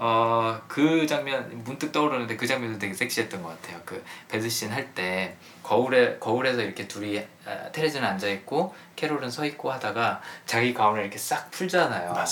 [0.00, 3.80] 어, 그 장면 문득 떠오르는데 그 장면도 되게 섹시했던 것 같아요.
[3.84, 10.20] 그 배드씬 할때 거울에 거울에서 이렇게 둘이 아, 테레즈는 앉아 있고 캐롤은 서 있고 하다가
[10.46, 12.12] 자기 가운을 이렇게 싹 풀잖아요.
[12.12, 12.26] 맞아요.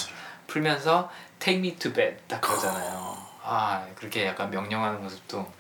[0.47, 1.11] 풀면서
[1.41, 3.17] take me to bed 딱 그러잖아요.
[3.43, 5.51] 아 그렇게 약간 명령하는 모습도.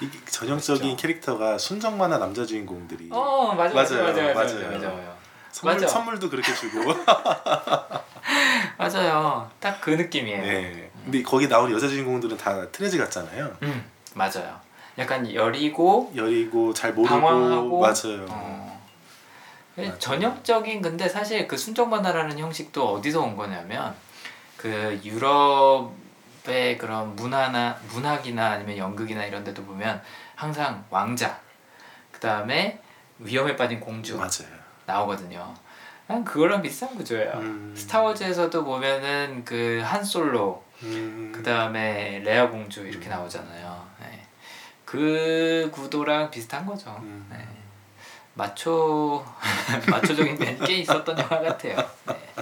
[0.00, 0.96] 이게 전형적인 멋있죠.
[1.00, 4.70] 캐릭터가 순정 만화 남자 주인공들이 어 맞아 맞아 맞아요, 맞아 맞아 맞아요.
[4.72, 5.14] 맞아 맞아
[5.50, 5.86] 선물, 맞아.
[5.88, 6.80] 선물도 그렇게 주고
[8.76, 9.50] 맞아요.
[9.60, 10.42] 딱 그 느낌이에요.
[10.42, 10.90] 네.
[11.04, 13.56] 근데 거기 나오는 여자 주인공들은 다 트레즈 같잖아요.
[13.62, 14.58] 음 맞아요.
[14.98, 18.26] 약간 여리고 여리고 잘 모르고 방황하고 맞아요.
[18.28, 18.80] 어.
[19.76, 19.98] 맞아요.
[19.98, 23.94] 전형적인 근데 사실 그 순정 만화라는 형식도 어디서 온 거냐면
[24.56, 30.00] 그 유럽의 그런 문화나 문학이나 아니면 연극이나 이런 데도 보면
[30.36, 31.40] 항상 왕자
[32.12, 32.78] 그 다음에
[33.18, 34.48] 위험에 빠진 공주 맞아요.
[34.86, 35.54] 나오거든요.
[36.06, 37.32] 난 그거랑 비슷한 구조예요.
[37.34, 37.74] 음.
[37.76, 41.32] 스타워즈에서도 보면은 그 한 솔로 음.
[41.34, 43.88] 그 다음에 레아 공주 이렇게 나오잖아요.
[44.00, 44.26] 네.
[44.84, 46.96] 그 구도랑 비슷한 거죠.
[47.02, 47.26] 음.
[47.30, 47.46] 네.
[48.34, 49.24] 마초
[49.90, 51.76] 마초적인 면이 꽤 있었던 영화 같아요.
[52.06, 52.34] 네.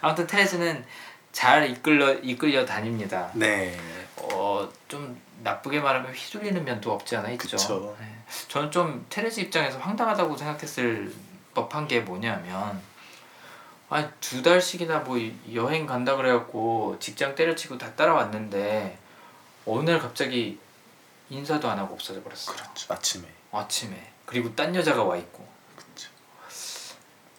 [0.00, 0.84] 아무튼 테레즈는
[1.30, 3.30] 잘 이끌려 이끌려 다닙니다.
[3.34, 3.78] 네.
[4.16, 7.56] 어좀 나쁘게 말하면 휘둘리는 면도 없지 않아 있죠.
[7.56, 7.96] 그쵸.
[7.98, 8.06] 네.
[8.48, 11.12] 저는 좀 테레즈 입장에서 황당하다고 생각했을
[11.54, 12.80] 법한 게 뭐냐면
[13.92, 15.18] 아니 두 달씩이나 뭐
[15.54, 18.98] 여행 간다 그래갖고 직장 때려치고 다 따라왔는데
[19.66, 20.58] 어느 날 갑자기
[21.30, 22.52] 인사도 안 하고 없어져 버렸어.
[22.52, 22.92] 그렇죠.
[22.92, 23.28] 아침에.
[23.52, 25.46] 아침에 그리고 딴 여자가 와 있고
[25.76, 26.08] 그렇죠.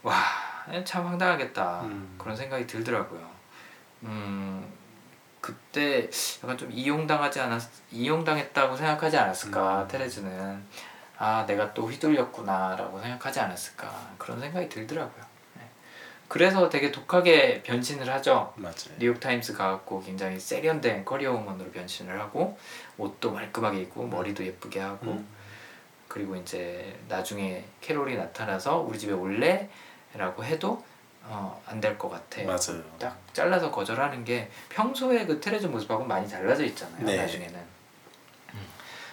[0.04, 0.44] 와
[0.86, 2.16] 참 황당하겠다 음.
[2.18, 3.30] 그런 생각이 들더라고요.
[4.04, 4.72] 음
[5.42, 6.10] 그때
[6.42, 9.88] 약간 좀 이용당하지 않았 이용당했다고 생각하지 않았을까 음.
[9.88, 10.64] 테레즈는
[11.18, 15.33] 아 내가 또 휘둘렸구나라고 생각하지 않았을까 그런 생각이 들더라고요.
[16.24, 16.30] 네.
[16.30, 18.54] 그래서 되게 독하게 변신을 하죠.
[18.58, 18.74] 맞아요.
[18.98, 22.58] 뉴욕 타임스 가갖고 굉장히 세련된 커리어 우먼으로 변신을 하고
[22.98, 25.28] 옷도 말끔하게 입고 머리도 예쁘게 하고 음.
[26.08, 29.70] 그리고 이제 나중에 캐롤이 나타나서 우리 집에 올래?
[30.16, 30.84] 라고 해도
[31.26, 32.44] 어, 안 될 것 같아.
[32.44, 32.84] 맞아요.
[33.00, 37.06] 딱 잘라서 거절하는 게 평소에 그 테레즈 모습하고 많이 달라져 있잖아요.
[37.06, 37.16] 네.
[37.18, 37.60] 나중에는
[38.54, 38.68] 음,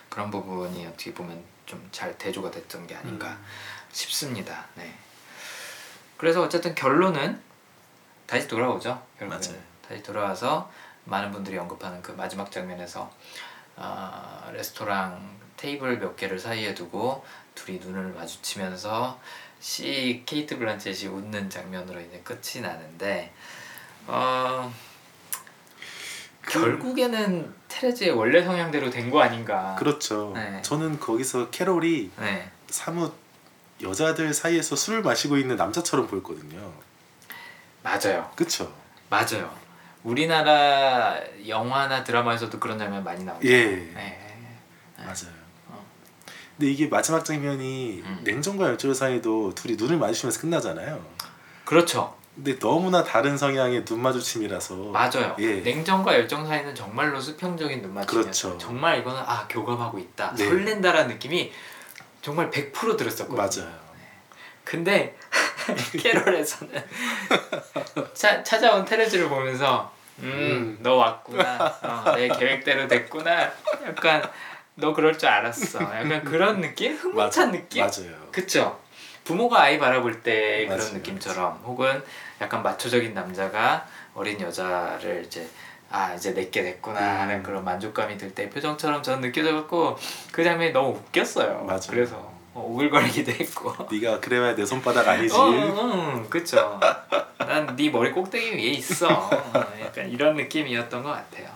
[0.09, 3.45] 그런 부분이 어떻게 보면 좀 잘 대조가 됐던 게 아닌가 음.
[3.93, 4.66] 싶습니다.
[4.74, 4.93] 네.
[6.21, 7.41] 그래서 어쨌든 결론은
[8.27, 9.03] 다시 돌아오죠.
[9.21, 9.41] 맞아요.
[9.89, 10.71] 다시 돌아와서
[11.07, 13.11] 많은 분들이 언급하는 그 마지막 장면에서
[13.77, 17.25] 아, 레스토랑 테이블 몇 개를 사이에 두고
[17.55, 19.19] 둘이 눈을 마주치면서
[19.61, 23.33] 시 케이트 블란쳇이 웃는 장면으로 이제 끝이 나는데
[24.07, 24.71] 어,
[26.51, 29.75] 결국에는 테레즈의 원래 성향대로 된 거 아닌가.
[29.79, 30.33] 그렇죠.
[30.35, 30.61] 네.
[30.61, 32.51] 저는 거기서 캐롤이 네.
[32.69, 33.15] 사뭇
[33.82, 36.73] 여자들 사이에서 술을 마시고 있는 남자처럼 보였거든요.
[37.82, 38.31] 맞아요.
[38.36, 38.73] 그쵸?
[39.09, 39.51] 맞아요.
[40.02, 41.16] 우리나라
[41.47, 43.47] 영화나 드라마에서도 그런 장면 많이 나오죠.
[43.48, 43.65] 예.
[43.66, 44.57] 네.
[44.97, 45.35] 맞아요.
[45.69, 45.85] 어.
[46.57, 48.20] 근데 이게 마지막 장면이 음.
[48.24, 51.05] 냉정과 열정 사이도 둘이 눈을 마주치면서 끝나잖아요.
[51.65, 52.16] 그렇죠.
[52.35, 55.36] 근데 너무나 다른 성향의 눈 마주침이라서 맞아요.
[55.40, 55.61] 예.
[55.61, 58.23] 냉정과 열정 사이는 정말로 수평적인 눈맞춤이었어요.
[58.23, 58.59] 그렇죠.
[58.59, 60.44] 정말 이거는 아 교감하고 있다, 네.
[60.44, 61.52] 설렌다라는 느낌이
[62.23, 63.37] 정말 100% 들었었거든요.
[63.65, 63.81] 맞아요.
[64.65, 65.17] 근데
[66.01, 66.85] 캐롤에서는
[68.15, 70.79] 차, 찾아온 테레즈를 보면서 음, 음.
[70.81, 73.51] 너 왔구나 어, 내 계획대로 됐구나
[73.87, 74.23] 약간
[74.75, 76.95] 너 그럴 줄 알았어 약간 그런 느낌?
[76.95, 77.81] 흥분찬 느낌?
[77.85, 78.29] 맞아요.
[78.31, 78.81] 그쵸?
[79.25, 82.03] 부모가 아이 바라볼 때 그런 맞아요, 느낌처럼 혹은
[82.41, 85.49] 약간 마초적인 남자가 어린 여자를 이제
[85.91, 87.21] 아 이제 내게 됐구나 음.
[87.21, 89.99] 하는 그런 만족감이 들 때 표정처럼 저는 느껴져갖고
[90.33, 91.81] 그 장면이 너무 웃겼어요 맞아요.
[91.91, 92.17] 그래서
[92.55, 95.35] 어, 오글거리기도 했고 네가 그래봐야 내 손바닥 아니지.
[95.35, 96.79] 어, 어, 그쵸.
[97.39, 99.09] 난 네 머리 꼭대기 위에 있어.
[99.09, 99.31] 어,
[99.81, 101.49] 약간 이런 느낌이었던 것 같아요.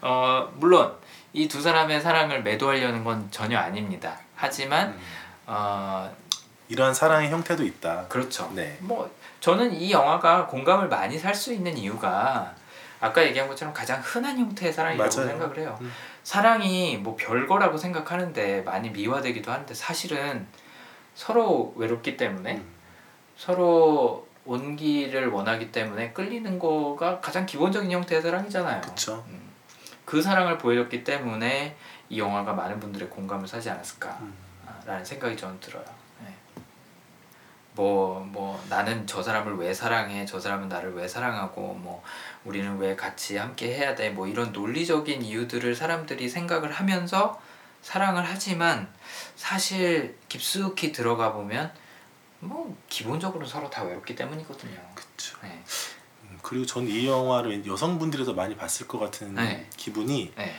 [0.00, 0.92] 어, 물론
[1.34, 4.18] 이 두 사람의 사랑을 매도하려는 건 전혀 아닙니다.
[4.34, 5.00] 하지만 음.
[5.46, 6.10] 어,
[6.68, 8.06] 이러한 사랑의 형태도 있다.
[8.08, 8.50] 그렇죠.
[8.54, 8.76] 네.
[8.80, 9.10] 뭐
[9.40, 12.54] 저는 이 영화가 공감을 많이 살 수 있는 이유가
[13.00, 15.28] 아까 얘기한 것처럼 가장 흔한 형태의 사랑이라고 맞아요.
[15.28, 15.78] 생각을 해요.
[15.80, 15.92] 음.
[16.22, 20.46] 사랑이 뭐 별거라고 생각하는데 많이 미화되기도 하는데 사실은
[21.14, 22.74] 서로 외롭기 때문에 음.
[23.36, 28.80] 서로 온기를 원하기 때문에 끌리는 거가 가장 기본적인 형태의 사랑이잖아요.
[28.80, 29.24] 그쵸.
[29.28, 29.48] 음.
[30.04, 31.76] 그 사랑을 보여줬기 때문에
[32.08, 34.32] 이 영화가 많은 분들의 공감을 사지 않았을까라는
[34.88, 35.04] 음.
[35.04, 35.84] 생각이 저는 들어요.
[36.24, 36.34] 네.
[37.74, 40.24] 뭐, 뭐, 나는 저 사람을 왜 사랑해?
[40.24, 42.02] 저 사람은 나를 왜 사랑하고, 뭐,
[42.44, 44.10] 우리는 왜 같이 함께 해야 돼?
[44.10, 47.40] 뭐, 이런 논리적인 이유들을 사람들이 생각을 하면서
[47.82, 48.88] 사랑을 하지만,
[49.36, 51.72] 사실 깊숙이 들어가 보면,
[52.40, 54.78] 뭐, 기본적으로 서로 다 외롭기 때문이거든요.
[54.94, 55.36] 그쵸.
[55.42, 55.62] 네.
[56.24, 59.66] 음, 그리고 전 이 영화를 여성분들이 더 많이 봤을 것 같은 네.
[59.76, 60.54] 기분이 네.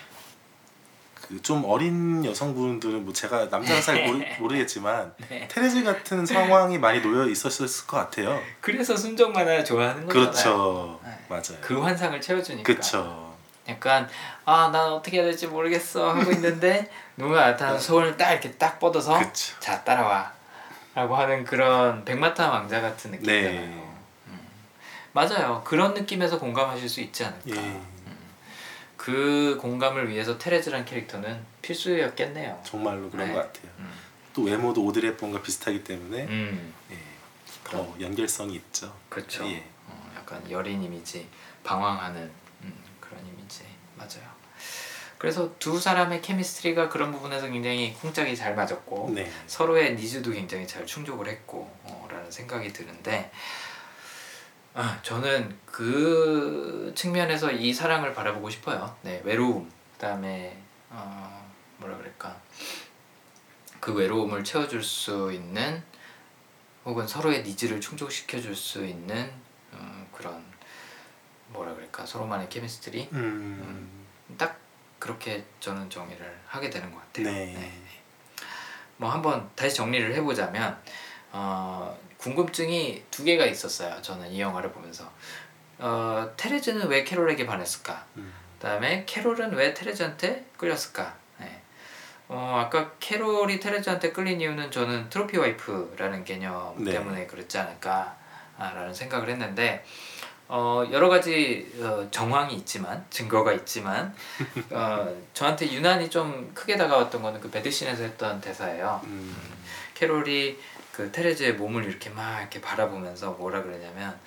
[1.21, 5.47] 그좀 어린 여성분들은 뭐 제가 남자는 잘 모르, 모르겠지만 네.
[5.47, 8.41] 테레즈 같은 상황이 많이 놓여 있었을 것 같아요.
[8.61, 10.31] 그래서 순정 만화를 좋아하는 거잖아요.
[10.31, 10.99] 그렇죠.
[11.03, 11.08] 네.
[11.29, 11.57] 맞아요.
[11.61, 12.63] 그 환상을 채워주니까.
[12.73, 13.29] 그쵸.
[13.67, 14.09] 약간
[14.45, 19.19] 아 난 어떻게 해야 될지 모르겠어 하고 있는데 누가 나타나서 손을 딱 이렇게 딱 뻗어서
[19.19, 19.55] 그쵸.
[19.59, 20.33] 자 따라와
[20.95, 23.83] 라고 하는 그런 백마탄 왕자 같은 느낌이잖아요 네.
[24.27, 24.39] 음.
[25.13, 27.79] 맞아요 그런 느낌에서 공감하실 수 있지 않을까 예.
[28.97, 33.33] 그 공감을 위해서 테레즈란 캐릭터는 필수였겠네요 정말로 그런 네.
[33.33, 33.71] 것 같아요.
[33.79, 33.91] 음.
[34.33, 36.97] 또 외모도 오드리 헵번과 비슷하기 때문에 음, 예,
[37.63, 38.93] 더 연결성이 있죠.
[39.09, 39.63] 그렇죠 예.
[40.29, 41.27] 어, 약간 여린 이미지
[41.63, 42.31] 방황하는
[42.63, 43.63] 음, 그런 이미지
[43.95, 44.29] 맞아요
[45.17, 49.29] 그래서 두 사람의 chemistry가 그런 부분에서 굉장히 쿵짝이 잘 맞았고 네.
[49.47, 53.29] 서로의 needs도 굉장히 잘 충족을 했고 어, 라는 생각이 드는데
[54.73, 58.95] 아, 저는 그 측면에서 이 사랑을 바라보고 싶어요.
[59.01, 60.57] 네, 외로움 그다음에
[60.89, 62.39] 어, 뭐라 그럴까
[63.81, 65.83] 그 외로움을 채워줄 수 있는
[66.85, 69.48] 혹은 서로의 needs를 충족시켜 줄 수 있는 어,
[70.19, 70.43] 그런
[71.47, 74.05] 뭐라 그럴까 서로만의 chemistry 음.
[74.37, 74.59] 딱
[74.99, 77.33] 그렇게 저는 정의를 하게 되는 것 같아요.
[77.33, 77.81] 네.
[78.97, 80.77] 뭐 한번 다시 정리를 해보자면
[81.31, 84.01] 어, 궁금증이 두 개가 있었어요.
[84.01, 85.09] 저는 이 영화를 보면서
[85.77, 88.05] 어, 테레즈는 왜 캐롤에게 반했을까?
[88.17, 88.33] 음.
[88.57, 91.15] 그다음에 캐롤은 왜 테레즈한테 끌렸을까?
[91.39, 91.61] 네.
[92.27, 96.91] 어, 아까 캐롤이 테레즈한테 끌린 이유는 저는 트로피 와이프라는 개념 네.
[96.91, 98.18] 때문에 그렇지 않을까
[98.59, 99.83] 라는 생각을 했는데
[100.47, 104.13] 어, 여러 가지 어, 정황이 있지만 증거가 있지만
[104.71, 108.99] 어, 저한테 유난히 좀 크게 다가왔던 거는 그 배드신에서 했던 대사예요.
[109.03, 109.35] 음.
[109.93, 110.57] 캐롤이
[110.91, 114.19] 그 테레즈의 몸을 이렇게 막 이렇게 바라보면서 뭐라 그러냐면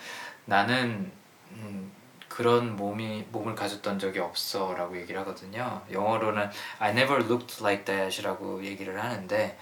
[0.45, 1.11] 나는
[1.51, 1.93] 음,
[2.29, 5.83] 그런 몸이 몸을 가졌던 적이 없어라고 얘기를 하거든요.
[5.91, 9.59] 영어로는 I never looked like that이라고 얘기를 하는데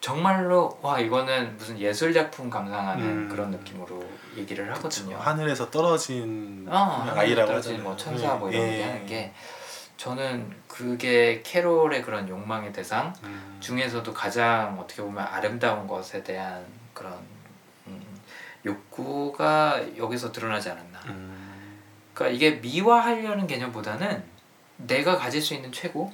[0.00, 3.28] 정말로 와 이거는 무슨 예술 작품 감상하는 음.
[3.28, 4.04] 그런 느낌으로
[4.36, 5.16] 얘기를 하거든요.
[5.18, 7.82] 하늘에서 떨어진 어, 아이라고 떨어진.
[7.82, 8.72] 뭐 천사 뭐 이런 예.
[8.72, 9.32] 얘기 하는 게
[9.96, 13.56] 저는 그게 캐롤의 그런 욕망의 대상 음.
[13.60, 17.14] 중에서도 가장 어떻게 보면 아름다운 것에 대한 그런
[17.86, 18.00] 음,
[18.64, 21.00] 욕구가 여기서 드러나지 않았나.
[21.06, 21.80] 음.
[22.12, 24.22] 그러니까 이게 미화하려는 개념보다는
[24.76, 26.12] 내가 가질 수 있는 최고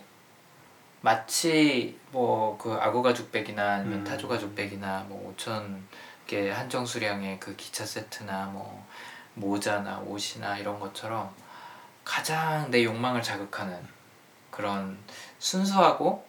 [1.02, 4.04] 마치 뭐그 악어 가죽백이나 아니면 음.
[4.04, 5.80] 타조 가죽백이나 뭐 5천
[6.26, 8.86] 개 한정 수량의 그 기차 세트나 뭐
[9.34, 11.34] 모자나 옷이나 이런 것처럼
[12.04, 13.76] 가장 내 욕망을 자극하는
[14.50, 14.96] 그런
[15.38, 16.24] 순수하고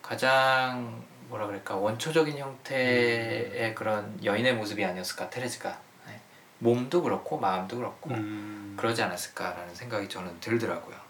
[0.00, 5.76] 가장 뭐라 그럴까 원초적인 형태의 그런 여인의 모습이 아니었을까 테레즈가
[6.06, 6.20] 네.
[6.58, 8.74] 몸도 그렇고 마음도 그렇고 음.
[8.78, 11.03] 그러지 않았을까라는 생각이 저는 들더라고요.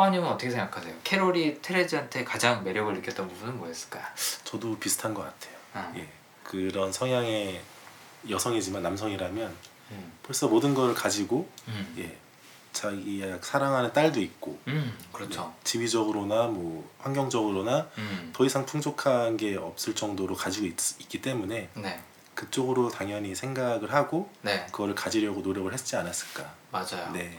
[0.00, 0.04] 네.
[0.04, 0.94] 호아님은 어떻게 생각하세요?
[1.04, 4.00] 캐롤이 테레즈한테 가장 매력을 느꼈던 부분은 뭐였을까?
[4.44, 5.54] 저도 비슷한 것 같아요.
[5.74, 6.08] 아, 예.
[6.42, 7.60] 그런 성향의
[8.28, 9.54] 여성이지만 남성이라면
[9.90, 12.16] 음, 벌써 모든 걸 가지고 음, 예.
[12.72, 15.52] 자기가 사랑하는 딸도 있고 음, 그렇죠.
[15.54, 15.64] 예.
[15.64, 20.76] 지위적으로나 뭐 환경적으로나 음, 더 이상 풍족한 게 없을 정도로 가지고 있,
[21.08, 22.00] 기 때문에 네,
[22.34, 26.54] 그쪽으로 당연히 생각을 하고 네, 그거를 가지려고 노력을 했지 않았을까.
[26.70, 27.12] 맞아요.
[27.12, 27.38] 네.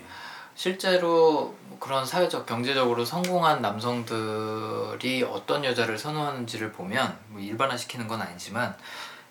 [0.62, 8.78] 실제로 그런 사회적 경제적으로 성공한 남성들이 어떤 여자를 선호하는지를 보면 뭐 일반화시키는 건 아니지만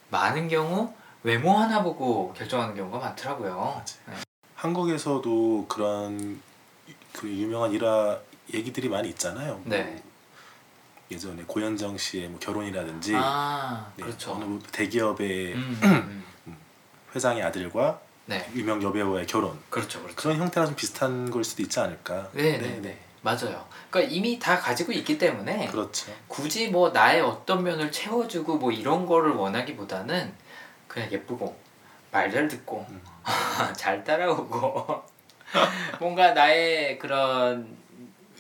[0.09, 0.93] 많은 경우
[1.23, 3.81] 외모 하나 보고 결정하는 경우가 많더라고요.
[4.09, 4.15] 네.
[4.57, 6.43] 한국에서도 그런
[7.13, 8.19] 그 유명한 일화
[8.53, 9.61] 얘기들이 많이 있잖아요.
[9.67, 9.85] 네.
[9.85, 10.03] 뭐
[11.13, 14.33] 예전에 고현정 씨의 뭐 결혼이라든지 아, 네, 그렇죠.
[14.33, 16.59] 어느 대기업의 음, 음,
[17.15, 20.17] 회장의 아들과 네, 유명 여배우의 결혼 그렇죠, 그렇죠.
[20.17, 22.29] 그런 형태랑 좀 비슷한 걸 수도 있지 않을까.
[22.33, 23.67] 네, 네, 네, 맞아요.
[23.91, 26.13] 그러니까 이미 다 가지고 있기 때문에 그렇죠.
[26.29, 30.33] 굳이 뭐 나의 어떤 면을 채워주고 뭐 이런 거를 원하기보다는
[30.87, 31.57] 그냥 예쁘고
[32.13, 33.03] 말 잘 듣고 음.
[33.77, 35.03] 잘 따라오고
[36.01, 37.77] 뭔가 나의 그런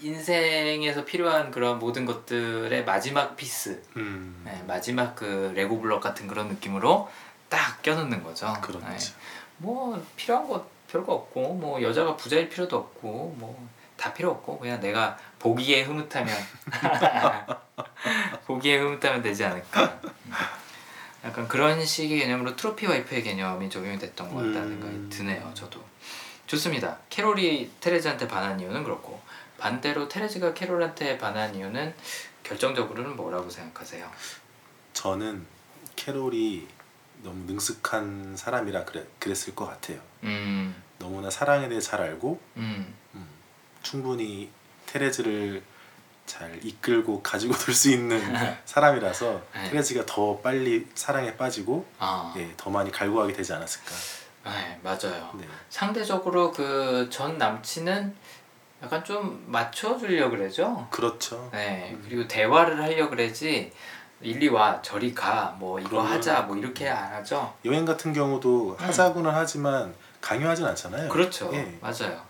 [0.03, 4.43] 인생에서 필요한 그런 모든 것들의 마지막 piece, 음.
[4.45, 7.11] 네, 마지막 그 레고 블럭 같은 그런 느낌으로
[7.51, 8.53] 딱 껴놓는 거죠.
[8.63, 8.87] 그렇죠.
[8.87, 8.97] 네.
[9.61, 14.81] 뭐 필요한 거 별거 없고 뭐 여자가 부자일 필요도 없고 뭐 다 필요 없고 그냥
[14.81, 16.35] 내가 보기에 흐뭇하면
[18.47, 20.01] 보기에 흐뭇하면 되지 않을까.
[20.05, 20.33] 음.
[21.23, 24.81] 약간 그런 식의 개념으로 trophy wife의 개념이 적용이 됐던 것 같다는 음.
[24.81, 25.51] 생각이 드네요.
[25.53, 25.85] 저도
[26.47, 26.97] 좋습니다.
[27.11, 29.21] 캐롤이 테레즈한테 반한 이유는 그렇고
[29.59, 31.95] 반대로 테레즈가 캐롤한테 반한 이유는
[32.43, 34.11] 결정적으로는 뭐라고 생각하세요?
[34.95, 35.47] 저는
[35.97, 36.67] 캐롤이
[37.23, 39.99] 너무 능숙한 사람이라 그래, 그랬을 것 같아요.
[40.25, 43.27] 음, 너무나 사랑에 대해 잘 알고 음, 음,
[43.83, 44.51] 충분히
[44.87, 45.63] 테레즈를
[46.27, 48.21] 잘 이끌고 가지고 돌 수 있는
[48.65, 49.71] 사람이라서 네.
[49.71, 53.91] 테레즈가 더 빨리 사랑에 빠지고 아, 예, 더 많이 갈구하게 되지 않았을까.
[54.45, 55.33] 네, 맞아요.
[55.35, 55.47] 네.
[55.69, 58.15] 상대적으로 그 전 남친은
[58.83, 60.87] 약간 좀 맞춰주려 그러죠.
[60.91, 61.51] 그렇죠.
[61.53, 62.03] 네, 음.
[62.09, 63.73] 그리고 대화를 하려 그러지
[64.21, 67.53] 이리 와 저리 가 뭐 이거 그러면- 하자 뭐 이렇게 안 하죠.
[67.65, 71.05] 여행 같은 경우도 하자고는 하지만 강요하진 않잖아요.
[71.05, 71.09] 음.
[71.09, 71.79] 그렇죠, 예.
[71.81, 72.21] 맞아요.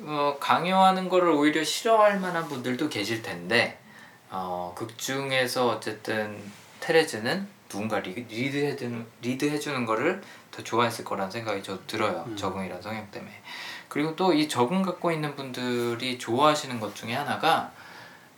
[0.00, 3.78] 어, 강요하는 거를 오히려 싫어할 만한 분들도 계실 텐데
[4.30, 6.36] 어, 극 중에서 어쨌든
[6.80, 12.24] 테레즈는 누군가 리, 리드해주는 리드해주는 거를 더 좋아했을 거란 생각이 저 들어요.
[12.26, 12.36] 음.
[12.36, 13.32] 적응이란 성향 때문에.
[13.88, 17.70] 그리고 또 이 적응 갖고 있는 분들이 좋아하시는 것 중에 하나가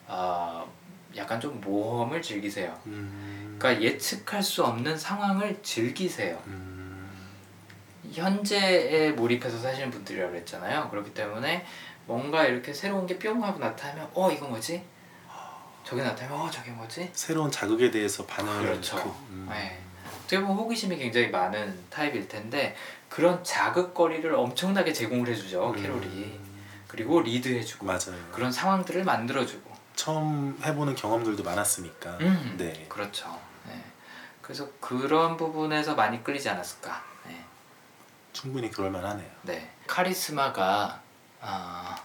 [0.06, 0.70] 어,
[1.16, 2.78] 약간 좀 모험을 즐기세요.
[2.86, 6.40] 음, 그러니까 예측할 수 없는 상황을 즐기세요.
[6.46, 7.08] 음,
[8.12, 10.88] 현재에 몰입해서 사시는 분들이라고 그랬잖아요.
[10.90, 11.64] 그렇기 때문에
[12.06, 14.82] 뭔가 이렇게 새로운 게 뿅 하고 나타나면 어 이거 뭐지?
[15.84, 17.10] 저게 나타나면 어 저게 뭐지?
[17.12, 18.96] 새로운 자극에 대해서 반응을 그렇죠.
[18.96, 19.78] 그, 음, 네.
[20.18, 22.74] 어떻게 보면 호기심이 굉장히 많은 타입일 텐데
[23.08, 26.40] 그런 자극거리를 엄청나게 제공을 해주죠 음, 캐롤이
[26.88, 28.16] 그리고 리드해주고 맞아요.
[28.32, 32.18] 그런 상황들을 만들어주고 처음 해보는 경험들도 많았으니까.
[32.20, 32.86] 음, 네.
[32.88, 33.38] 그렇죠.
[33.66, 33.82] 네.
[34.42, 37.02] 그래서 그런 부분에서 많이 끌리지 않았을까.
[37.26, 37.44] 네.
[38.32, 39.30] 충분히 그럴 만하네요.
[39.42, 39.70] 네.
[39.86, 41.00] 카리스마가
[41.40, 41.96] 아,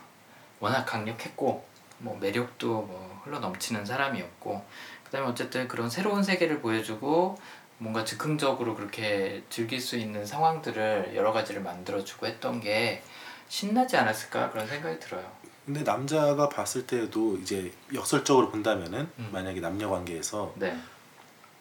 [0.60, 1.68] 워낙 강력했고
[2.00, 4.66] 뭐 매력도 뭐 흘러 넘치는 사람이었고
[5.06, 7.38] 그다음에 어쨌든 그런 새로운 세계를 보여주고
[7.78, 13.02] 뭔가 즉흥적으로 그렇게 즐길 수 있는 상황들을 여러 가지를 만들어주고 했던 게
[13.48, 15.39] 신나지 않았을까 그런 생각이 들어요.
[15.70, 19.30] 근데 남자가 봤을 때도 이제 역설적으로 본다면은 음.
[19.32, 20.76] 만약에 남녀 관계에서 네.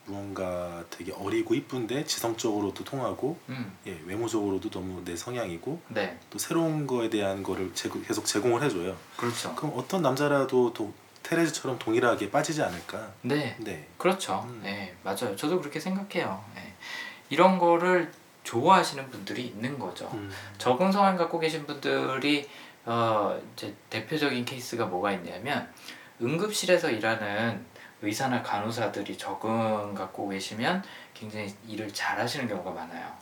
[0.07, 3.71] 무언가 되게 어리고 이쁜데 지성적으로도 통하고 음.
[3.87, 6.19] 예, 외모적으로도 너무 내 성향이고 네.
[6.31, 8.97] 또 새로운 거에 대한 거를 제고- 계속 제공을 해줘요.
[9.19, 9.55] 그렇죠.
[9.55, 13.11] 그럼 어떤 남자라도 또 테레즈처럼 동일하게 빠지지 않을까?
[13.21, 13.57] 네.
[13.61, 13.89] 네.
[13.99, 14.43] 그렇죠.
[14.49, 14.61] 음.
[14.63, 15.37] 네, 맞아요.
[15.37, 16.43] 저도 그렇게 생각해요.
[16.55, 16.73] 네.
[17.29, 18.11] 이런 거를
[18.45, 20.09] 좋아하시는 분들이 있는 거죠.
[20.15, 20.31] 음.
[20.57, 22.49] 적응 성향 갖고 계신 분들이
[22.91, 25.71] 어, 이제 대표적인 케이스가 뭐가 있냐면
[26.23, 27.63] 응급실에서 일하는
[28.01, 30.83] 의사나 간호사들이 적응 갖고 계시면
[31.13, 33.13] 굉장히 일을 잘하시는 경우가 많아요.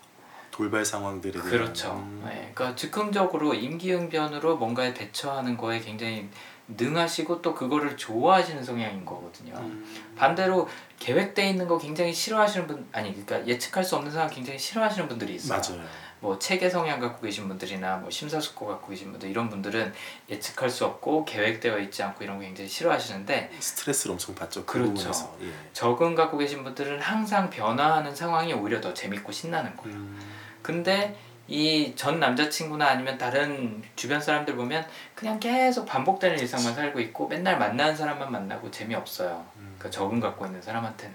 [0.52, 1.94] 돌발 상황들에 그렇죠.
[1.94, 2.22] 음.
[2.24, 6.28] 네, 그러니까 즉흥적으로 임기응변으로 뭔가에 대처하는 거에 굉장히
[6.68, 9.55] 능하시고 또 그거를 좋아하시는 성향인 거거든요.
[9.56, 9.84] 음.
[10.16, 10.68] 반대로
[10.98, 15.34] 계획돼 있는 거 굉장히 싫어하시는 분 아니 그러니까 예측할 수 없는 상황 굉장히 싫어하시는 분들이
[15.34, 15.60] 있어요.
[15.60, 15.86] 맞아요.
[16.27, 19.94] 뭐 체계 성향 갖고 계신 분들이나 뭐 심사숙고 갖고 계신 분들 이런 분들은
[20.28, 24.66] 예측할 수 없고 계획되어 있지 않고 이런 거 굉장히 싫어하시는데 스트레스를 엄청 받죠.
[24.66, 25.36] 그 그렇죠.
[25.43, 25.53] 예.
[25.73, 29.97] 적응 갖고 계신 분들은 항상 변화하는 상황이 오히려 더 재밌고 신나는 거예요.
[29.97, 30.20] 음.
[30.62, 31.16] 근데
[31.47, 34.85] 이 전 남자친구나 아니면 다른 주변 사람들 보면
[35.15, 39.47] 그냥 계속 반복되는 일상만 살고 있고 맨날 만나는 사람만 만나고 재미없어요.
[39.59, 39.77] 음.
[39.78, 41.15] 그 적응 갖고 있는 사람한테는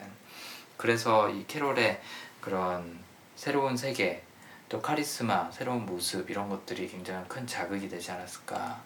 [0.77, 1.99] 그래서 이 캐롤의
[2.39, 2.97] 그런
[3.35, 4.23] 새로운 세계
[4.71, 8.81] 또 카리스마 새로운 모습 이런 것들이 굉장히 큰 자극이 되지 않았을까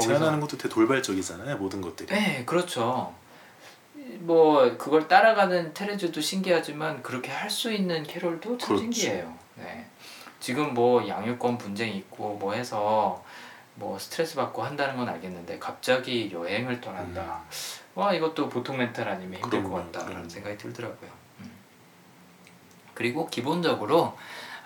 [0.00, 1.56] 제안하는 것도 되게 돌발적이잖아요.
[1.56, 2.12] 모든 것들이.
[2.12, 3.14] 네 그렇죠
[3.94, 8.82] 뭐 그걸 따라가는 테레즈도 신기하지만 그렇게 할 수 있는 캐롤도 참 그렇죠.
[8.82, 9.88] 신기해요 네.
[10.40, 13.24] 지금 뭐 양육권 분쟁이 있고 뭐 해서
[13.76, 17.44] 뭐 스트레스 받고 한다는 건 알겠는데 갑자기 여행을 떠난다
[17.94, 20.28] 와 이것도 보통 멘탈 아니면 힘들 것 같다라는.
[20.28, 21.10] 생각이 들더라고요.
[21.40, 21.52] 음.
[22.94, 24.16] 그리고 기본적으로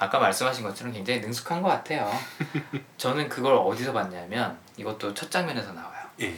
[0.02, 2.10] 아까 말씀하신 것처럼 굉장히 능숙한 것 같아요.
[2.98, 6.04] 저는 그걸 어디서 봤냐면 이것도 첫 장면에서 나와요.
[6.20, 6.34] 예.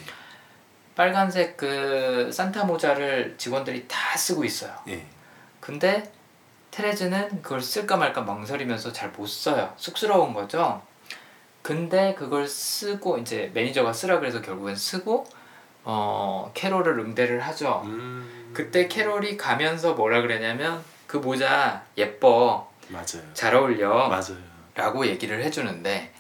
[0.95, 4.73] 빨간색 그 산타 모자를 직원들이 다 쓰고 있어요.
[4.89, 5.07] 예.
[5.61, 6.13] 근데
[6.73, 9.73] 테레즈는 그걸 쓸까 말까 망설이면서 잘 못 써요.
[9.77, 10.83] 쑥스러운 거죠.
[11.63, 15.27] 근데 그걸 쓰고 이제 매니저가 쓰라 그래서 결국엔 쓰고
[15.85, 17.81] 어 캐롤을 응대를 하죠.
[17.87, 18.51] 음.
[18.53, 23.23] 그때 캐롤이 가면서 뭐라 그러냐면 그 모자 예뻐 맞아요.
[23.35, 24.37] 잘 어울려 맞아요.
[24.75, 26.13] 라고 얘기를 해주는데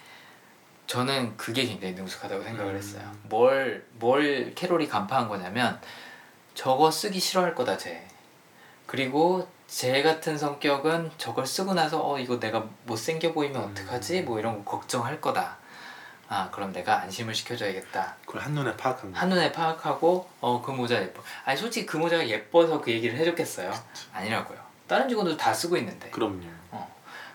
[0.86, 2.76] 저는 그게 굉장히 능숙하다고 생각을 음.
[2.76, 3.10] 했어요.
[3.24, 5.80] 뭘, 뭘 캐롤이 간파한 거냐면
[6.54, 8.06] 저거 쓰기 싫어할 거다 쟤.
[8.86, 13.70] 그리고 쟤 같은 성격은 저걸 쓰고 나서 어 이거 내가 못생겨 보이면 음.
[13.70, 14.22] 어떡하지?
[14.22, 15.56] 뭐 이런 거 걱정할 거다.
[16.28, 18.16] 아 그럼 내가 안심을 시켜줘야겠다.
[18.26, 19.18] 그걸 한눈에 파악한 거.
[19.18, 21.22] 한눈에 파악하고 어 그 모자 예뻐.
[21.44, 23.72] 아니 솔직히 그 모자가 예뻐서 그 얘기를 해줬겠어요?
[24.12, 24.58] 아니라고요.
[24.86, 26.10] 다른 직원도 다 쓰고 있는데.
[26.10, 26.42] 그럼요.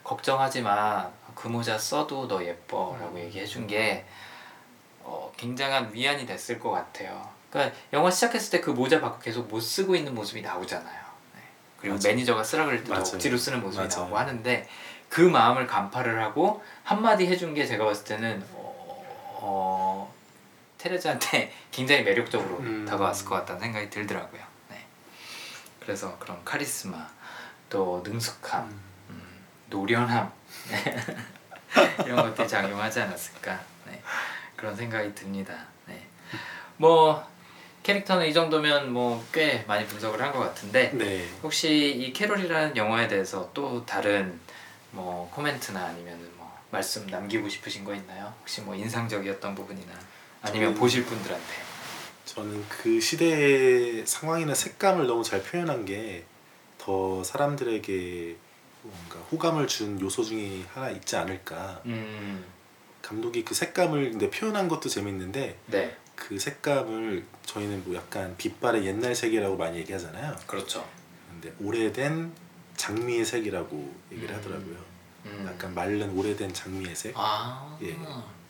[0.04, 1.10] 걱정하지 마.
[1.36, 3.20] 그 모자 써도 너 예뻐라고 음.
[3.20, 4.06] 얘기해 준게
[5.02, 7.30] 어, 굉장한 위안이 됐을 것 같아요.
[7.50, 11.02] 그러니까 영화 시작했을 때 그 모자 받고 계속 못 쓰고 있는 모습이 나오잖아요.
[11.36, 11.42] 네.
[11.80, 12.14] 그리고 맞아요.
[12.14, 13.04] 매니저가 쓰라 그럴 때도 맞아요.
[13.14, 14.02] 억지로 쓰는 모습이 맞아요.
[14.02, 14.68] 나오고 하는데
[15.08, 19.06] 그 마음을 간파를 하고 한마디 해준 게 제가 봤을 때는 어,
[19.42, 20.14] 어,
[20.78, 22.86] 테레즈한테 굉장히 매력적으로 음.
[22.86, 24.42] 다가왔을 것 같다는 생각이 들더라고요.
[24.70, 24.86] 네.
[25.80, 27.08] 그래서 그런 카리스마
[27.70, 28.82] 또 능숙함 음.
[29.10, 30.32] 음, 노련함
[32.06, 34.02] 이런 것들이 작용하지 않았을까 네.
[34.56, 35.54] 그런 생각이 듭니다.
[35.88, 36.06] 네.
[36.78, 37.26] 뭐
[37.84, 41.28] 캐릭터는 이 정도면 뭐 꽤 많이 분석을 한 것 같은데 네.
[41.44, 44.40] 혹시 이 캐롤이라는 영화에 대해서 또 다른
[44.92, 48.34] 뭐 코멘트나 아니면 뭐 말씀 남기고 싶으신 거 있나요?
[48.42, 49.94] 혹시 뭐 인상적이었던 부분이나
[50.42, 51.54] 아니면 저는- 보실 분들한테
[52.26, 56.26] 저는 그 시대의 상황이나 색감을 너무 잘 표현한 게
[56.90, 58.36] 더 사람들에게
[58.82, 61.82] 뭔가 호감을 준 요소 중에 하나 있지 않을까.
[61.86, 62.44] 음,
[63.04, 69.14] 감독이 그 색감을 근데 표현한 것도 재밌는데 네, 그 색감을 저희는 뭐 약간 빛발의 옛날
[69.14, 70.36] 색이라고 많이 얘기하잖아요.
[70.48, 70.84] 그렇죠.
[71.30, 72.32] 근데 오래된
[72.76, 74.38] 장미의 색이라고 얘기를 음.
[74.38, 74.76] 하더라고요.
[75.26, 75.46] 음.
[75.48, 77.14] 약간 마른 오래된 장미의 색.
[77.16, 77.96] 아, 예.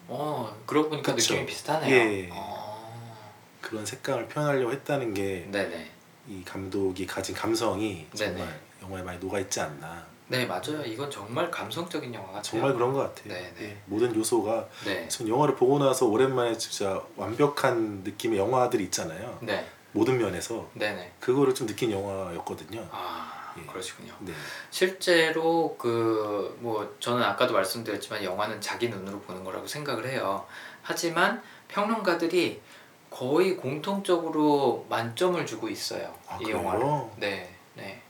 [0.08, 1.34] 어, 그러고 보니까 그쵸.
[1.34, 1.94] 느낌이 비슷하네요.
[1.94, 2.30] 예.
[2.32, 3.20] 어,
[3.60, 5.99] 그런 색감을 표현하려고 했다는 게이네
[6.30, 6.42] 네.
[6.46, 8.38] 감독이 가진 감성이 네네.
[8.38, 10.06] 정말 영화에 많이 녹아 있지 않나.
[10.28, 10.84] 네 맞아요.
[10.86, 12.44] 이건 정말 감성적인 영화 같아요.
[12.44, 13.34] 정말 그런 것 같아요.
[13.34, 13.54] 네네.
[13.62, 19.40] 예, 모든 요소가 네, 전 영화를 보고 나서 오랜만에 진짜 완벽한 느낌의 영화들이 있잖아요.
[19.42, 21.14] 네, 모든 면에서 네네.
[21.20, 22.88] 그거를 좀 느낀 영화였거든요.
[22.92, 23.66] 아, 예.
[23.66, 24.14] 그러시군요.
[24.20, 24.32] 네.
[24.70, 30.46] 실제로 그 뭐 저는 아까도 말씀드렸지만 영화는 자기 눈으로 보는 거라고 생각을 해요.
[30.82, 32.62] 하지만 평론가들이
[33.10, 36.14] 거의 공통적으로 만점을 주고 있어요.
[36.28, 36.58] 아, 이 그래요?
[36.58, 36.86] 영화를.
[37.18, 38.02] 네, 네.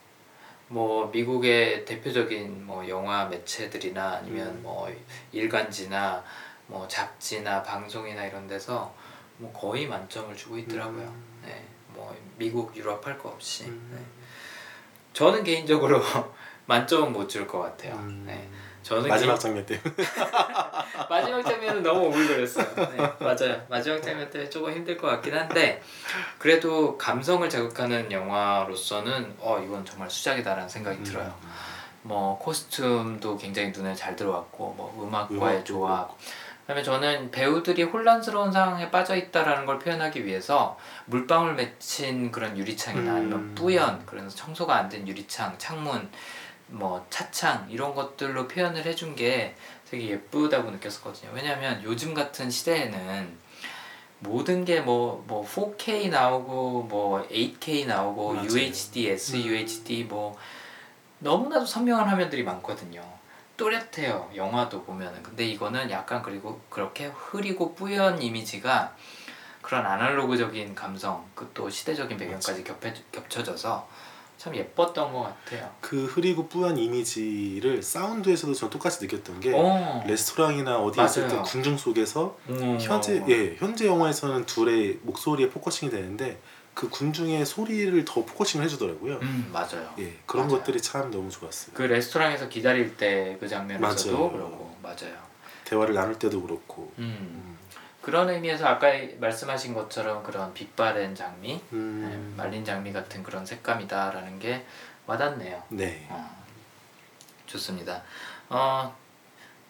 [0.68, 4.60] 뭐 미국의 대표적인 뭐 영화 매체들이나 아니면 음.
[4.64, 4.94] 뭐
[5.32, 6.24] 일간지나
[6.68, 8.94] 뭐 잡지나 방송이나 이런 데서
[9.38, 11.02] 뭐 거의 만점을 주고 있더라고요.
[11.04, 11.42] 음.
[11.46, 13.64] 네, 뭐 미국 유럽 할 거 없이.
[13.64, 13.70] 네.
[13.70, 14.06] 음.
[15.14, 16.02] 저는 개인적으로
[16.68, 17.96] 만점은 못 줄 것 같아요.
[17.96, 18.24] 음.
[18.28, 18.48] 네.
[18.84, 19.95] 저는 마지막 개인- 장면 때문에
[21.10, 22.65] 마지막 장면은 너무 오글거렸어요.
[22.76, 23.61] 네, 맞아요.
[23.69, 25.81] 마지막 장면 때문에 조금 힘들 것 같긴 한데
[26.38, 31.34] 그래도 감성을 자극하는 영화로서는 어 이건 정말 수작이다라는 생각이 들어요.
[31.43, 31.49] 음.
[32.03, 36.18] 뭐 코스튬도 굉장히 눈에 잘 들어왔고 뭐 음악과의 음악도 조합.
[36.61, 43.15] 그다음에 저는 배우들이 혼란스러운 상황에 빠져 있다라는 걸 표현하기 위해서 물방울 맺힌 그런 유리창이나 음.
[43.18, 46.10] 아니면 뿌연 그래서 청소가 안 된 유리창, 창문,
[46.70, 49.56] 뭐 차창 이런 것들로 표현을 해준 게
[49.90, 51.32] 되게 예쁘다고 느꼈었거든요.
[51.34, 53.38] 왜냐하면 요즘 같은 시대에는
[54.20, 58.48] 모든 게뭐뭐 4K 나오고 뭐 8K 나오고 맞아요.
[58.50, 60.38] UHD, SUHD 뭐
[61.20, 63.04] 너무나도 선명한 화면들이 많거든요.
[63.58, 64.32] 또렷해요.
[64.36, 65.22] 영화도 보면은.
[65.22, 68.96] 근데 이거는 약간 그리고 그렇게 흐리고 뿌연 이미지가
[69.62, 73.88] 그런 아날로그적인 감성, 그 또 시대적인 배경까지 겹해, 겹쳐져서
[74.40, 75.70] 참 예뻤던 것 같아요.
[75.82, 80.02] 그 흐리고 뿌연 이미지를 사운드에서도 전 똑같이 느꼈던 게 어.
[80.07, 81.36] 레스토랑이나 어디 있을 때.
[81.41, 83.26] 군중 속에서 음, 현재 어.
[83.28, 86.40] 예 현재 영화에서는 둘의 목소리에 focusing이 되는데
[86.74, 89.16] 그 군중의 소리를 더 focusing을 해주더라고요.
[89.22, 89.94] 음 맞아요.
[89.99, 90.60] 예 그런 맞아요.
[90.60, 91.72] 것들이 참 너무 좋았어요.
[91.74, 94.32] 그 레스토랑에서 기다릴 때 그 장면에서도 맞아요.
[94.32, 95.20] 그렇고 맞아요.
[95.66, 96.94] 대화를 나눌 때도 그렇고.
[96.98, 97.49] 음.
[98.00, 98.02] 음.
[98.02, 98.88] 그런 의미에서 아까
[99.20, 102.34] 말씀하신 것처럼 그런 빛바랜 장미, 음.
[102.36, 104.66] 네, 말린 장미 같은 그런 색감이다라는 게
[105.06, 105.62] 와닿네요.
[105.70, 106.08] 네.
[106.10, 106.44] 어,
[107.46, 108.02] 좋습니다.
[108.50, 108.96] 어,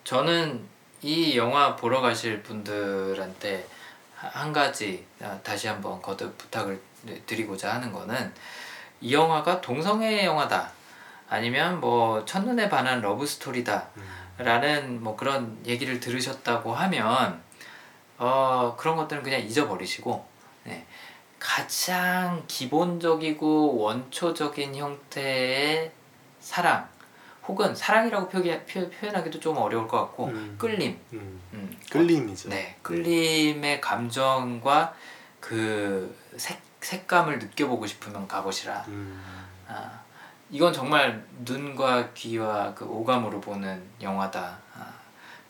[0.03, 0.63] 저는
[1.01, 3.67] 이 영화 보러 가실 분들한테
[4.15, 6.79] 하- 한 가지 아, 다시 한번 거듭 부탁을
[7.25, 8.33] 드리고자 하는 거는
[8.99, 10.69] 이 영화가 동성애 영화다
[11.29, 14.03] 아니면 뭐 첫눈에 반한 러브 스토리다 음.
[14.39, 17.41] 라는 뭐 그런 얘기를 들으셨다고 하면
[18.19, 20.25] 어 그런 것들은 그냥 잊어버리시고
[20.65, 20.85] 네.
[21.39, 25.91] 가장 기본적이고 원초적인 형태의
[26.39, 26.87] 사랑
[27.47, 30.55] 혹은 사랑이라고 표기, 표, 표현하기도 좀 어려울 것 같고 음.
[30.59, 31.41] 끌림 음.
[31.53, 32.49] 음, 끌림이죠.
[32.49, 34.93] 네 끌림의 감정과
[35.39, 39.23] 그 색, 색감을 느껴보고 싶으면 가보시라 음.
[39.67, 40.01] 아,
[40.51, 44.59] 이건 정말 눈과 귀와 그 오감으로 보는 영화다.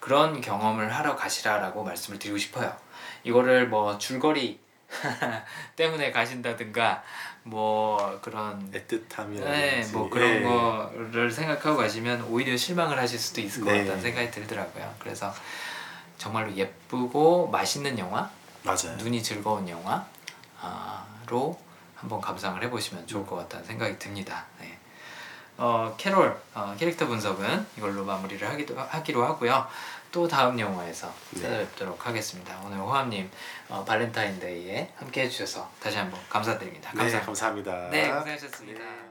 [0.10, 2.76] 아, 그런 경험을 하러 가시라라고 말씀을 드리고 싶어요.
[3.24, 4.60] 이거를 뭐 줄거리
[5.76, 7.04] 때문에 가신다든가
[7.44, 9.44] 뭐 그런 애틋함이라든지.
[9.44, 10.42] 네, 뭐 그런 예.
[10.42, 13.82] 거를 생각하고 가시면 오히려 실망을 하실 수도 있을 것 네.
[13.82, 14.96] 같다는 생각이 들더라고요.
[14.98, 15.32] 그래서
[16.18, 18.32] 정말로 예쁘고 맛있는 영화,
[18.64, 18.96] 맞아요.
[18.98, 21.60] 눈이 즐거운 영화로
[21.96, 24.46] 한번 감상을 해보시면 좋을 것 같다는 생각이 듭니다.
[24.60, 24.80] 네.
[25.60, 29.68] 어, 캐롤 어, 캐릭터 분석은 이걸로 마무리를 하기도, 하기로 하고요.
[30.12, 31.42] 또 다음 영화에서 네.
[31.42, 32.60] 찾아뵙도록 하겠습니다.
[32.66, 33.30] 오늘 호함님
[33.70, 36.92] 어, 발렌타인데이에 함께 해 주셔서 다시 한번 감사드립니다.
[36.92, 37.26] 네, 감사합니다.
[37.26, 37.90] 감사합니다.
[37.90, 38.80] 네, 고생하셨습니다.
[38.84, 39.09] 네.